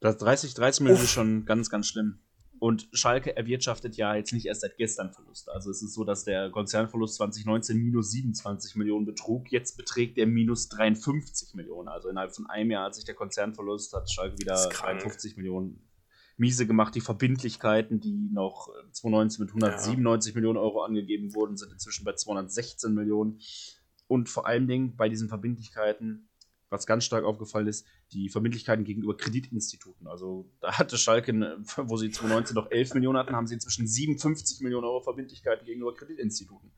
Das 0.00 0.16
30, 0.18 0.54
30 0.54 0.82
Millionen 0.82 1.02
ist 1.02 1.10
schon 1.10 1.44
ganz, 1.44 1.70
ganz 1.70 1.88
schlimm. 1.88 2.20
Und 2.60 2.88
Schalke 2.92 3.36
erwirtschaftet 3.36 3.96
ja 3.96 4.14
jetzt 4.14 4.32
nicht 4.32 4.46
erst 4.46 4.62
seit 4.62 4.76
gestern 4.76 5.12
Verluste. 5.12 5.52
Also 5.52 5.70
es 5.70 5.82
ist 5.82 5.94
so, 5.94 6.04
dass 6.04 6.24
der 6.24 6.50
Konzernverlust 6.50 7.16
2019 7.16 7.76
minus 7.76 8.10
27 8.10 8.76
Millionen 8.76 9.06
betrug. 9.06 9.50
Jetzt 9.52 9.76
beträgt 9.76 10.18
er 10.18 10.26
minus 10.26 10.68
53 10.68 11.54
Millionen. 11.54 11.88
Also 11.88 12.08
innerhalb 12.08 12.34
von 12.34 12.46
einem 12.46 12.70
Jahr 12.70 12.86
hat 12.86 12.94
sich 12.94 13.04
der 13.04 13.14
Konzernverlust, 13.14 13.92
hat 13.92 14.10
Schalke 14.10 14.38
wieder 14.38 14.68
53 14.68 15.36
Millionen 15.36 15.88
miese 16.36 16.66
gemacht. 16.66 16.94
Die 16.94 17.00
Verbindlichkeiten, 17.00 18.00
die 18.00 18.30
noch 18.32 18.68
2019 18.92 19.44
mit 19.44 19.50
197 19.50 20.32
ja. 20.32 20.36
Millionen 20.36 20.58
Euro 20.58 20.82
angegeben 20.82 21.34
wurden, 21.34 21.56
sind 21.56 21.72
inzwischen 21.72 22.04
bei 22.04 22.14
216 22.14 22.94
Millionen. 22.94 23.40
Und 24.06 24.28
vor 24.28 24.46
allen 24.46 24.66
Dingen 24.66 24.96
bei 24.96 25.08
diesen 25.08 25.28
Verbindlichkeiten 25.28 26.27
was 26.70 26.86
ganz 26.86 27.04
stark 27.04 27.24
aufgefallen 27.24 27.66
ist, 27.66 27.86
die 28.12 28.28
Verbindlichkeiten 28.28 28.84
gegenüber 28.84 29.16
Kreditinstituten. 29.16 30.06
Also 30.06 30.50
da 30.60 30.78
hatte 30.78 30.98
Schalke, 30.98 31.32
wo 31.76 31.96
sie 31.96 32.10
2019 32.10 32.54
noch 32.54 32.70
11 32.70 32.94
Millionen 32.94 33.18
hatten, 33.18 33.36
haben 33.36 33.46
sie 33.46 33.54
inzwischen 33.54 33.86
57 33.86 34.60
Millionen 34.60 34.84
Euro 34.84 35.00
Verbindlichkeiten 35.00 35.64
gegenüber 35.64 35.94
Kreditinstituten. 35.94 36.70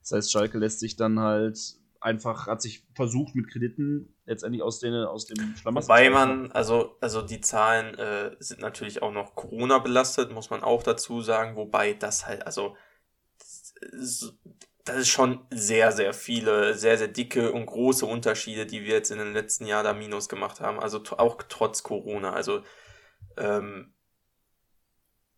Das 0.00 0.12
heißt, 0.12 0.32
Schalke 0.32 0.58
lässt 0.58 0.80
sich 0.80 0.96
dann 0.96 1.20
halt 1.20 1.76
einfach, 2.00 2.46
hat 2.46 2.60
sich 2.60 2.84
versucht 2.94 3.34
mit 3.34 3.48
Krediten 3.48 4.14
letztendlich 4.26 4.62
aus, 4.62 4.80
den, 4.80 4.94
aus 4.94 5.26
dem 5.26 5.56
Schlamassel. 5.56 5.88
Wobei 5.88 6.10
man, 6.10 6.50
also, 6.52 6.96
also 7.00 7.22
die 7.22 7.40
Zahlen 7.40 7.94
äh, 7.96 8.36
sind 8.40 8.60
natürlich 8.60 9.02
auch 9.02 9.12
noch 9.12 9.34
Corona 9.34 9.78
belastet, 9.78 10.32
muss 10.32 10.50
man 10.50 10.62
auch 10.62 10.82
dazu 10.82 11.20
sagen, 11.20 11.56
wobei 11.56 11.94
das 11.94 12.26
halt, 12.26 12.44
also 12.44 12.76
das 14.84 14.96
ist 14.96 15.08
schon 15.08 15.46
sehr, 15.50 15.92
sehr 15.92 16.12
viele, 16.12 16.74
sehr, 16.74 16.98
sehr 16.98 17.08
dicke 17.08 17.52
und 17.52 17.66
große 17.66 18.04
Unterschiede, 18.04 18.66
die 18.66 18.82
wir 18.82 18.94
jetzt 18.94 19.10
in 19.10 19.18
den 19.18 19.32
letzten 19.32 19.66
Jahren 19.66 19.84
da 19.84 19.92
Minus 19.92 20.28
gemacht 20.28 20.60
haben. 20.60 20.80
Also 20.80 21.02
auch 21.18 21.42
trotz 21.48 21.82
Corona. 21.82 22.32
Also 22.32 22.62
ähm, 23.36 23.94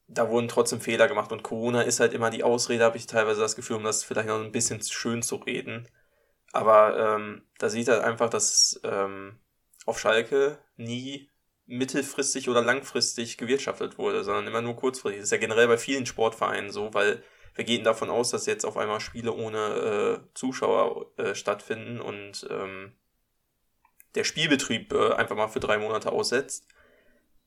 da 0.06 0.30
wurden 0.30 0.48
trotzdem 0.48 0.80
Fehler 0.80 1.08
gemacht 1.08 1.32
und 1.32 1.42
Corona 1.42 1.82
ist 1.82 2.00
halt 2.00 2.12
immer 2.14 2.30
die 2.30 2.44
Ausrede, 2.44 2.84
habe 2.84 2.96
ich 2.96 3.06
teilweise 3.06 3.40
das 3.40 3.56
Gefühl, 3.56 3.76
um 3.76 3.84
das 3.84 4.04
vielleicht 4.04 4.28
noch 4.28 4.40
ein 4.40 4.52
bisschen 4.52 4.82
schön 4.82 5.22
zu 5.22 5.36
reden. 5.36 5.88
Aber 6.52 7.16
ähm, 7.16 7.42
da 7.58 7.68
sieht 7.68 7.88
halt 7.88 8.02
einfach, 8.02 8.30
dass 8.30 8.80
ähm, 8.84 9.40
auf 9.86 9.98
Schalke 9.98 10.58
nie 10.76 11.30
mittelfristig 11.66 12.48
oder 12.48 12.62
langfristig 12.62 13.38
gewirtschaftet 13.38 13.98
wurde, 13.98 14.24
sondern 14.24 14.46
immer 14.46 14.62
nur 14.62 14.76
kurzfristig. 14.76 15.20
Das 15.20 15.28
ist 15.28 15.32
ja 15.32 15.38
generell 15.38 15.68
bei 15.68 15.78
vielen 15.78 16.06
Sportvereinen 16.06 16.70
so, 16.70 16.94
weil 16.94 17.22
wir 17.54 17.64
gehen 17.64 17.84
davon 17.84 18.10
aus, 18.10 18.30
dass 18.30 18.46
jetzt 18.46 18.64
auf 18.64 18.76
einmal 18.76 19.00
Spiele 19.00 19.32
ohne 19.32 19.58
äh, 19.58 20.34
Zuschauer 20.34 21.06
äh, 21.18 21.34
stattfinden 21.34 22.00
und 22.00 22.46
ähm, 22.50 22.92
der 24.14 24.24
Spielbetrieb 24.24 24.92
äh, 24.92 25.12
einfach 25.14 25.36
mal 25.36 25.48
für 25.48 25.60
drei 25.60 25.78
Monate 25.78 26.10
aussetzt. 26.10 26.66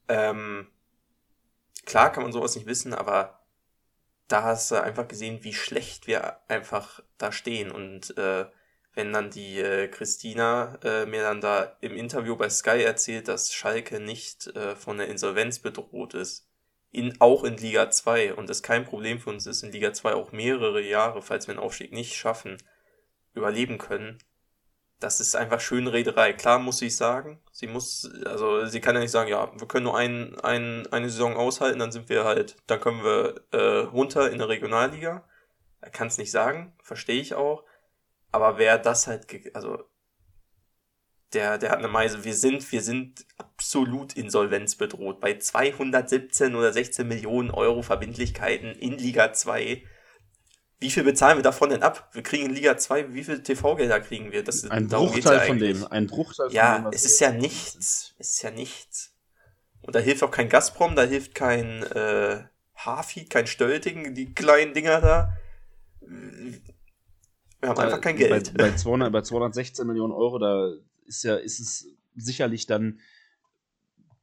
Ähm, 0.07 0.67
klar 1.85 2.11
kann 2.11 2.23
man 2.23 2.31
sowas 2.31 2.55
nicht 2.55 2.67
wissen, 2.67 2.93
aber 2.93 3.37
da 4.27 4.43
hast 4.43 4.71
du 4.71 4.81
einfach 4.81 5.07
gesehen, 5.07 5.43
wie 5.43 5.53
schlecht 5.53 6.07
wir 6.07 6.37
einfach 6.49 7.01
da 7.17 7.31
stehen. 7.31 7.71
Und 7.71 8.17
äh, 8.17 8.45
wenn 8.93 9.13
dann 9.13 9.29
die 9.29 9.59
äh, 9.59 9.87
Christina 9.87 10.79
äh, 10.83 11.05
mir 11.05 11.21
dann 11.21 11.41
da 11.41 11.77
im 11.81 11.95
Interview 11.95 12.35
bei 12.35 12.49
Sky 12.49 12.81
erzählt, 12.83 13.27
dass 13.27 13.53
Schalke 13.53 13.99
nicht 13.99 14.47
äh, 14.47 14.75
von 14.75 14.97
der 14.97 15.07
Insolvenz 15.07 15.59
bedroht 15.59 16.13
ist, 16.13 16.46
in, 16.97 17.19
auch 17.21 17.43
in 17.43 17.57
Liga 17.57 17.89
2 17.89 18.33
und 18.33 18.49
es 18.49 18.63
kein 18.63 18.83
Problem 18.83 19.19
für 19.19 19.29
uns 19.29 19.45
ist, 19.45 19.63
in 19.63 19.71
Liga 19.71 19.93
2 19.93 20.13
auch 20.13 20.31
mehrere 20.31 20.81
Jahre, 20.81 21.21
falls 21.21 21.47
wir 21.47 21.53
einen 21.53 21.63
Aufstieg 21.63 21.93
nicht 21.93 22.15
schaffen, 22.15 22.57
überleben 23.33 23.77
können. 23.77 24.17
Das 24.99 25.19
ist 25.19 25.35
einfach 25.35 25.59
schöne 25.59 25.93
Rederei. 25.93 26.33
Klar 26.33 26.57
muss 26.57 26.81
ich 26.81 26.95
sagen, 26.95 27.39
sie 27.51 27.67
muss, 27.67 28.11
also 28.25 28.65
sie 28.65 28.81
kann 28.81 28.95
ja 28.95 29.01
nicht 29.01 29.11
sagen, 29.11 29.29
ja, 29.29 29.51
wir 29.55 29.67
können 29.67 29.83
nur 29.83 29.97
ein, 29.97 30.39
ein, 30.39 30.87
eine 30.87 31.09
Saison 31.09 31.37
aushalten, 31.37 31.79
dann 31.79 31.91
sind 31.91 32.09
wir 32.09 32.23
halt, 32.25 32.55
dann 32.65 32.81
können 32.81 33.03
wir 33.03 33.41
äh, 33.51 33.85
runter 33.85 34.31
in 34.31 34.39
der 34.39 34.49
Regionalliga. 34.49 35.23
Er 35.81 35.89
kann 35.91 36.07
es 36.07 36.17
nicht 36.17 36.31
sagen, 36.31 36.73
verstehe 36.81 37.21
ich 37.21 37.35
auch. 37.35 37.63
Aber 38.31 38.57
wer 38.57 38.79
das 38.79 39.05
halt, 39.05 39.27
also 39.55 39.83
der, 41.33 41.57
der 41.57 41.71
hat 41.71 41.79
eine 41.79 41.87
Meise. 41.87 42.23
Wir 42.23 42.33
sind, 42.33 42.71
wir 42.71 42.81
sind 42.81 43.25
absolut 43.37 44.13
insolvenzbedroht. 44.13 45.19
Bei 45.19 45.37
217 45.37 46.55
oder 46.55 46.71
16 46.71 47.07
Millionen 47.07 47.51
Euro 47.51 47.81
Verbindlichkeiten 47.81 48.71
in 48.71 48.97
Liga 48.97 49.33
2. 49.33 49.83
Wie 50.79 50.91
viel 50.91 51.03
bezahlen 51.03 51.39
wir 51.39 51.43
davon 51.43 51.71
denn 51.71 51.81
ab? 51.81 52.09
Wir 52.13 52.21
kriegen 52.21 52.45
in 52.45 52.53
Liga 52.53 52.77
2, 52.77 53.13
wie 53.13 53.23
viel 53.23 53.41
TV-Gelder 53.41 53.99
kriegen 53.99 54.31
wir? 54.31 54.43
Das, 54.43 54.63
ein 54.69 54.87
Bruchteil 54.87 55.37
ja 55.37 55.39
von 55.39 55.57
dem. 55.57 55.87
Ein 55.87 56.07
Bruchteil 56.07 56.51
ja, 56.51 56.75
von 56.75 56.83
dem. 56.83 56.91
Ja, 56.91 56.91
es 56.95 57.05
ist 57.05 57.19
ja 57.19 57.31
nichts. 57.31 58.13
Es 58.19 58.33
ist 58.33 58.41
ja 58.43 58.51
nichts. 58.51 59.13
Und 59.81 59.95
da 59.95 59.99
hilft 59.99 60.21
auch 60.21 60.31
kein 60.31 60.49
Gazprom, 60.49 60.95
da 60.95 61.03
hilft 61.03 61.33
kein 61.33 61.81
äh, 61.83 62.43
Hafi, 62.75 63.25
kein 63.25 63.47
Stölting, 63.47 64.13
die 64.13 64.33
kleinen 64.33 64.73
Dinger 64.73 65.01
da. 65.01 65.33
Wir 67.59 67.69
haben 67.69 67.79
einfach 67.79 68.01
kein 68.01 68.17
Geld. 68.17 68.53
Bei, 68.55 68.69
bei, 68.69 68.75
200, 68.75 69.11
bei 69.11 69.21
216 69.21 69.87
Millionen 69.87 70.13
Euro, 70.13 70.37
da 70.37 70.73
ist 71.07 71.23
ja, 71.23 71.35
ist 71.35 71.59
es 71.59 71.87
sicherlich 72.15 72.65
dann, 72.67 72.99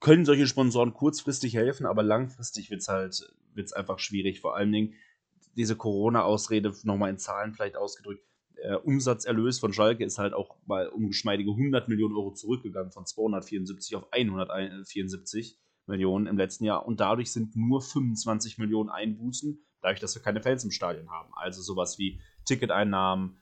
können 0.01 0.25
solche 0.25 0.47
Sponsoren 0.47 0.93
kurzfristig 0.93 1.55
helfen, 1.55 1.87
aber 1.87 2.03
langfristig 2.03 2.71
wird 2.71 2.83
es 2.83 2.89
halt, 2.89 3.35
wird's 3.55 3.73
einfach 3.73 3.99
schwierig. 3.99 4.41
Vor 4.41 4.55
allen 4.55 4.71
Dingen 4.71 4.95
diese 5.57 5.77
Corona-Ausrede 5.77 6.75
nochmal 6.83 7.11
in 7.11 7.19
Zahlen 7.19 7.55
vielleicht 7.55 7.77
ausgedrückt. 7.77 8.23
Der 8.57 8.87
Umsatzerlös 8.87 9.59
von 9.59 9.73
Schalke 9.73 10.05
ist 10.05 10.19
halt 10.19 10.33
auch 10.33 10.57
mal 10.67 10.89
um 10.89 11.09
geschmeidige 11.09 11.51
100 11.51 11.89
Millionen 11.89 12.17
Euro 12.17 12.33
zurückgegangen, 12.33 12.93
von 12.93 13.07
274 13.07 13.97
auf 13.97 14.13
174 14.13 15.59
Millionen 15.87 16.27
im 16.27 16.39
letzten 16.39 16.65
Jahr. 16.65 16.87
Und 16.87 17.01
dadurch 17.01 17.31
sind 17.33 17.57
nur 17.57 17.83
25 17.83 18.59
Millionen 18.59 18.91
Einbußen, 18.91 19.59
dadurch, 19.81 20.01
dass 20.01 20.15
wir 20.15 20.23
keine 20.23 20.43
Fans 20.43 20.65
im 20.65 20.71
Stadion 20.71 21.11
haben. 21.11 21.33
Also 21.35 21.63
sowas 21.63 21.99
wie 21.99 22.21
Ticketeinnahmen 22.45 23.39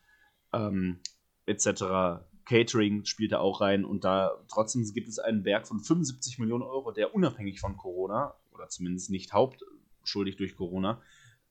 ähm, 0.52 1.00
etc. 1.46 2.24
Catering 2.44 3.04
spielt 3.04 3.32
da 3.32 3.38
auch 3.38 3.60
rein 3.60 3.84
und 3.84 4.04
da 4.04 4.42
trotzdem 4.48 4.84
gibt 4.92 5.08
es 5.08 5.18
einen 5.18 5.44
Werk 5.44 5.66
von 5.66 5.80
75 5.80 6.38
Millionen 6.38 6.62
Euro, 6.62 6.92
der 6.92 7.14
unabhängig 7.14 7.60
von 7.60 7.76
Corona 7.76 8.34
oder 8.50 8.68
zumindest 8.68 9.10
nicht 9.10 9.32
hauptschuldig 9.32 10.36
durch 10.36 10.56
Corona 10.56 11.00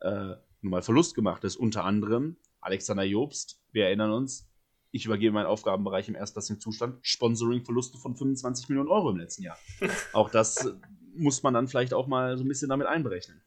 äh, 0.01 0.35
nun 0.61 0.71
mal 0.71 0.81
Verlust 0.81 1.15
gemacht 1.15 1.43
ist. 1.43 1.55
Unter 1.55 1.83
anderem 1.83 2.37
Alexander 2.59 3.03
Jobst, 3.03 3.59
wir 3.71 3.85
erinnern 3.85 4.11
uns, 4.11 4.47
ich 4.91 5.05
übergebe 5.05 5.33
meinen 5.33 5.45
Aufgabenbereich 5.45 6.09
im 6.09 6.15
erstklassigen 6.15 6.59
Zustand, 6.59 6.99
Sponsoring-Verluste 7.01 7.97
von 7.97 8.15
25 8.15 8.69
Millionen 8.69 8.89
Euro 8.89 9.09
im 9.09 9.17
letzten 9.17 9.43
Jahr. 9.43 9.57
auch 10.13 10.29
das 10.29 10.75
muss 11.15 11.43
man 11.43 11.53
dann 11.53 11.67
vielleicht 11.67 11.93
auch 11.93 12.07
mal 12.07 12.37
so 12.37 12.43
ein 12.43 12.47
bisschen 12.47 12.69
damit 12.69 12.87
einberechnen. 12.87 13.41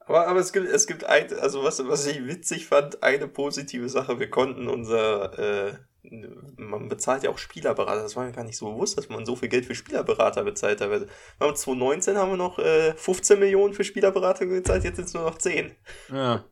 Aber, 0.00 0.26
aber 0.26 0.40
es 0.40 0.52
gibt, 0.52 0.66
es 0.66 0.86
gibt 0.86 1.04
ein, 1.04 1.32
also 1.34 1.62
was, 1.62 1.86
was 1.86 2.06
ich 2.06 2.26
witzig 2.26 2.66
fand, 2.66 3.02
eine 3.02 3.28
positive 3.28 3.88
Sache. 3.88 4.18
Wir 4.18 4.28
konnten 4.28 4.68
unser 4.68 5.38
äh, 5.38 5.78
man 6.02 6.88
bezahlt 6.88 7.22
ja 7.22 7.30
auch 7.30 7.38
Spielerberater. 7.38 8.02
Das 8.02 8.16
war 8.16 8.24
mir 8.24 8.32
gar 8.32 8.44
nicht 8.44 8.56
so 8.56 8.72
bewusst, 8.72 8.96
dass 8.96 9.08
man 9.08 9.26
so 9.26 9.36
viel 9.36 9.48
Geld 9.48 9.66
für 9.66 9.74
Spielerberater 9.74 10.44
bezahlt 10.44 10.80
hat. 10.80 11.08
2019 11.38 12.16
haben 12.16 12.30
wir 12.30 12.36
noch 12.36 12.58
äh, 12.58 12.94
15 12.94 13.38
Millionen 13.38 13.74
für 13.74 13.84
Spielerberater 13.84 14.46
gezahlt, 14.46 14.84
jetzt 14.84 14.96
sind 14.96 15.06
es 15.06 15.14
nur 15.14 15.24
noch 15.24 15.38
10. 15.38 15.74
Ja, 16.12 16.44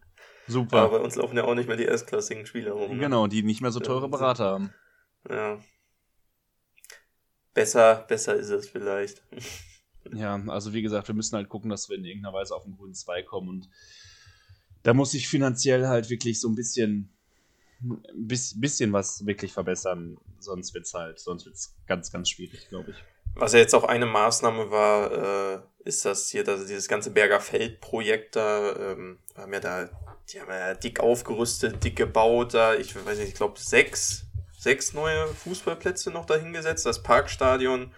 super. 0.47 0.79
Aber 0.79 0.99
bei 0.99 1.05
uns 1.05 1.17
laufen 1.17 1.37
ja 1.37 1.45
auch 1.45 1.55
nicht 1.55 1.69
mehr 1.69 1.77
die 1.77 1.85
erstklassigen 1.85 2.47
Spieler 2.47 2.73
rum. 2.73 2.97
Ne? 2.97 3.03
Genau, 3.03 3.27
die 3.27 3.43
nicht 3.43 3.61
mehr 3.61 3.73
so 3.73 3.81
teure 3.81 4.09
Berater 4.09 4.45
haben. 4.45 4.75
Ja. 5.29 5.59
Besser, 7.55 8.05
besser 8.09 8.35
ist 8.35 8.51
es 8.51 8.69
vielleicht. 8.69 9.23
Ja, 10.15 10.43
also 10.47 10.73
wie 10.73 10.81
gesagt, 10.81 11.07
wir 11.09 11.15
müssen 11.15 11.37
halt 11.37 11.51
gucken, 11.51 11.69
dass 11.69 11.91
wir 11.91 11.97
in 11.99 12.05
irgendeiner 12.07 12.33
Weise 12.33 12.55
auf 12.55 12.65
den 12.65 12.75
grünen 12.75 12.95
2 12.95 13.25
kommen 13.25 13.51
und 13.51 13.69
da 14.83 14.95
muss 14.95 15.13
ich 15.13 15.29
finanziell 15.29 15.87
halt 15.87 16.09
wirklich 16.09 16.41
so 16.41 16.49
ein 16.49 16.55
bisschen 16.55 17.18
ein 17.81 18.27
bisschen 18.57 18.93
was 18.93 19.25
wirklich 19.27 19.53
verbessern, 19.53 20.19
sonst 20.41 20.75
wird 20.75 20.87
es 20.87 20.95
halt, 20.95 21.19
sonst 21.19 21.47
wird 21.47 21.55
es 21.55 21.77
ganz, 21.87 22.11
ganz 22.11 22.29
schwierig, 22.31 22.69
glaube 22.69 22.91
ich. 22.91 22.97
Was 23.35 23.53
ja 23.53 23.61
jetzt 23.61 23.75
auch 23.75 23.85
eine 23.85 24.07
Maßnahme 24.07 24.71
war, 24.71 25.55
äh, 25.55 25.61
ist 25.85 26.05
das 26.05 26.29
hier, 26.29 26.43
das, 26.43 26.67
dieses 26.67 26.89
ganze 26.89 27.11
Berger 27.11 27.41
Feld-Projekt 27.41 28.37
da, 28.37 28.75
ähm, 28.77 29.19
haben 29.37 29.53
ja 29.53 29.61
da, 29.61 29.89
die 30.33 30.41
haben 30.41 30.51
ja 30.51 30.75
dick 30.75 31.01
aufgerüstet, 31.01 31.85
dick 31.85 31.97
gebaut, 31.97 32.55
da, 32.55 32.75
ich 32.75 32.95
weiß 32.97 33.19
nicht, 33.19 33.29
ich 33.29 33.35
glaube 33.35 33.59
sechs, 33.61 34.25
sechs 34.59 34.93
neue 34.93 35.29
Fußballplätze 35.29 36.11
noch 36.11 36.27
dahingesetzt, 36.27 36.85
das 36.85 37.03
Parkstadion 37.03 37.93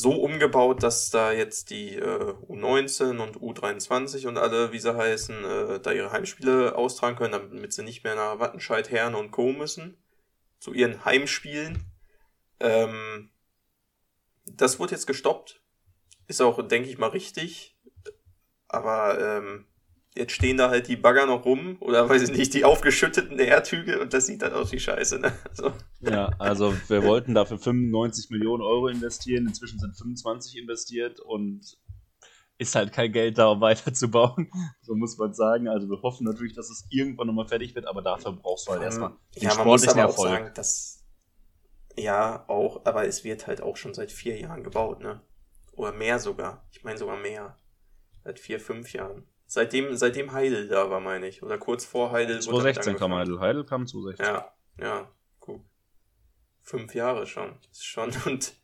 so 0.00 0.12
umgebaut, 0.12 0.82
dass 0.82 1.10
da 1.10 1.32
jetzt 1.32 1.70
die 1.70 1.96
äh, 1.96 2.34
U19 2.48 3.18
und 3.18 3.36
U23 3.38 4.26
und 4.26 4.38
alle, 4.38 4.72
wie 4.72 4.78
sie 4.78 4.96
heißen, 4.96 5.44
äh, 5.44 5.80
da 5.80 5.92
ihre 5.92 6.12
Heimspiele 6.12 6.74
austragen 6.76 7.16
können, 7.16 7.32
damit 7.32 7.72
sie 7.72 7.82
nicht 7.82 8.04
mehr 8.04 8.14
nach 8.14 8.38
Wattenscheid, 8.38 8.90
Herne 8.90 9.18
und 9.18 9.30
Co. 9.30 9.52
müssen. 9.52 9.96
Zu 10.58 10.72
ihren 10.72 11.04
Heimspielen. 11.04 11.84
Ähm, 12.60 13.30
das 14.44 14.78
wurde 14.78 14.92
jetzt 14.92 15.06
gestoppt. 15.06 15.60
Ist 16.26 16.42
auch, 16.42 16.66
denke 16.66 16.88
ich 16.88 16.98
mal, 16.98 17.08
richtig. 17.08 17.76
Aber 18.68 19.18
ähm, 19.18 19.66
jetzt 20.14 20.32
stehen 20.32 20.56
da 20.56 20.70
halt 20.70 20.88
die 20.88 20.96
Bagger 20.96 21.26
noch 21.26 21.44
rum 21.44 21.76
oder 21.80 22.08
weiß 22.08 22.22
ich 22.22 22.36
nicht, 22.36 22.54
die 22.54 22.64
aufgeschütteten 22.64 23.38
Erdhügel 23.38 23.98
und 23.98 24.12
das 24.12 24.26
sieht 24.26 24.42
dann 24.42 24.52
aus 24.52 24.72
wie 24.72 24.80
Scheiße, 24.80 25.18
ne? 25.20 25.32
Also. 25.48 25.72
Ja, 26.00 26.30
also 26.38 26.74
wir 26.88 27.04
wollten 27.04 27.34
dafür 27.34 27.58
95 27.58 28.30
Millionen 28.30 28.62
Euro 28.62 28.88
investieren, 28.88 29.46
inzwischen 29.46 29.78
sind 29.78 29.96
25 29.96 30.56
investiert 30.58 31.20
und 31.20 31.78
ist 32.58 32.74
halt 32.74 32.92
kein 32.92 33.10
Geld 33.10 33.38
da, 33.38 33.48
um 33.48 33.60
weiterzubauen. 33.60 34.50
So 34.82 34.94
muss 34.94 35.16
man 35.16 35.32
sagen. 35.32 35.68
Also 35.68 35.88
wir 35.88 36.02
hoffen 36.02 36.24
natürlich, 36.24 36.54
dass 36.54 36.68
es 36.68 36.84
irgendwann 36.90 37.28
nochmal 37.28 37.46
fertig 37.46 37.74
wird, 37.74 37.86
aber 37.86 38.02
dafür 38.02 38.32
brauchst 38.32 38.66
du 38.66 38.72
halt 38.72 38.82
erstmal 38.82 39.12
den 39.36 39.44
ja, 39.44 39.50
sportlichen 39.52 39.98
Erfolg. 39.98 40.30
Sagen, 40.30 40.50
dass, 40.54 41.04
ja, 41.96 42.44
auch, 42.48 42.84
aber 42.84 43.06
es 43.06 43.24
wird 43.24 43.46
halt 43.46 43.62
auch 43.62 43.76
schon 43.76 43.94
seit 43.94 44.10
vier 44.10 44.38
Jahren 44.38 44.64
gebaut, 44.64 45.00
ne? 45.00 45.22
Oder 45.72 45.92
mehr 45.92 46.18
sogar. 46.18 46.66
Ich 46.72 46.82
meine 46.82 46.98
sogar 46.98 47.16
mehr. 47.16 47.56
Seit 48.24 48.40
vier, 48.40 48.60
fünf 48.60 48.92
Jahren. 48.92 49.26
Seitdem, 49.52 49.96
seitdem 49.96 50.30
Heidel 50.30 50.68
da 50.68 50.90
war, 50.90 51.00
meine 51.00 51.26
ich. 51.26 51.42
Oder 51.42 51.58
kurz 51.58 51.84
vor 51.84 52.12
Heidel. 52.12 52.40
2016 52.40 52.94
kam 52.94 53.12
Heidel. 53.12 53.40
Heidel 53.40 53.64
kam 53.64 53.84
2016. 53.84 54.24
Ja, 54.24 54.54
ja, 54.80 55.10
guck. 55.40 55.64
Fünf 56.62 56.94
Jahre 56.94 57.26
schon. 57.26 57.58
Ist 57.72 57.84
schon. 57.84 58.12
Und 58.26 58.54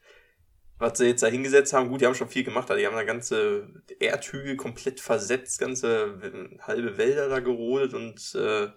was 0.78 0.98
sie 0.98 1.06
jetzt 1.08 1.24
da 1.24 1.26
hingesetzt 1.26 1.72
haben, 1.72 1.88
gut, 1.88 2.02
die 2.02 2.06
haben 2.06 2.14
schon 2.14 2.28
viel 2.28 2.44
gemacht. 2.44 2.70
Also 2.70 2.78
die 2.78 2.86
haben 2.86 2.94
da 2.94 3.02
ganze 3.02 3.68
Erdhügel 3.98 4.54
komplett 4.54 5.00
versetzt, 5.00 5.58
ganze 5.58 6.20
halbe 6.60 6.96
Wälder 6.96 7.28
da 7.28 7.40
gerodet 7.40 7.92
und 7.92 8.36
äh, 8.36 8.68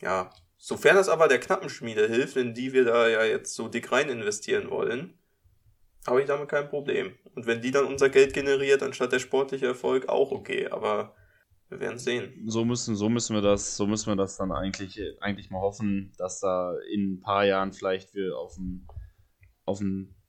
ja, 0.00 0.30
sofern 0.56 0.96
das 0.96 1.10
aber 1.10 1.28
der 1.28 1.40
Knappenschmiede 1.40 2.08
hilft, 2.08 2.38
in 2.38 2.54
die 2.54 2.72
wir 2.72 2.86
da 2.86 3.06
ja 3.06 3.22
jetzt 3.22 3.54
so 3.54 3.68
dick 3.68 3.92
rein 3.92 4.08
investieren 4.08 4.70
wollen, 4.70 5.17
habe 6.08 6.20
ich 6.20 6.26
damit 6.26 6.48
kein 6.48 6.68
Problem. 6.68 7.12
Und 7.34 7.46
wenn 7.46 7.60
die 7.60 7.70
dann 7.70 7.86
unser 7.86 8.08
Geld 8.08 8.34
generiert, 8.34 8.82
anstatt 8.82 9.12
der 9.12 9.18
sportliche 9.18 9.66
Erfolg, 9.66 10.08
auch 10.08 10.30
okay. 10.30 10.68
Aber 10.68 11.14
wir 11.68 11.80
werden 11.80 11.98
sehen. 11.98 12.32
So 12.46 12.64
müssen, 12.64 12.96
so 12.96 13.08
müssen 13.08 13.34
wir 13.34 13.42
das, 13.42 13.76
so 13.76 13.86
müssen 13.86 14.10
wir 14.10 14.16
das 14.16 14.36
dann 14.36 14.52
eigentlich, 14.52 15.00
eigentlich 15.20 15.50
mal 15.50 15.60
hoffen, 15.60 16.12
dass 16.16 16.40
da 16.40 16.74
in 16.90 17.14
ein 17.14 17.20
paar 17.20 17.44
Jahren 17.44 17.72
vielleicht 17.72 18.14
wir 18.14 18.36
auf 18.38 18.54
den, 18.54 18.86
auf 19.64 19.80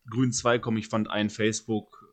grünen 0.09 0.31
Zweig 0.31 0.61
kommen. 0.61 0.77
Ich 0.77 0.87
fand 0.87 1.09
einen 1.09 1.29
Facebook, 1.29 2.05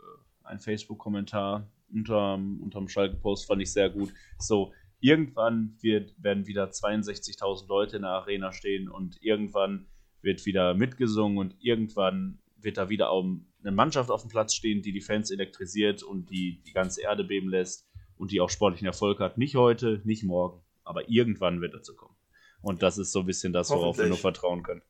äh, 0.44 0.48
ein 0.48 0.60
Facebook-Kommentar 0.60 1.70
unterm, 1.92 2.60
unterm 2.60 2.88
Schalke-Post 2.88 3.46
fand 3.46 3.62
ich 3.62 3.72
sehr 3.72 3.90
gut. 3.90 4.12
So, 4.38 4.72
irgendwann 5.00 5.76
wird, 5.80 6.14
werden 6.22 6.46
wieder 6.46 6.70
62.000 6.70 7.66
Leute 7.68 7.96
in 7.96 8.02
der 8.02 8.12
Arena 8.12 8.52
stehen 8.52 8.88
und 8.88 9.20
irgendwann 9.22 9.86
wird 10.22 10.46
wieder 10.46 10.74
mitgesungen 10.74 11.38
und 11.38 11.56
irgendwann 11.60 12.38
wird 12.66 12.76
da 12.76 12.90
wieder 12.90 13.10
eine 13.10 13.72
Mannschaft 13.72 14.10
auf 14.10 14.20
dem 14.22 14.28
Platz 14.28 14.54
stehen, 14.54 14.82
die 14.82 14.92
die 14.92 15.00
Fans 15.00 15.30
elektrisiert 15.30 16.02
und 16.02 16.28
die 16.28 16.60
die 16.66 16.72
ganze 16.72 17.00
Erde 17.00 17.24
beben 17.24 17.48
lässt 17.48 17.88
und 18.18 18.32
die 18.32 18.40
auch 18.40 18.50
sportlichen 18.50 18.86
Erfolg 18.86 19.20
hat. 19.20 19.38
Nicht 19.38 19.54
heute, 19.54 20.02
nicht 20.04 20.24
morgen, 20.24 20.60
aber 20.84 21.08
irgendwann 21.08 21.62
wird 21.62 21.72
dazu 21.72 21.94
kommen. 21.94 22.16
Und 22.60 22.82
das 22.82 22.98
ist 22.98 23.12
so 23.12 23.20
ein 23.20 23.26
bisschen 23.26 23.52
das, 23.52 23.70
worauf 23.70 23.98
wir 23.98 24.06
nur 24.06 24.16
vertrauen 24.16 24.62
können. 24.62 24.82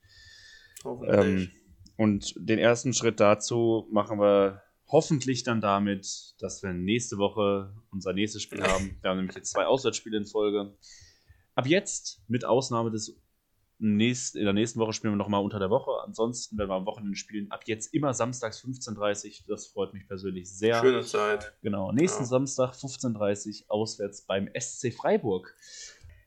Ähm, 1.04 1.50
und 1.96 2.34
den 2.36 2.58
ersten 2.58 2.94
Schritt 2.94 3.20
dazu 3.20 3.86
machen 3.92 4.18
wir 4.18 4.62
hoffentlich 4.88 5.42
dann 5.42 5.60
damit, 5.60 6.34
dass 6.38 6.62
wir 6.62 6.72
nächste 6.72 7.18
Woche 7.18 7.74
unser 7.90 8.14
nächstes 8.14 8.42
Spiel 8.42 8.62
haben. 8.62 8.96
Wir 9.02 9.10
haben 9.10 9.18
nämlich 9.18 9.36
jetzt 9.36 9.50
zwei 9.50 9.66
Auswärtsspiele 9.66 10.16
in 10.16 10.26
Folge. 10.26 10.74
Ab 11.54 11.66
jetzt, 11.66 12.22
mit 12.28 12.44
Ausnahme 12.44 12.90
des 12.90 13.20
Nächst, 13.78 14.36
in 14.36 14.44
der 14.44 14.54
nächsten 14.54 14.80
Woche 14.80 14.94
spielen 14.94 15.12
wir 15.12 15.18
nochmal 15.18 15.42
unter 15.42 15.58
der 15.58 15.68
Woche. 15.68 15.90
Ansonsten 16.02 16.56
werden 16.56 16.70
wir 16.70 16.76
am 16.76 16.86
Wochenende 16.86 17.16
spielen. 17.16 17.50
Ab 17.50 17.64
jetzt 17.66 17.92
immer 17.92 18.14
samstags 18.14 18.64
15.30 18.64 19.42
Uhr. 19.42 19.54
Das 19.54 19.66
freut 19.66 19.92
mich 19.92 20.06
persönlich 20.08 20.50
sehr. 20.50 20.80
Schöne 20.80 21.02
Zeit. 21.02 21.54
Genau. 21.62 21.92
Nächsten 21.92 22.22
ja. 22.22 22.28
Samstag 22.28 22.72
15.30 22.72 23.64
Uhr 23.64 23.70
auswärts 23.70 24.22
beim 24.22 24.48
SC 24.58 24.94
Freiburg. 24.94 25.54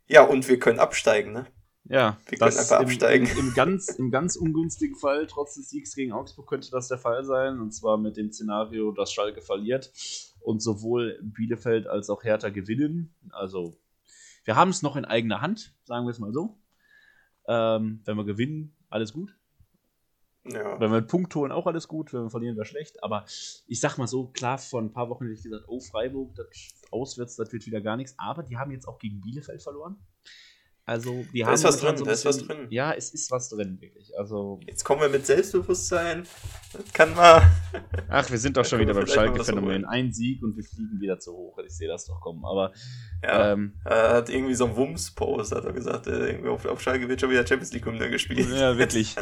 Ja, 0.08 0.24
und 0.24 0.48
wir 0.48 0.60
können 0.60 0.80
absteigen, 0.80 1.34
ne? 1.34 1.48
Ja, 1.86 2.20
wir 2.28 2.38
können 2.38 2.56
einfach 2.56 2.82
absteigen. 2.82 3.26
Im, 3.26 3.40
im, 3.40 3.54
ganz, 3.56 3.90
Im 3.90 4.12
ganz 4.12 4.36
ungünstigen 4.36 4.96
Fall, 4.96 5.26
trotz 5.26 5.56
des 5.56 5.70
Siegs 5.70 5.96
gegen 5.96 6.12
Augsburg, 6.12 6.48
könnte 6.48 6.70
das 6.70 6.88
der 6.88 7.00
Fall 7.00 7.24
sein. 7.24 7.60
Und 7.60 7.72
zwar 7.72 7.98
mit 7.98 8.16
dem 8.16 8.32
Szenario, 8.32 8.92
dass 8.92 9.12
Schalke 9.12 9.42
verliert 9.42 9.92
und 10.42 10.62
sowohl 10.62 11.20
Bielefeld 11.24 11.88
als 11.88 12.12
auch 12.12 12.24
Hertha 12.24 12.50
gewinnen. 12.50 13.16
Also, 13.32 13.76
wir 14.44 14.56
haben 14.56 14.70
es 14.70 14.84
noch 14.84 14.96
in 14.96 15.06
eigener 15.06 15.42
Hand, 15.42 15.74
sagen 15.84 16.06
wir 16.06 16.12
es 16.12 16.20
mal 16.20 16.32
so. 16.32 16.60
Ähm, 17.50 18.02
wenn 18.06 18.16
wir 18.16 18.26
gewinnen, 18.26 18.76
alles 18.90 19.12
gut. 19.12 19.36
Ja. 20.46 20.80
Wenn 20.80 20.92
wir 20.92 20.98
einen 20.98 21.08
Punkt 21.08 21.34
holen, 21.36 21.52
auch 21.52 21.68
alles 21.68 21.88
gut. 21.88 22.14
Wenn 22.14 22.24
wir 22.24 22.30
verlieren, 22.30 22.56
wäre 22.56 22.66
schlecht. 22.66 23.04
Aber 23.04 23.26
ich 23.26 23.80
sag 23.80 23.98
mal 23.98 24.08
so, 24.08 24.28
klar, 24.28 24.58
vor 24.58 24.82
ein 24.82 24.94
paar 24.94 25.10
Wochen 25.10 25.26
hätte 25.26 25.36
ich 25.36 25.44
gesagt, 25.44 25.66
oh, 25.68 25.80
Freiburg, 25.80 26.36
das 26.36 26.48
auswärts, 26.92 27.36
das 27.36 27.52
wird 27.52 27.66
wieder 27.66 27.82
gar 27.82 27.98
nichts. 27.98 28.14
Aber 28.18 28.44
die 28.44 28.58
haben 28.58 28.72
jetzt 28.72 28.88
auch 28.88 29.00
gegen 29.00 29.20
Bielefeld 29.20 29.62
verloren. 29.62 29.98
Also, 30.90 31.24
die 31.32 31.42
da 31.42 31.46
haben 31.46 31.54
ist 31.54 31.64
was 31.64 31.80
drin, 31.80 31.98
so 31.98 32.04
da 32.04 32.12
ist 32.14 32.26
was 32.26 32.40
drin. 32.40 32.66
Ja, 32.72 32.94
es 32.94 33.12
ist 33.12 33.30
was 33.30 33.48
drin, 33.50 33.78
wirklich. 33.80 34.18
Also, 34.18 34.60
Jetzt 34.66 34.84
kommen 34.84 35.02
wir 35.02 35.10
mit 35.10 35.24
Selbstbewusstsein. 35.24 36.24
Das 36.74 36.94
kann 36.94 37.14
man. 37.14 37.44
Ach, 38.10 38.32
wir 38.32 38.40
sind 38.40 38.58
doch 38.58 38.66
schon 38.66 38.80
wieder 38.80 38.96
beim 38.96 39.06
Schalke-Phänomen. 39.06 39.86
Ein 39.86 40.12
Sieg 40.12 40.42
und 40.42 40.58
wir 40.58 40.64
fliegen 40.64 41.00
wieder 41.00 41.20
zu 41.20 41.32
hoch. 41.32 41.60
Ich 41.60 41.78
sehe 41.78 41.88
das 41.88 42.06
doch 42.06 42.20
kommen. 42.20 42.44
Aber. 42.44 42.74
Ja, 43.24 43.54
ähm, 43.54 43.76
er 43.86 44.16
hat 44.16 44.30
irgendwie 44.30 44.56
so 44.56 44.66
ein 44.66 44.76
Wumms-Post, 44.76 45.52
hat 45.52 45.64
er 45.64 45.74
gesagt. 45.74 46.08
Äh, 46.08 46.30
irgendwie 46.30 46.50
auf, 46.50 46.66
auf 46.66 46.82
Schalke 46.82 47.08
wird 47.08 47.22
schon 47.22 47.30
wieder 47.30 47.46
Champions 47.46 47.72
League-Hymne 47.72 48.10
gespielt. 48.10 48.50
Ja, 48.50 48.76
wirklich. 48.76 49.16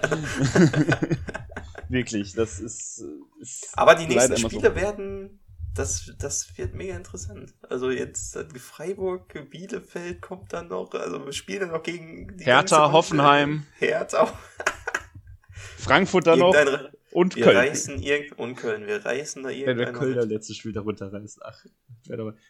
wirklich, 1.89 2.33
das 2.33 2.61
ist. 2.61 3.03
ist 3.41 3.77
Aber 3.77 3.95
die 3.95 4.07
nächsten 4.07 4.37
Spiele 4.37 4.69
so. 4.69 4.75
werden 4.75 5.41
das, 5.77 6.13
das 6.17 6.57
wird 6.57 6.73
mega 6.73 6.95
interessant. 6.95 7.53
Also 7.69 7.91
jetzt 7.91 8.37
Freiburg, 8.57 9.49
Bielefeld 9.49 10.21
kommt 10.21 10.53
dann 10.53 10.69
noch, 10.69 10.93
also 10.93 11.25
wir 11.25 11.33
spielen 11.33 11.61
dann 11.61 11.71
noch 11.71 11.83
gegen 11.83 12.37
die 12.37 12.45
Hertha, 12.45 12.91
Hoffenheim, 12.91 13.65
Hertha, 13.79 14.37
Frankfurt 15.77 16.27
dann 16.27 16.39
noch 16.39 16.55
und 17.11 17.35
wir 17.35 17.45
Köln. 17.45 17.57
Reißen 17.57 18.01
irgend 18.01 18.37
und 18.37 18.55
Köln, 18.55 18.87
wir 18.87 19.05
reißen 19.05 19.43
da 19.43 19.49
irgendwann. 19.49 19.77
Wenn 19.77 19.85
wir 19.85 19.93
Köln 19.93 20.15
das 20.15 20.25
letzte 20.25 20.53
Spiel 20.53 20.73
da 20.73 20.81
runterreißen. 20.81 21.41
Ach, 21.45 21.65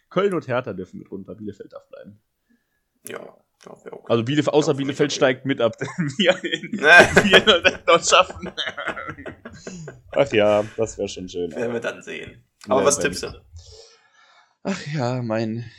Köln 0.10 0.34
und 0.34 0.48
Hertha 0.48 0.74
dürfen 0.74 1.00
mit 1.00 1.12
runter, 1.12 1.36
Bielefeld 1.36 1.74
darf 1.74 1.88
bleiben. 1.90 2.20
Ja. 3.08 3.38
Okay. 3.66 3.90
Also 4.08 4.24
Bielefeld, 4.24 4.54
außer 4.54 4.74
Bielefeld 4.76 5.12
steigt 5.12 5.46
mit 5.46 5.62
ab, 5.62 5.76
wir, 6.18 6.34
wir 6.44 7.80
das 7.86 8.10
schaffen. 8.10 8.52
Ach 10.12 10.32
ja, 10.32 10.64
das 10.76 10.98
wäre 10.98 11.10
schon 11.10 11.28
schön. 11.28 11.52
Werden 11.52 11.74
wir 11.74 11.80
dann 11.80 12.02
sehen. 12.02 12.44
Aber 12.68 12.86
was 12.86 13.00
tippst 13.00 13.24
du? 13.24 13.46
Ach 14.64 14.88
ja, 14.94 15.22
mein. 15.22 15.70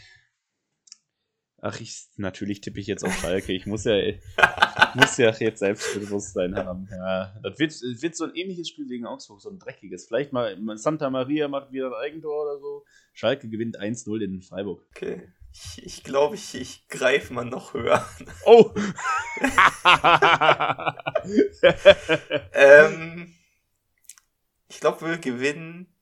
Ach, 1.60 1.80
ich 1.80 2.06
natürlich 2.16 2.60
tippe 2.60 2.78
ich 2.78 2.86
jetzt 2.86 3.04
auf 3.04 3.12
Schalke. 3.14 3.52
Ich 3.52 3.66
muss 3.66 3.84
ja, 3.84 3.94
muss 4.94 5.16
ja 5.16 5.32
jetzt 5.32 5.58
Selbstbewusstsein 5.58 6.56
haben. 6.56 6.88
Ja, 6.90 7.34
das 7.42 7.58
wird, 7.58 7.72
wird 8.00 8.16
so 8.16 8.24
ein 8.24 8.34
ähnliches 8.34 8.68
Spiel 8.68 8.86
gegen 8.86 9.06
Augsburg, 9.06 9.40
so 9.40 9.50
ein 9.50 9.58
dreckiges. 9.58 10.06
Vielleicht 10.06 10.32
mal 10.32 10.56
Santa 10.76 11.10
Maria 11.10 11.48
macht 11.48 11.72
wieder 11.72 11.88
ein 11.88 11.94
Eigentor 11.94 12.44
oder 12.44 12.60
so. 12.60 12.84
Schalke 13.12 13.48
gewinnt 13.48 13.78
1-0 13.78 14.22
in 14.22 14.40
Freiburg. 14.40 14.86
Okay. 14.94 15.32
Ich, 15.52 15.84
ich 15.84 16.04
glaube, 16.04 16.36
ich, 16.36 16.54
ich 16.54 16.86
greife 16.88 17.34
mal 17.34 17.44
noch 17.44 17.74
höher. 17.74 18.06
Oh! 18.44 18.72
ähm, 22.52 23.34
ich 24.68 24.80
glaube, 24.80 25.06
wir 25.06 25.18
gewinnen 25.18 25.92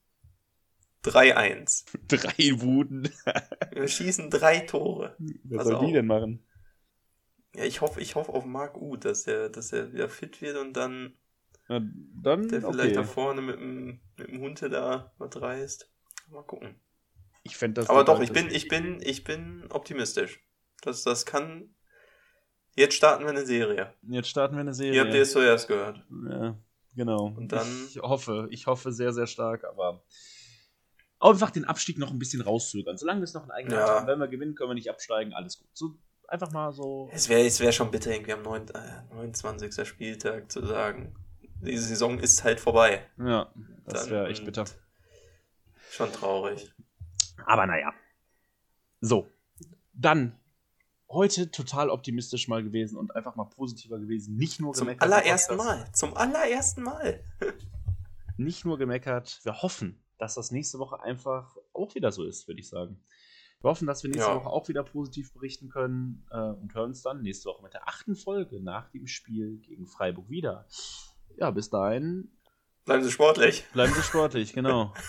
3-1. 1.03 1.85
Drei 2.07 2.61
Wuden. 2.61 3.09
Wir 3.71 3.87
schießen 3.87 4.29
drei 4.29 4.59
Tore. 4.59 5.15
Was 5.43 5.67
soll 5.67 5.85
die 5.85 5.93
denn 5.93 6.07
machen? 6.07 6.45
Ja, 7.55 7.63
ich 7.63 7.81
hoffe, 7.81 8.01
ich 8.01 8.15
hoffe 8.15 8.33
auf 8.33 8.45
Marc 8.45 8.77
Uth, 8.77 9.05
dass 9.05 9.25
er, 9.25 9.49
dass 9.49 9.73
er 9.73 9.91
wieder 9.93 10.09
fit 10.09 10.41
wird 10.41 10.57
und 10.57 10.73
dann, 10.73 11.17
Na, 11.67 11.81
dann 12.21 12.47
der 12.47 12.61
vielleicht 12.61 12.75
okay. 12.75 12.93
da 12.93 13.03
vorne 13.03 13.41
mit 13.41 13.59
dem, 13.59 13.99
mit 14.17 14.27
dem 14.27 14.41
Hunde 14.41 14.69
da 14.69 15.11
was 15.17 15.41
reißt. 15.41 15.89
Mal 16.29 16.43
gucken. 16.43 16.75
Ich 17.43 17.55
fände 17.55 17.81
das. 17.81 17.89
Aber 17.89 18.03
doch, 18.03 18.19
ich 18.19 18.31
bin, 18.31 18.51
ich 18.51 18.67
bin, 18.67 18.99
ich 19.01 19.23
bin 19.23 19.65
optimistisch. 19.69 20.43
Das, 20.81 21.03
das 21.03 21.25
kann. 21.25 21.73
Jetzt 22.75 22.95
starten 22.95 23.23
wir 23.23 23.31
eine 23.31 23.45
Serie. 23.45 23.93
Jetzt 24.03 24.29
starten 24.29 24.55
wir 24.55 24.61
eine 24.61 24.73
Serie. 24.73 24.95
Ihr 24.95 25.01
habt 25.05 25.13
es 25.15 25.31
zuerst 25.31 25.67
gehört. 25.67 26.05
Ja, 26.29 26.59
genau. 26.95 27.33
Und 27.35 27.51
dann. 27.51 27.67
Ich 27.87 27.99
hoffe, 28.01 28.47
ich 28.51 28.67
hoffe 28.67 28.91
sehr, 28.91 29.13
sehr 29.13 29.25
stark, 29.25 29.63
aber 29.63 30.03
einfach 31.19 31.51
den 31.51 31.65
Abstieg 31.65 31.97
noch 31.97 32.11
ein 32.11 32.19
bisschen 32.19 32.41
rauszögern. 32.41 32.97
Solange 32.97 33.21
wir 33.21 33.25
es 33.25 33.33
noch 33.33 33.43
in 33.45 33.51
eigener 33.51 33.75
Ja. 33.75 33.87
haben, 33.87 34.07
wenn 34.07 34.19
wir 34.19 34.27
gewinnen, 34.27 34.55
können 34.55 34.69
wir 34.69 34.75
nicht 34.75 34.89
absteigen, 34.89 35.33
alles 35.33 35.59
gut. 35.59 35.67
So 35.73 35.95
einfach 36.27 36.51
mal 36.51 36.71
so. 36.73 37.09
Es 37.11 37.29
wäre 37.29 37.45
es 37.45 37.59
wär 37.59 37.71
schon 37.71 37.89
bitter, 37.91 38.11
irgendwie 38.11 38.33
am 38.33 38.41
9, 38.43 38.67
äh, 38.69 39.03
29. 39.13 39.87
Spieltag 39.87 40.51
zu 40.51 40.65
sagen, 40.65 41.15
diese 41.61 41.83
Saison 41.85 42.19
ist 42.19 42.43
halt 42.43 42.59
vorbei. 42.59 43.03
Ja, 43.17 43.51
das 43.85 44.09
wäre 44.09 44.27
echt 44.27 44.45
bitter. 44.45 44.65
Schon 45.91 46.11
traurig. 46.11 46.71
Aber 47.45 47.65
naja. 47.65 47.93
So. 49.01 49.27
Dann 49.93 50.37
heute 51.09 51.49
total 51.49 51.89
optimistisch 51.89 52.47
mal 52.47 52.61
gewesen 52.63 52.97
und 52.97 53.15
einfach 53.15 53.35
mal 53.35 53.45
positiver 53.45 53.97
gewesen. 53.97 54.35
Nicht 54.35 54.59
nur 54.59 54.73
Zum 54.73 54.87
gemeckert. 54.87 55.07
im 55.07 55.13
allerersten. 55.13 55.55
Mal. 55.55 55.91
Zum 55.93 56.15
allerersten 56.15 56.83
Mal. 56.83 57.23
Nicht 58.37 58.65
nur 58.65 58.77
gemeckert. 58.77 59.39
Wir 59.43 59.61
hoffen, 59.63 59.99
dass 60.17 60.35
das 60.35 60.51
nächste 60.51 60.79
Woche 60.79 61.01
einfach 61.01 61.55
auch 61.73 61.93
wieder 61.95 62.11
so 62.11 62.23
ist, 62.23 62.47
würde 62.47 62.59
ich 62.61 62.69
sagen. 62.69 62.99
Wir 63.61 63.69
hoffen, 63.71 63.87
dass 63.87 64.03
wir 64.03 64.09
nächste 64.11 64.29
Ja. 64.29 64.35
Woche 64.35 64.49
auch 64.49 64.67
wieder 64.67 64.83
positiv 64.83 65.33
berichten 65.33 65.69
können 65.69 66.25
äh, 66.31 66.37
und 66.37 66.73
hören 66.75 66.89
uns 66.89 67.01
dann 67.01 67.21
nächste 67.21 67.49
Woche 67.49 67.63
mit 67.63 67.73
der 67.73 67.87
achten 67.87 68.15
Folge 68.15 68.61
nach 68.61 68.89
dem 68.91 69.07
Spiel 69.07 69.57
gegen 69.57 69.87
Freiburg 69.87 70.29
wieder. 70.29 70.67
Ja, 71.37 71.49
bis 71.51 71.69
dahin 71.69 72.31
Bleiben 72.85 73.03
Sie 73.03 73.11
sportlich. 73.11 73.65
bleiben 73.73 73.93
Sie 73.93 74.01
sportlich, 74.03 74.53
genau. 74.53 74.93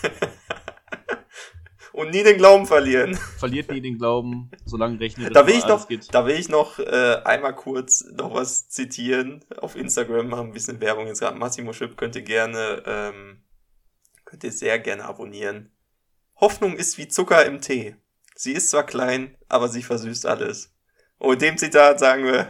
Und 1.93 2.11
nie 2.11 2.23
den 2.23 2.37
Glauben 2.37 2.65
verlieren. 2.65 3.15
Verliert 3.15 3.69
nie 3.71 3.81
den 3.81 3.97
Glauben, 3.97 4.49
solange 4.63 4.99
rechnet 4.99 5.35
Da 5.35 5.45
will 5.45 5.55
ich 5.55 5.65
noch, 5.65 5.87
geht. 5.87 6.13
da 6.13 6.25
will 6.25 6.35
ich 6.39 6.47
noch 6.47 6.79
äh, 6.79 7.17
einmal 7.25 7.53
kurz 7.55 8.05
noch 8.13 8.33
was 8.33 8.69
zitieren. 8.69 9.43
Auf 9.57 9.75
Instagram 9.75 10.31
haben 10.35 10.47
wir 10.47 10.51
ein 10.51 10.53
bisschen 10.53 10.79
Werbung 10.79 11.07
jetzt 11.07 11.19
gerade. 11.19 11.37
Massimo 11.37 11.73
Schipp 11.73 11.97
könnte 11.97 12.21
gerne, 12.23 12.83
ähm, 12.85 13.43
könnt 14.29 14.43
ihr 14.43 14.51
sehr 14.51 14.77
gerne 14.77 15.05
abonnieren. 15.05 15.71
Hoffnung 16.35 16.77
ist 16.77 16.99
wie 16.99 17.07
Zucker 17.07 17.45
im 17.45 17.61
Tee. 17.61 17.95
Sie 18.35 18.53
ist 18.53 18.69
zwar 18.69 18.85
klein, 18.85 19.35
aber 19.47 19.69
sie 19.69 19.81
versüßt 19.81 20.27
alles. 20.27 20.71
Und 21.17 21.31
mit 21.31 21.41
dem 21.41 21.57
Zitat 21.57 21.99
sagen 21.99 22.25
wir, 22.25 22.47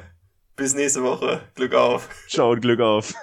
bis 0.58 0.76
nächste 0.76 1.04
Woche. 1.04 1.42
Glück 1.56 1.74
auf. 1.74 2.10
Ciao 2.28 2.52
und 2.52 2.60
Glück 2.60 2.82
auf. 2.82 3.14